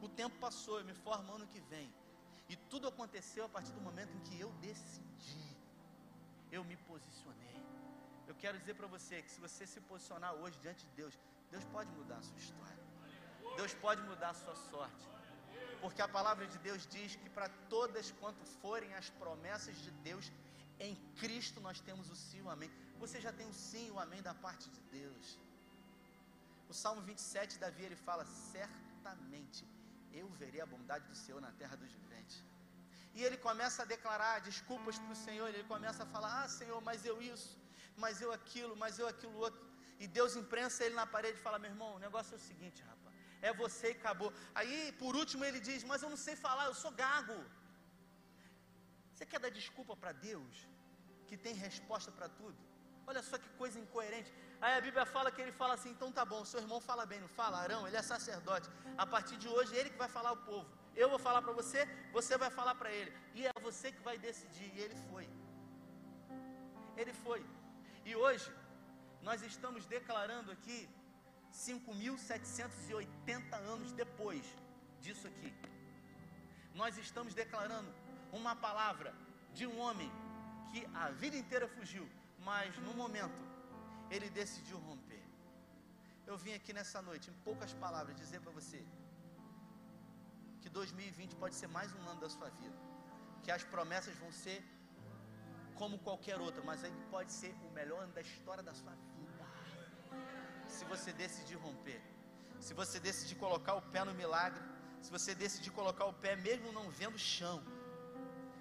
O 0.00 0.08
tempo 0.08 0.36
passou, 0.38 0.78
eu 0.78 0.86
me 0.90 0.94
formo 0.94 1.34
ano 1.34 1.46
que 1.46 1.60
vem. 1.72 1.92
E 2.52 2.56
tudo 2.70 2.88
aconteceu 2.92 3.44
a 3.44 3.48
partir 3.56 3.72
do 3.78 3.82
momento 3.88 4.12
em 4.16 4.22
que 4.26 4.36
eu 4.44 4.50
decidi. 4.68 5.46
Eu 6.56 6.62
me 6.70 6.76
posicionei. 6.90 7.58
Eu 8.30 8.34
quero 8.42 8.58
dizer 8.58 8.74
para 8.80 8.88
você 8.94 9.22
que 9.22 9.30
se 9.34 9.40
você 9.46 9.64
se 9.72 9.80
posicionar 9.90 10.32
hoje 10.40 10.58
diante 10.64 10.82
de 10.88 10.92
Deus, 11.00 11.14
Deus 11.52 11.64
pode 11.76 11.90
mudar 11.98 12.18
a 12.18 12.24
sua 12.28 12.40
história. 12.44 12.84
Deus 13.56 13.72
pode 13.74 14.02
mudar 14.10 14.30
a 14.30 14.38
sua 14.42 14.56
sorte. 14.70 15.04
Porque 15.80 16.02
a 16.02 16.08
palavra 16.08 16.44
de 16.52 16.58
Deus 16.58 16.88
diz 16.94 17.14
que 17.14 17.30
para 17.30 17.48
todas 17.74 18.10
quanto 18.20 18.44
forem 18.62 18.92
as 18.94 19.08
promessas 19.22 19.76
de 19.84 19.92
Deus, 20.08 20.32
em 20.80 20.96
Cristo 21.20 21.60
nós 21.60 21.80
temos 21.80 22.10
o 22.10 22.16
sim 22.16 22.38
e 22.38 22.42
o 22.42 22.50
amém. 22.50 22.70
Você 22.98 23.20
já 23.20 23.32
tem 23.32 23.46
o 23.48 23.54
sim 23.54 23.86
e 23.86 23.92
o 23.92 24.00
amém 24.00 24.22
da 24.22 24.34
parte 24.34 24.68
de 24.76 24.80
Deus. 24.98 25.38
O 26.68 26.74
Salmo 26.74 27.02
27, 27.02 27.58
Davi, 27.58 27.84
ele 27.84 27.96
fala: 28.08 28.24
Certamente 28.24 29.64
eu 30.12 30.28
verei 30.42 30.60
a 30.60 30.66
bondade 30.66 31.06
do 31.08 31.14
Senhor 31.14 31.40
na 31.40 31.52
terra 31.60 31.76
dos 31.76 31.92
viventes. 31.92 32.38
E 33.14 33.22
ele 33.26 33.36
começa 33.36 33.82
a 33.82 33.90
declarar 33.94 34.40
desculpas 34.40 34.98
para 34.98 35.12
o 35.12 35.20
Senhor, 35.26 35.48
ele 35.48 35.64
começa 35.74 36.02
a 36.04 36.06
falar: 36.14 36.32
Ah, 36.42 36.48
Senhor, 36.48 36.80
mas 36.88 37.04
eu 37.04 37.16
isso, 37.20 37.58
mas 37.96 38.20
eu 38.20 38.32
aquilo, 38.32 38.76
mas 38.76 38.98
eu 38.98 39.06
aquilo 39.12 39.36
outro. 39.46 39.60
E 39.98 40.06
Deus 40.06 40.36
imprensa 40.42 40.84
ele 40.84 40.94
na 40.94 41.06
parede 41.06 41.38
e 41.38 41.42
fala: 41.46 41.58
Meu 41.58 41.70
irmão, 41.70 41.90
o 41.96 42.02
negócio 42.06 42.34
é 42.34 42.38
o 42.40 42.46
seguinte, 42.50 42.82
rapaz, 42.82 43.14
é 43.42 43.52
você 43.52 43.88
e 43.88 43.98
acabou. 44.00 44.32
Aí, 44.54 44.92
por 45.02 45.14
último, 45.22 45.44
ele 45.44 45.60
diz: 45.68 45.82
Mas 45.84 46.02
eu 46.02 46.10
não 46.14 46.20
sei 46.26 46.36
falar, 46.36 46.66
eu 46.66 46.74
sou 46.74 46.92
gago. 46.92 47.38
Você 49.12 49.26
quer 49.26 49.40
dar 49.44 49.50
desculpa 49.50 49.94
para 50.02 50.12
Deus, 50.12 50.54
que 51.28 51.36
tem 51.36 51.54
resposta 51.54 52.10
para 52.10 52.28
tudo? 52.28 52.69
Olha 53.06 53.22
só 53.22 53.38
que 53.38 53.48
coisa 53.50 53.78
incoerente. 53.78 54.32
Aí 54.60 54.76
a 54.76 54.80
Bíblia 54.80 55.06
fala 55.06 55.30
que 55.30 55.40
ele 55.40 55.52
fala 55.52 55.74
assim: 55.74 55.90
então 55.90 56.10
tá 56.12 56.24
bom, 56.24 56.44
seu 56.44 56.60
irmão 56.60 56.80
fala 56.80 57.06
bem, 57.06 57.20
não 57.20 57.28
fala? 57.28 57.58
Arão, 57.58 57.86
ele 57.86 57.96
é 57.96 58.02
sacerdote. 58.02 58.68
A 58.96 59.06
partir 59.06 59.36
de 59.36 59.48
hoje, 59.48 59.74
ele 59.74 59.90
que 59.90 59.98
vai 59.98 60.08
falar 60.08 60.30
ao 60.30 60.36
povo. 60.36 60.68
Eu 60.94 61.08
vou 61.08 61.18
falar 61.18 61.42
para 61.42 61.52
você, 61.52 61.86
você 62.12 62.36
vai 62.36 62.50
falar 62.50 62.74
para 62.74 62.92
ele. 62.92 63.12
E 63.34 63.46
é 63.46 63.52
você 63.60 63.92
que 63.92 64.02
vai 64.02 64.18
decidir. 64.18 64.72
E 64.74 64.80
ele 64.80 64.96
foi. 65.10 65.28
Ele 66.96 67.12
foi. 67.12 67.46
E 68.04 68.16
hoje, 68.16 68.52
nós 69.22 69.42
estamos 69.42 69.86
declarando 69.86 70.50
aqui, 70.50 70.88
5.780 71.52 73.54
anos 73.74 73.92
depois 73.92 74.44
disso 75.00 75.26
aqui. 75.26 75.52
Nós 76.74 76.98
estamos 76.98 77.34
declarando 77.34 77.92
uma 78.32 78.54
palavra 78.54 79.12
de 79.52 79.66
um 79.66 79.78
homem 79.78 80.10
que 80.70 80.86
a 80.94 81.10
vida 81.10 81.36
inteira 81.36 81.68
fugiu, 81.68 82.08
mas 82.48 82.76
no 82.86 82.94
momento 82.94 83.42
ele 84.10 84.28
decidiu 84.30 84.78
romper. 84.78 85.22
Eu 86.26 86.36
vim 86.36 86.54
aqui 86.54 86.72
nessa 86.72 87.00
noite, 87.02 87.30
em 87.30 87.36
poucas 87.48 87.72
palavras, 87.84 88.16
dizer 88.16 88.40
para 88.40 88.52
você 88.58 88.80
que 90.60 90.68
2020 90.68 91.36
pode 91.36 91.54
ser 91.60 91.68
mais 91.68 91.92
um 91.98 92.02
ano 92.10 92.20
da 92.20 92.30
sua 92.36 92.48
vida, 92.60 92.78
que 93.42 93.50
as 93.50 93.64
promessas 93.64 94.14
vão 94.16 94.30
ser 94.30 94.58
como 95.80 95.98
qualquer 95.98 96.38
outra, 96.46 96.62
mas 96.62 96.84
ele 96.84 97.00
pode 97.10 97.32
ser 97.32 97.52
o 97.66 97.70
melhor 97.78 98.02
ano 98.04 98.12
da 98.12 98.20
história 98.20 98.62
da 98.62 98.74
sua 98.80 98.94
vida. 99.16 99.44
Se 100.68 100.84
você 100.84 101.12
decidir 101.12 101.56
romper, 101.56 102.00
se 102.58 102.74
você 102.74 103.00
decidir 103.00 103.36
colocar 103.36 103.74
o 103.74 103.82
pé 103.94 104.04
no 104.04 104.14
milagre, 104.14 104.62
se 105.00 105.10
você 105.10 105.34
decidir 105.34 105.70
colocar 105.70 106.04
o 106.04 106.12
pé 106.12 106.36
mesmo 106.36 106.70
não 106.72 106.90
vendo 106.90 107.18
chão 107.18 107.62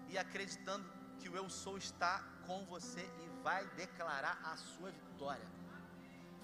e 0.07 0.17
acreditando 0.17 0.85
que 1.19 1.27
o 1.29 1.35
eu 1.35 1.49
sou 1.49 1.77
está 1.77 2.23
com 2.47 2.65
você 2.65 3.05
e 3.23 3.28
vai 3.43 3.65
declarar 3.83 4.35
a 4.43 4.55
sua 4.57 4.91
vitória. 4.91 5.47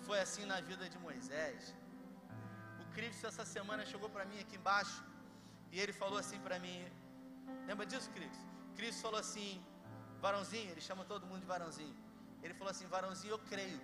Foi 0.08 0.20
assim 0.20 0.46
na 0.46 0.60
vida 0.62 0.88
de 0.94 0.98
Moisés. 0.98 1.74
O 2.82 2.86
Cristo 2.96 3.28
essa 3.28 3.46
semana 3.46 3.86
chegou 3.86 4.10
para 4.10 4.26
mim 4.26 4.40
aqui 4.40 4.56
embaixo 4.56 5.04
e 5.72 5.80
ele 5.80 5.94
falou 5.94 6.18
assim 6.24 6.40
para 6.40 6.60
mim. 6.60 6.78
Lembra 7.68 7.86
disso, 7.86 8.10
Cristo? 8.12 8.46
Cristo 8.76 9.02
falou 9.02 9.20
assim, 9.20 9.64
varãozinho, 10.22 10.70
ele 10.72 10.82
chama 10.82 11.04
todo 11.06 11.26
mundo 11.26 11.42
de 11.42 11.46
varãozinho. 11.54 11.96
Ele 12.46 12.54
falou 12.54 12.72
assim: 12.72 12.88
varãozinho, 12.96 13.34
eu 13.36 13.40
creio. 13.52 13.82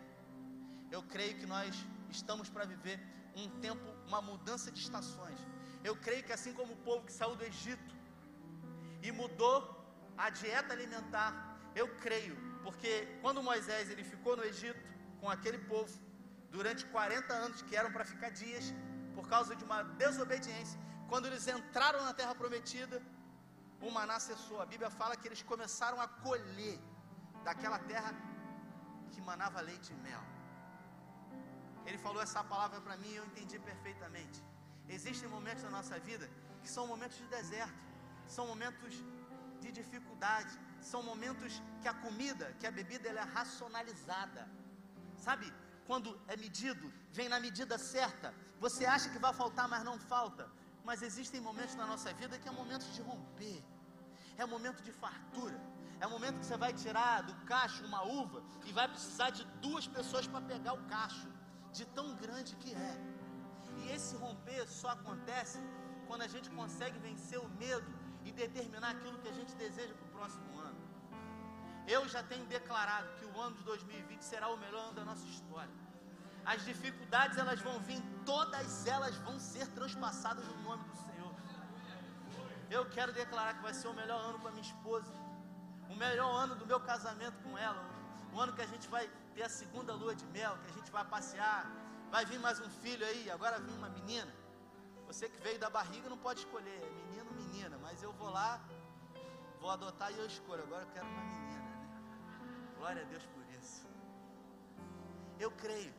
Eu 0.95 1.01
creio 1.13 1.35
que 1.39 1.47
nós 1.53 1.75
estamos 2.17 2.47
para 2.49 2.65
viver 2.73 2.97
um 3.35 3.47
tempo, 3.65 3.85
uma 4.07 4.21
mudança 4.21 4.69
de 4.75 4.79
estações. 4.79 5.39
Eu 5.83 5.95
creio 5.95 6.23
que 6.23 6.33
assim 6.37 6.53
como 6.53 6.73
o 6.73 6.81
povo 6.87 7.05
que 7.07 7.13
saiu 7.19 7.35
do 7.35 7.43
Egito 7.43 7.95
e 9.01 9.11
mudou 9.11 9.57
a 10.17 10.29
dieta 10.29 10.73
alimentar, 10.73 11.31
eu 11.75 11.87
creio, 12.05 12.35
porque 12.65 12.91
quando 13.21 13.47
Moisés 13.49 13.89
ele 13.89 14.03
ficou 14.13 14.35
no 14.39 14.43
Egito 14.51 14.81
com 15.19 15.29
aquele 15.35 15.59
povo 15.71 15.93
durante 16.55 16.85
40 16.85 17.33
anos 17.45 17.61
que 17.67 17.75
eram 17.81 17.91
para 17.95 18.05
ficar 18.11 18.29
dias 18.43 18.65
por 19.15 19.25
causa 19.33 19.55
de 19.55 19.63
uma 19.63 19.81
desobediência, 20.03 20.79
quando 21.09 21.27
eles 21.29 21.45
entraram 21.55 22.01
na 22.07 22.13
terra 22.19 22.33
prometida, 22.41 22.97
o 23.81 23.89
maná 23.97 24.17
cessou. 24.19 24.57
A 24.61 24.67
Bíblia 24.73 24.89
fala 24.89 25.17
que 25.19 25.27
eles 25.29 25.41
começaram 25.51 25.99
a 26.05 26.07
colher 26.07 26.77
daquela 27.47 27.79
terra 27.91 28.11
que 29.11 29.21
manava 29.29 29.59
leite 29.69 29.91
e 29.93 29.97
mel. 30.07 30.23
Ele 31.85 31.97
falou 32.05 32.21
essa 32.21 32.43
palavra 32.43 32.79
para 32.85 32.95
mim 33.01 33.11
e 33.13 33.19
eu 33.21 33.25
entendi 33.25 33.57
perfeitamente. 33.59 34.39
Existem 34.97 35.27
momentos 35.35 35.63
na 35.67 35.71
nossa 35.77 35.97
vida 35.99 36.29
que 36.61 36.69
são 36.75 36.85
momentos 36.93 37.17
de 37.17 37.27
deserto, 37.37 37.81
são 38.35 38.45
momentos 38.53 38.93
de 39.63 39.71
dificuldade, 39.79 40.53
são 40.81 41.01
momentos 41.03 41.61
que 41.81 41.87
a 41.87 41.93
comida, 41.93 42.53
que 42.59 42.67
a 42.67 42.71
bebida 42.71 43.07
ela 43.09 43.21
é 43.21 43.23
racionalizada. 43.23 44.47
Sabe? 45.17 45.51
Quando 45.85 46.19
é 46.27 46.35
medido, 46.37 46.91
vem 47.11 47.29
na 47.29 47.39
medida 47.39 47.77
certa. 47.77 48.33
Você 48.59 48.85
acha 48.85 49.09
que 49.09 49.19
vai 49.19 49.33
faltar, 49.33 49.67
mas 49.67 49.83
não 49.83 49.97
falta. 49.99 50.49
Mas 50.83 51.01
existem 51.01 51.39
momentos 51.39 51.75
na 51.75 51.85
nossa 51.85 52.11
vida 52.13 52.39
que 52.39 52.47
é 52.47 52.51
momentos 52.51 52.93
de 52.95 53.01
romper. 53.01 53.63
É 54.37 54.45
momento 54.45 54.81
de 54.81 54.91
fartura. 54.91 55.59
É 55.99 56.07
momento 56.07 56.39
que 56.39 56.45
você 56.45 56.57
vai 56.57 56.73
tirar 56.73 57.21
do 57.21 57.33
cacho 57.45 57.85
uma 57.85 58.01
uva 58.03 58.43
e 58.65 58.71
vai 58.73 58.87
precisar 58.87 59.29
de 59.29 59.43
duas 59.65 59.87
pessoas 59.87 60.25
para 60.25 60.41
pegar 60.41 60.73
o 60.73 60.83
cacho, 60.87 61.27
de 61.71 61.85
tão 61.85 62.15
grande 62.15 62.55
que 62.55 62.73
é. 62.73 62.93
E 63.77 63.91
esse 63.91 64.15
romper 64.15 64.67
só 64.67 64.89
acontece 64.89 65.59
quando 66.07 66.23
a 66.23 66.27
gente 66.27 66.49
consegue 66.49 66.97
vencer 66.99 67.39
o 67.39 67.47
medo 67.49 67.89
e 68.25 68.31
determinar 68.31 68.91
aquilo 68.95 69.19
que 69.19 69.29
a 69.29 69.33
gente 69.33 69.53
deseja 69.55 69.93
para 69.93 70.05
o 70.05 70.11
próximo 70.17 70.59
ano. 70.59 70.60
Eu 71.95 72.01
já 72.07 72.21
tenho 72.31 72.45
declarado 72.45 73.07
que 73.17 73.25
o 73.25 73.33
ano 73.45 73.55
de 73.57 73.63
2020 73.63 74.21
será 74.21 74.47
o 74.47 74.57
melhor 74.63 74.83
ano 74.85 74.93
da 74.99 75.05
nossa 75.09 75.25
história. 75.33 75.73
As 76.45 76.63
dificuldades 76.69 77.37
elas 77.37 77.59
vão 77.67 77.77
vir, 77.87 78.01
todas 78.25 78.87
elas 78.87 79.15
vão 79.25 79.37
ser 79.37 79.67
transpassadas 79.77 80.45
no 80.51 80.57
nome 80.67 80.83
do 80.91 80.95
Senhor. 81.05 81.33
Eu 82.69 82.83
quero 82.95 83.11
declarar 83.11 83.55
que 83.55 83.63
vai 83.67 83.73
ser 83.73 83.89
o 83.89 83.93
melhor 83.93 84.21
ano 84.29 84.39
para 84.39 84.51
minha 84.51 84.67
esposa, 84.71 85.11
o 85.89 85.95
melhor 86.05 86.31
ano 86.43 86.55
do 86.55 86.65
meu 86.65 86.79
casamento 86.79 87.37
com 87.43 87.57
ela, 87.57 87.83
o 88.33 88.39
ano 88.39 88.53
que 88.53 88.61
a 88.61 88.69
gente 88.73 88.87
vai 88.87 89.05
ter 89.35 89.43
a 89.43 89.49
segunda 89.49 89.93
lua 89.93 90.15
de 90.15 90.25
mel, 90.37 90.57
que 90.63 90.69
a 90.71 90.75
gente 90.77 90.89
vai 90.97 91.03
passear, 91.03 91.69
vai 92.09 92.23
vir 92.25 92.39
mais 92.39 92.57
um 92.61 92.69
filho 92.69 93.05
aí, 93.05 93.29
agora 93.29 93.59
vem 93.59 93.75
uma 93.75 93.89
menina. 93.89 94.33
Você 95.07 95.27
que 95.27 95.41
veio 95.41 95.59
da 95.59 95.69
barriga 95.69 96.07
não 96.07 96.17
pode 96.17 96.39
escolher, 96.39 96.79
é 96.87 96.89
menino 97.01 97.27
ou 97.31 97.35
menina, 97.43 97.77
mas 97.81 98.01
eu 98.01 98.13
vou 98.13 98.29
lá, 98.29 98.61
vou 99.59 99.69
adotar 99.69 100.09
e 100.13 100.17
eu 100.17 100.25
escolho. 100.25 100.63
Agora 100.63 100.83
eu 100.83 100.91
quero 100.93 101.05
uma 101.05 101.23
menina? 101.25 101.50
Glória 102.81 103.03
a 103.03 103.09
Deus 103.13 103.25
por 103.33 103.43
isso. 103.59 103.81
Eu 105.39 105.51
creio 105.63 105.93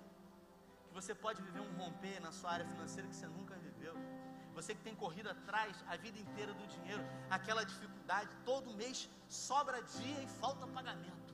que 0.85 0.93
você 0.99 1.15
pode 1.15 1.41
viver 1.41 1.61
um 1.61 1.75
romper 1.81 2.17
na 2.21 2.33
sua 2.39 2.51
área 2.55 2.67
financeira 2.67 3.09
que 3.09 3.15
você 3.15 3.29
nunca 3.29 3.55
viveu. 3.67 3.95
Você 4.57 4.75
que 4.75 4.83
tem 4.83 4.97
corrido 5.03 5.29
atrás 5.31 5.73
a 5.93 5.97
vida 5.97 6.19
inteira 6.19 6.53
do 6.53 6.67
dinheiro, 6.67 7.05
aquela 7.31 7.63
dificuldade, 7.73 8.31
todo 8.45 8.75
mês 8.75 9.09
sobra 9.29 9.81
dia 9.97 10.23
e 10.25 10.27
falta 10.41 10.67
pagamento. 10.79 11.33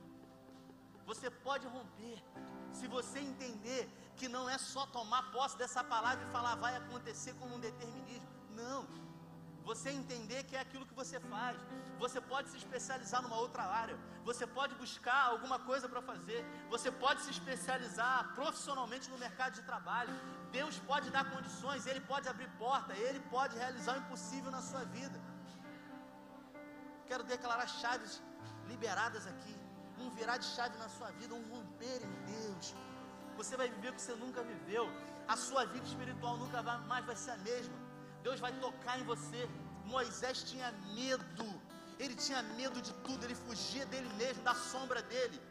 Você 1.07 1.31
pode 1.31 1.65
romper, 1.75 2.23
se 2.71 2.85
você 2.87 3.17
entender 3.17 3.89
que 4.17 4.29
não 4.29 4.47
é 4.47 4.59
só 4.59 4.85
tomar 4.97 5.31
posse 5.31 5.57
dessa 5.57 5.83
palavra 5.83 6.23
e 6.27 6.31
falar 6.31 6.55
vai 6.65 6.75
acontecer 6.75 7.33
como 7.39 7.55
um 7.55 7.59
determinismo. 7.59 8.29
Não. 8.51 8.87
Você 9.69 9.89
entender 9.99 10.39
que 10.47 10.55
é 10.57 10.61
aquilo 10.65 10.85
que 10.89 10.99
você 11.01 11.17
faz. 11.33 11.55
Você 12.03 12.19
pode 12.31 12.47
se 12.51 12.57
especializar 12.61 13.19
numa 13.25 13.39
outra 13.45 13.63
área. 13.81 13.95
Você 14.29 14.45
pode 14.57 14.73
buscar 14.83 15.21
alguma 15.33 15.57
coisa 15.69 15.87
para 15.91 16.01
fazer. 16.11 16.39
Você 16.73 16.89
pode 17.03 17.19
se 17.25 17.31
especializar 17.35 18.33
profissionalmente 18.39 19.07
no 19.13 19.17
mercado 19.25 19.53
de 19.59 19.63
trabalho. 19.71 20.13
Deus 20.57 20.77
pode 20.91 21.09
dar 21.15 21.25
condições, 21.33 21.85
Ele 21.91 22.01
pode 22.11 22.27
abrir 22.33 22.49
porta, 22.63 22.93
Ele 23.07 23.19
pode 23.35 23.55
realizar 23.63 23.93
o 23.97 24.01
impossível 24.03 24.51
na 24.57 24.61
sua 24.69 24.83
vida. 24.97 25.19
Quero 27.09 27.23
declarar 27.35 27.67
chaves 27.81 28.15
liberadas 28.71 29.25
aqui. 29.33 29.55
Um 29.99 30.09
virar 30.19 30.37
de 30.37 30.47
chave 30.55 30.75
na 30.83 30.89
sua 30.97 31.11
vida, 31.19 31.33
um 31.35 31.45
romper 31.53 31.99
em 32.09 32.15
Deus. 32.33 32.73
Você 33.37 33.55
vai 33.61 33.69
viver 33.75 33.89
o 33.91 33.95
que 33.97 34.01
você 34.01 34.15
nunca 34.23 34.41
viveu. 34.51 34.85
A 35.27 35.37
sua 35.47 35.63
vida 35.73 35.85
espiritual 35.91 36.37
nunca 36.37 36.63
mais 36.91 37.05
vai 37.05 37.17
ser 37.25 37.31
a 37.37 37.37
mesma. 37.49 37.88
Deus 38.23 38.39
vai 38.39 38.51
tocar 38.65 38.99
em 38.99 39.03
você. 39.03 39.49
Moisés 39.85 40.43
tinha 40.43 40.71
medo, 40.93 41.47
ele 41.97 42.15
tinha 42.15 42.41
medo 42.59 42.81
de 42.81 42.93
tudo, 43.05 43.23
ele 43.25 43.35
fugia 43.35 43.85
dele 43.87 44.09
mesmo, 44.21 44.43
da 44.43 44.53
sombra 44.53 45.01
dele. 45.01 45.41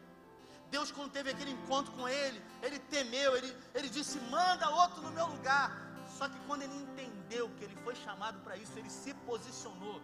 Deus, 0.71 0.91
quando 0.91 1.11
teve 1.11 1.31
aquele 1.31 1.51
encontro 1.51 1.91
com 1.93 2.07
ele, 2.07 2.41
ele 2.61 2.79
temeu, 2.95 3.35
ele, 3.35 3.55
ele 3.73 3.89
disse: 3.89 4.19
manda 4.37 4.69
outro 4.69 5.01
no 5.01 5.11
meu 5.11 5.27
lugar. 5.27 5.69
Só 6.17 6.27
que 6.27 6.39
quando 6.47 6.63
ele 6.63 6.75
entendeu 6.75 7.49
que 7.55 7.63
ele 7.63 7.75
foi 7.77 7.95
chamado 7.95 8.39
para 8.41 8.55
isso, 8.57 8.77
ele 8.77 8.89
se 8.89 9.13
posicionou. 9.29 10.01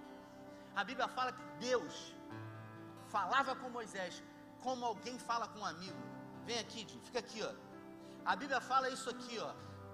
A 0.76 0.84
Bíblia 0.84 1.07
fala 1.07 1.32
que 1.32 1.43
Deus 1.59 2.13
falava 3.09 3.55
com 3.55 3.70
Moisés 3.70 4.22
como 4.61 4.86
alguém 4.86 5.18
fala 5.20 5.47
com 5.47 5.59
um 5.59 5.66
amigo. 5.66 6.01
Vem 6.45 6.59
aqui, 6.59 6.80
Jim, 6.89 6.99
fica 7.03 7.20
aqui, 7.20 7.43
ó. 7.43 7.51
A 8.26 8.36
Bíblia 8.36 8.59
fala 8.59 8.89
isso 8.89 9.09
aqui, 9.09 9.38
ó. 9.39 9.53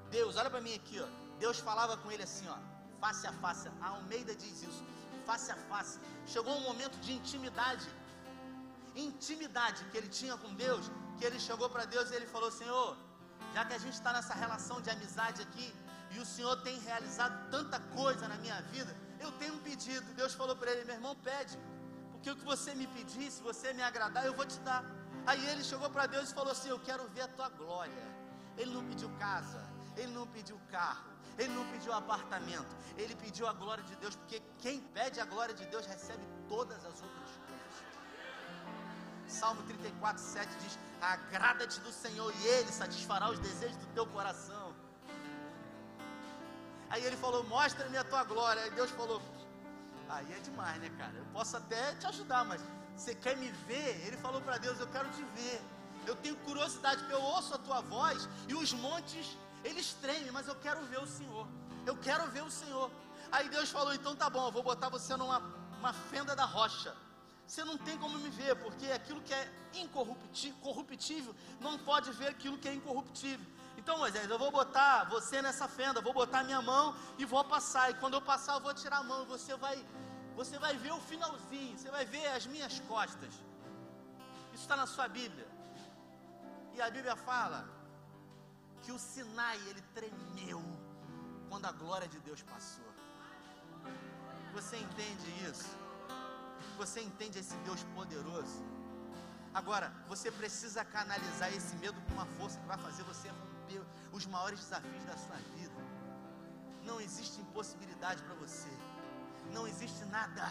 Deus, 0.10 0.38
olha 0.38 0.50
para 0.50 0.62
mim 0.62 0.74
aqui, 0.76 1.00
ó. 1.00 1.21
Deus 1.44 1.60
falava 1.68 1.94
com 2.02 2.10
ele 2.14 2.24
assim, 2.30 2.48
ó, 2.56 2.58
face 3.04 3.26
a 3.32 3.34
face. 3.44 3.68
A 3.82 3.88
Almeida 3.94 4.34
diz 4.44 4.58
isso, 4.70 4.84
face 5.30 5.50
a 5.56 5.60
face. 5.70 5.98
Chegou 6.34 6.54
um 6.60 6.66
momento 6.70 6.98
de 7.06 7.12
intimidade, 7.20 7.88
intimidade 8.96 9.80
que 9.90 9.98
ele 10.00 10.12
tinha 10.20 10.36
com 10.44 10.54
Deus, 10.66 10.86
que 11.18 11.26
ele 11.28 11.40
chegou 11.48 11.68
para 11.76 11.86
Deus 11.96 12.12
e 12.12 12.16
ele 12.18 12.28
falou: 12.36 12.52
Senhor, 12.62 12.90
já 13.56 13.66
que 13.68 13.74
a 13.80 13.82
gente 13.84 13.98
está 14.00 14.14
nessa 14.18 14.36
relação 14.44 14.78
de 14.86 14.90
amizade 14.96 15.42
aqui, 15.48 15.68
e 16.14 16.20
o 16.20 16.26
Senhor 16.34 16.56
tem 16.68 16.78
realizado 16.90 17.36
tanta 17.56 17.80
coisa 18.00 18.28
na 18.34 18.38
minha 18.44 18.62
vida, 18.74 18.96
eu 19.20 19.32
tenho 19.40 19.56
um 19.58 19.64
pedido. 19.70 20.08
Deus 20.22 20.34
falou 20.42 20.56
para 20.56 20.72
ele: 20.72 20.84
Meu 20.90 20.96
irmão, 21.00 21.16
pede, 21.30 21.58
porque 22.12 22.30
o 22.34 22.36
que 22.40 22.46
você 22.54 22.76
me 22.82 22.88
pedir, 22.98 23.30
se 23.32 23.42
você 23.50 23.74
me 23.74 23.84
agradar, 23.92 24.26
eu 24.26 24.36
vou 24.42 24.46
te 24.46 24.60
dar. 24.70 24.84
Aí 25.26 25.44
ele 25.52 25.64
chegou 25.64 25.90
para 25.96 26.06
Deus 26.16 26.30
e 26.30 26.34
falou 26.40 26.52
assim: 26.58 26.70
Eu 26.70 26.82
quero 26.90 27.04
ver 27.16 27.24
a 27.30 27.32
tua 27.38 27.50
glória. 27.62 28.06
Ele 28.60 28.72
não 28.78 28.84
pediu 28.90 29.10
casa, 29.18 29.62
ele 29.96 30.14
não 30.20 30.28
pediu 30.36 30.60
carro, 30.70 31.11
ele 31.38 31.54
não 31.54 31.66
pediu 31.72 31.94
apartamento, 31.94 32.76
ele 32.98 33.16
pediu 33.16 33.48
a 33.48 33.54
glória 33.54 33.84
de 33.84 33.96
Deus, 33.96 34.16
porque 34.16 34.42
quem 34.60 34.80
pede 34.80 35.20
a 35.20 35.26
glória 35.26 35.54
de 35.54 35.66
Deus 35.66 35.86
recebe 35.86 36.24
todas 36.48 36.78
as 36.86 37.02
outras 37.02 37.32
coisas. 37.48 37.52
Salmo 39.28 39.64
34, 39.64 40.22
7 40.22 40.50
diz: 40.62 40.78
Agrada-te 41.02 41.80
do 41.80 41.92
Senhor 41.92 42.34
e 42.42 42.48
Ele 42.48 42.72
satisfará 42.72 43.30
os 43.30 43.40
desejos 43.40 43.78
do 43.78 43.88
teu 43.94 44.06
coração. 44.08 44.74
Aí 46.92 47.04
ele 47.06 47.16
falou: 47.16 47.44
Mostra-me 47.46 47.98
a 47.98 48.04
tua 48.04 48.24
glória. 48.26 48.62
Aí 48.64 48.72
Deus 48.72 48.92
falou: 48.92 49.22
Aí 50.10 50.32
é 50.34 50.40
demais, 50.40 50.80
né, 50.82 50.92
cara? 50.98 51.14
Eu 51.16 51.26
posso 51.32 51.56
até 51.56 51.96
te 51.96 52.06
ajudar, 52.08 52.44
mas 52.44 52.62
você 52.96 53.16
quer 53.16 53.38
me 53.38 53.50
ver? 53.70 54.06
Ele 54.06 54.18
falou 54.18 54.42
para 54.42 54.58
Deus: 54.58 54.80
Eu 54.80 54.88
quero 54.88 55.10
te 55.12 55.24
ver. 55.36 55.62
Eu 56.06 56.16
tenho 56.16 56.36
curiosidade, 56.38 56.98
porque 57.00 57.14
eu 57.14 57.22
ouço 57.22 57.54
a 57.56 57.60
tua 57.60 57.80
voz 57.82 58.28
e 58.48 58.56
os 58.56 58.74
montes 58.74 59.38
eles 59.64 59.94
tremem, 59.94 60.32
mas 60.32 60.48
eu 60.48 60.56
quero 60.56 60.82
ver 60.86 61.00
o 61.00 61.08
Senhor. 61.08 61.48
Eu 61.86 61.98
quero 61.98 62.30
ver 62.30 62.44
o 62.44 62.52
Senhor. 62.52 62.92
Aí 63.32 63.48
Deus 63.50 63.70
falou: 63.70 63.94
então 63.94 64.16
tá 64.16 64.30
bom, 64.30 64.48
eu 64.48 64.52
vou 64.52 64.64
botar 64.64 64.90
você 64.90 65.16
numa 65.16 65.40
uma 65.80 65.94
fenda 65.94 66.36
da 66.36 66.46
rocha. 66.46 66.96
Você 67.48 67.64
não 67.70 67.78
tem 67.78 67.98
como 67.98 68.18
me 68.20 68.30
ver, 68.30 68.56
porque 68.64 68.86
aquilo 68.92 69.22
que 69.22 69.34
é 69.34 69.44
incorruptível 69.74 71.36
não 71.60 71.78
pode 71.80 72.12
ver 72.20 72.30
aquilo 72.30 72.58
que 72.58 72.70
é 72.70 72.74
incorruptível. 72.74 73.46
Então, 73.78 73.98
Moisés, 73.98 74.30
eu 74.30 74.38
vou 74.38 74.52
botar 74.52 75.06
você 75.16 75.42
nessa 75.42 75.68
fenda, 75.68 76.00
vou 76.02 76.14
botar 76.14 76.44
minha 76.44 76.62
mão 76.62 76.96
e 77.18 77.26
vou 77.26 77.44
passar. 77.44 77.90
E 77.90 77.96
quando 77.96 78.14
eu 78.14 78.22
passar, 78.22 78.54
eu 78.54 78.62
vou 78.62 78.74
tirar 78.74 79.00
a 79.00 79.04
mão. 79.04 79.26
Você 79.26 79.56
vai, 79.56 79.84
você 80.36 80.58
vai 80.60 80.78
ver 80.78 80.94
o 80.94 81.00
finalzinho. 81.00 81.78
Você 81.78 81.90
vai 81.90 82.06
ver 82.06 82.28
as 82.28 82.46
minhas 82.46 82.80
costas. 82.82 83.34
Isso 84.54 84.64
está 84.66 84.76
na 84.76 84.86
sua 84.86 85.08
Bíblia. 85.08 85.48
E 86.76 86.82
a 86.82 86.90
Bíblia 86.90 87.16
fala 87.16 87.68
que 88.82 88.92
o 88.92 89.00
Sinai 89.00 89.58
ele 89.70 89.82
tremeu 89.94 90.62
quando 91.50 91.66
a 91.66 91.72
glória 91.72 92.08
de 92.08 92.20
Deus 92.20 92.42
passou. 92.42 92.86
Você 94.54 94.78
entende 94.78 95.28
isso? 95.50 95.70
Você 96.78 97.02
entende 97.02 97.40
esse 97.40 97.56
Deus 97.58 97.84
poderoso? 97.96 98.64
Agora, 99.54 99.94
você 100.08 100.32
precisa 100.32 100.84
canalizar 100.86 101.54
esse 101.54 101.76
medo 101.76 102.00
com 102.02 102.14
uma 102.14 102.26
força 102.26 102.60
que 102.60 102.68
vai 102.68 102.78
fazer 102.78 103.04
você 103.04 103.28
romper 103.30 103.82
os 104.14 104.26
maiores 104.26 104.60
desafios 104.60 105.04
da 105.06 105.18
sua 105.18 105.36
vida. 105.56 105.82
Não 106.84 107.00
existe 107.02 107.42
impossibilidade 107.42 108.24
para 108.24 108.36
você. 108.36 108.70
Não 109.54 109.68
existe 109.68 110.06
nada, 110.06 110.48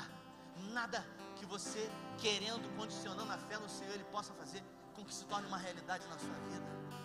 nada 0.72 1.05
que 1.37 1.47
você 1.47 1.91
querendo, 2.18 2.68
condicionando 2.76 3.33
a 3.33 3.39
fé 3.39 3.59
no 3.59 3.68
Senhor, 3.68 3.95
Ele 3.95 4.05
possa 4.05 4.35
fazer 4.35 4.62
com 4.95 5.05
que 5.05 5.14
se 5.14 5.24
torne 5.24 5.47
uma 5.47 5.59
realidade 5.59 6.07
na 6.07 6.18
sua 6.18 6.35
vida. 6.51 6.99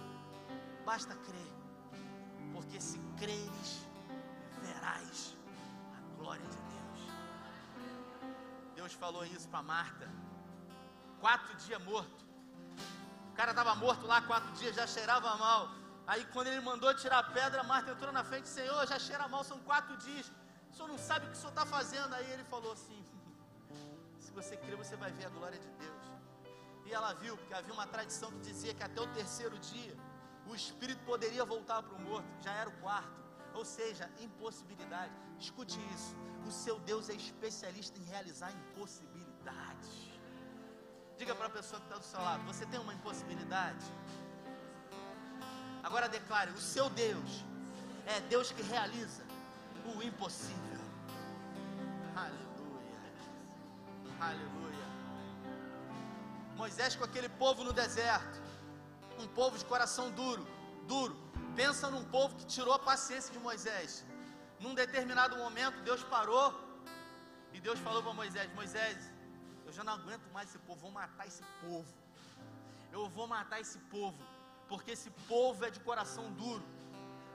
Basta 0.86 1.16
crer, 1.16 1.52
porque 2.54 2.80
se 2.80 3.00
creres, 3.18 3.88
verás 4.62 5.36
a 5.98 6.18
glória 6.20 6.46
de 6.46 6.58
Deus. 6.58 7.00
Deus 8.76 8.94
falou 8.94 9.26
isso 9.26 9.50
para 9.50 9.64
Marta. 9.64 10.08
Quatro 11.20 11.56
dias 11.56 11.84
morto. 11.84 12.24
O 13.32 13.36
cara 13.36 13.50
estava 13.50 13.74
morto 13.74 14.06
lá 14.06 14.22
quatro 14.22 14.52
dias, 14.54 14.76
já 14.76 14.86
cheirava 14.86 15.36
mal. 15.38 15.70
Aí 16.06 16.24
quando 16.26 16.48
ele 16.48 16.62
mandou 16.62 16.94
tirar 16.94 17.18
a 17.20 17.24
pedra, 17.24 17.64
Marta 17.64 17.92
entrou 17.92 18.12
na 18.12 18.24
frente, 18.24 18.48
Senhor, 18.48 18.86
já 18.86 19.00
cheira 19.00 19.28
mal, 19.28 19.44
são 19.44 19.58
quatro 19.62 19.98
dias. 19.98 20.32
O 20.72 20.76
senhor 20.76 20.88
não 20.88 21.00
sabe 21.00 21.26
o 21.26 21.30
que 21.32 21.36
o 21.36 21.40
senhor 21.40 21.50
está 21.50 21.66
fazendo. 21.66 22.14
Aí 22.14 22.30
ele 22.30 22.44
falou 22.44 22.74
assim: 22.74 23.04
se 24.20 24.32
você 24.32 24.56
crer, 24.56 24.76
você 24.76 24.96
vai 24.96 25.12
ver 25.12 25.26
a 25.26 25.30
glória 25.30 25.58
de 25.58 25.68
Deus. 25.84 26.06
E 26.86 26.94
ela 26.94 27.12
viu, 27.14 27.36
porque 27.38 27.56
havia 27.56 27.74
uma 27.74 27.88
tradição 27.88 28.30
que 28.34 28.40
dizia 28.42 28.72
que 28.76 28.84
até 28.84 29.02
o 29.02 29.08
terceiro 29.08 29.58
dia 29.58 29.98
o 30.48 30.56
espírito 30.56 31.04
poderia 31.06 31.44
voltar 31.44 31.82
para 31.82 31.96
o 31.96 32.02
morto, 32.02 32.28
já 32.42 32.54
era 32.54 32.70
o 32.70 32.74
quarto. 32.74 33.24
Ou 33.54 33.66
seja, 33.66 34.10
impossibilidade. 34.20 35.14
Escute 35.40 35.80
isso: 35.94 36.16
o 36.48 36.52
seu 36.52 36.80
Deus 36.80 37.10
é 37.10 37.14
especialista 37.14 37.98
em 38.00 38.04
realizar 38.04 38.52
impossibilidades. 38.52 39.90
Diga 41.18 41.34
para 41.34 41.48
a 41.48 41.50
pessoa 41.50 41.80
que 41.80 41.88
está 41.88 41.98
do 41.98 42.04
seu 42.04 42.20
lado: 42.20 42.44
você 42.44 42.66
tem 42.66 42.80
uma 42.80 42.94
impossibilidade? 42.94 43.86
Agora 45.84 46.10
declare: 46.10 46.52
o 46.52 46.60
seu 46.60 46.90
Deus 46.90 47.46
é 48.06 48.20
Deus 48.22 48.52
que 48.52 48.62
realiza 48.62 49.24
o 49.86 50.04
impossível. 50.04 50.82
Aleluia. 52.16 53.00
Aleluia. 54.20 54.86
Moisés 56.58 56.96
com 56.96 57.04
aquele 57.04 57.30
povo 57.30 57.64
no 57.64 57.74
deserto 57.74 58.42
um 59.26 59.34
povo 59.40 59.58
de 59.58 59.66
coração 59.74 60.06
duro, 60.12 60.46
duro. 60.88 61.16
Pensa 61.56 61.90
num 61.90 62.06
povo 62.16 62.36
que 62.40 62.46
tirou 62.46 62.74
a 62.74 62.80
paciência 62.92 63.32
de 63.36 63.40
Moisés. 63.40 64.06
Num 64.60 64.74
determinado 64.84 65.36
momento, 65.44 65.82
Deus 65.90 66.04
parou 66.16 66.48
e 67.54 67.60
Deus 67.68 67.80
falou 67.80 68.02
para 68.04 68.14
Moisés: 68.14 68.54
Moisés, 68.54 68.98
eu 69.66 69.74
já 69.78 69.84
não 69.84 69.94
aguento 69.94 70.28
mais 70.32 70.50
esse 70.50 70.60
povo, 70.60 70.80
vou 70.82 70.92
matar 70.92 71.26
esse 71.32 71.44
povo. 71.62 71.92
Eu 72.92 73.10
vou 73.10 73.28
matar 73.28 73.60
esse 73.60 73.80
povo, 73.96 74.18
porque 74.70 74.92
esse 74.92 75.10
povo 75.34 75.66
é 75.66 75.70
de 75.70 75.82
coração 75.90 76.26
duro. 76.34 76.64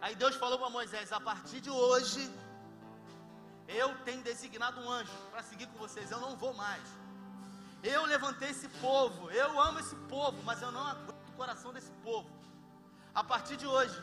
Aí 0.00 0.14
Deus 0.14 0.36
falou 0.36 0.58
para 0.58 0.70
Moisés: 0.70 1.12
a 1.12 1.20
partir 1.20 1.60
de 1.60 1.70
hoje, 1.70 2.22
eu 3.68 3.88
tenho 4.06 4.22
designado 4.22 4.80
um 4.80 4.90
anjo 4.90 5.12
para 5.30 5.42
seguir 5.42 5.66
com 5.68 5.78
vocês, 5.78 6.10
eu 6.10 6.20
não 6.20 6.36
vou 6.36 6.54
mais. 6.54 6.86
Eu 7.82 8.04
levantei 8.04 8.50
esse 8.50 8.68
povo, 8.86 9.30
eu 9.30 9.58
amo 9.58 9.78
esse 9.80 9.96
povo, 10.14 10.38
mas 10.42 10.60
eu 10.60 10.70
não 10.70 10.86
aguento 10.86 11.19
coração 11.40 11.72
desse 11.76 11.92
povo. 12.06 12.30
A 13.20 13.24
partir 13.30 13.56
de 13.62 13.66
hoje, 13.74 13.98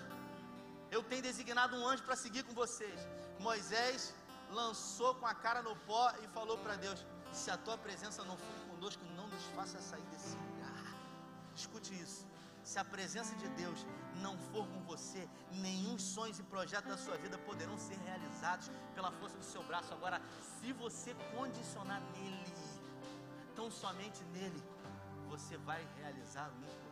eu 0.96 1.02
tenho 1.10 1.22
designado 1.30 1.76
um 1.80 1.84
anjo 1.92 2.04
para 2.08 2.16
seguir 2.24 2.44
com 2.48 2.54
vocês. 2.64 3.00
Moisés 3.48 4.00
lançou 4.60 5.12
com 5.20 5.28
a 5.34 5.36
cara 5.46 5.62
no 5.68 5.76
pó 5.90 6.06
e 6.24 6.28
falou 6.38 6.58
para 6.64 6.76
Deus: 6.86 7.00
Se 7.40 7.52
a 7.56 7.58
tua 7.66 7.78
presença 7.78 8.24
não 8.30 8.38
for 8.46 8.58
conosco, 8.70 9.04
não 9.20 9.28
nos 9.34 9.46
faça 9.58 9.86
sair 9.90 10.08
desse 10.14 10.36
lugar. 10.48 10.82
Escute 11.56 11.94
isso. 12.06 12.26
Se 12.64 12.80
a 12.80 12.86
presença 12.96 13.36
de 13.42 13.48
Deus 13.62 13.86
não 14.26 14.36
for 14.50 14.66
com 14.74 14.82
você, 14.92 15.22
nenhum 15.68 15.98
sonhos 16.00 16.40
e 16.40 16.44
projetos 16.56 16.90
da 16.94 16.98
sua 16.98 17.18
vida 17.18 17.38
poderão 17.50 17.78
ser 17.78 17.98
realizados 18.08 18.72
pela 18.96 19.12
força 19.20 19.38
do 19.38 19.48
seu 19.54 19.64
braço. 19.70 19.94
Agora, 19.94 20.20
se 20.56 20.74
você 20.74 21.16
condicionar 21.36 22.02
nele, 22.16 22.52
tão 23.56 23.70
somente 23.84 24.22
nele, 24.36 24.62
você 25.30 25.56
vai 25.70 25.82
realizar 26.00 26.50
o 26.50 26.58
impossível. 26.58 26.87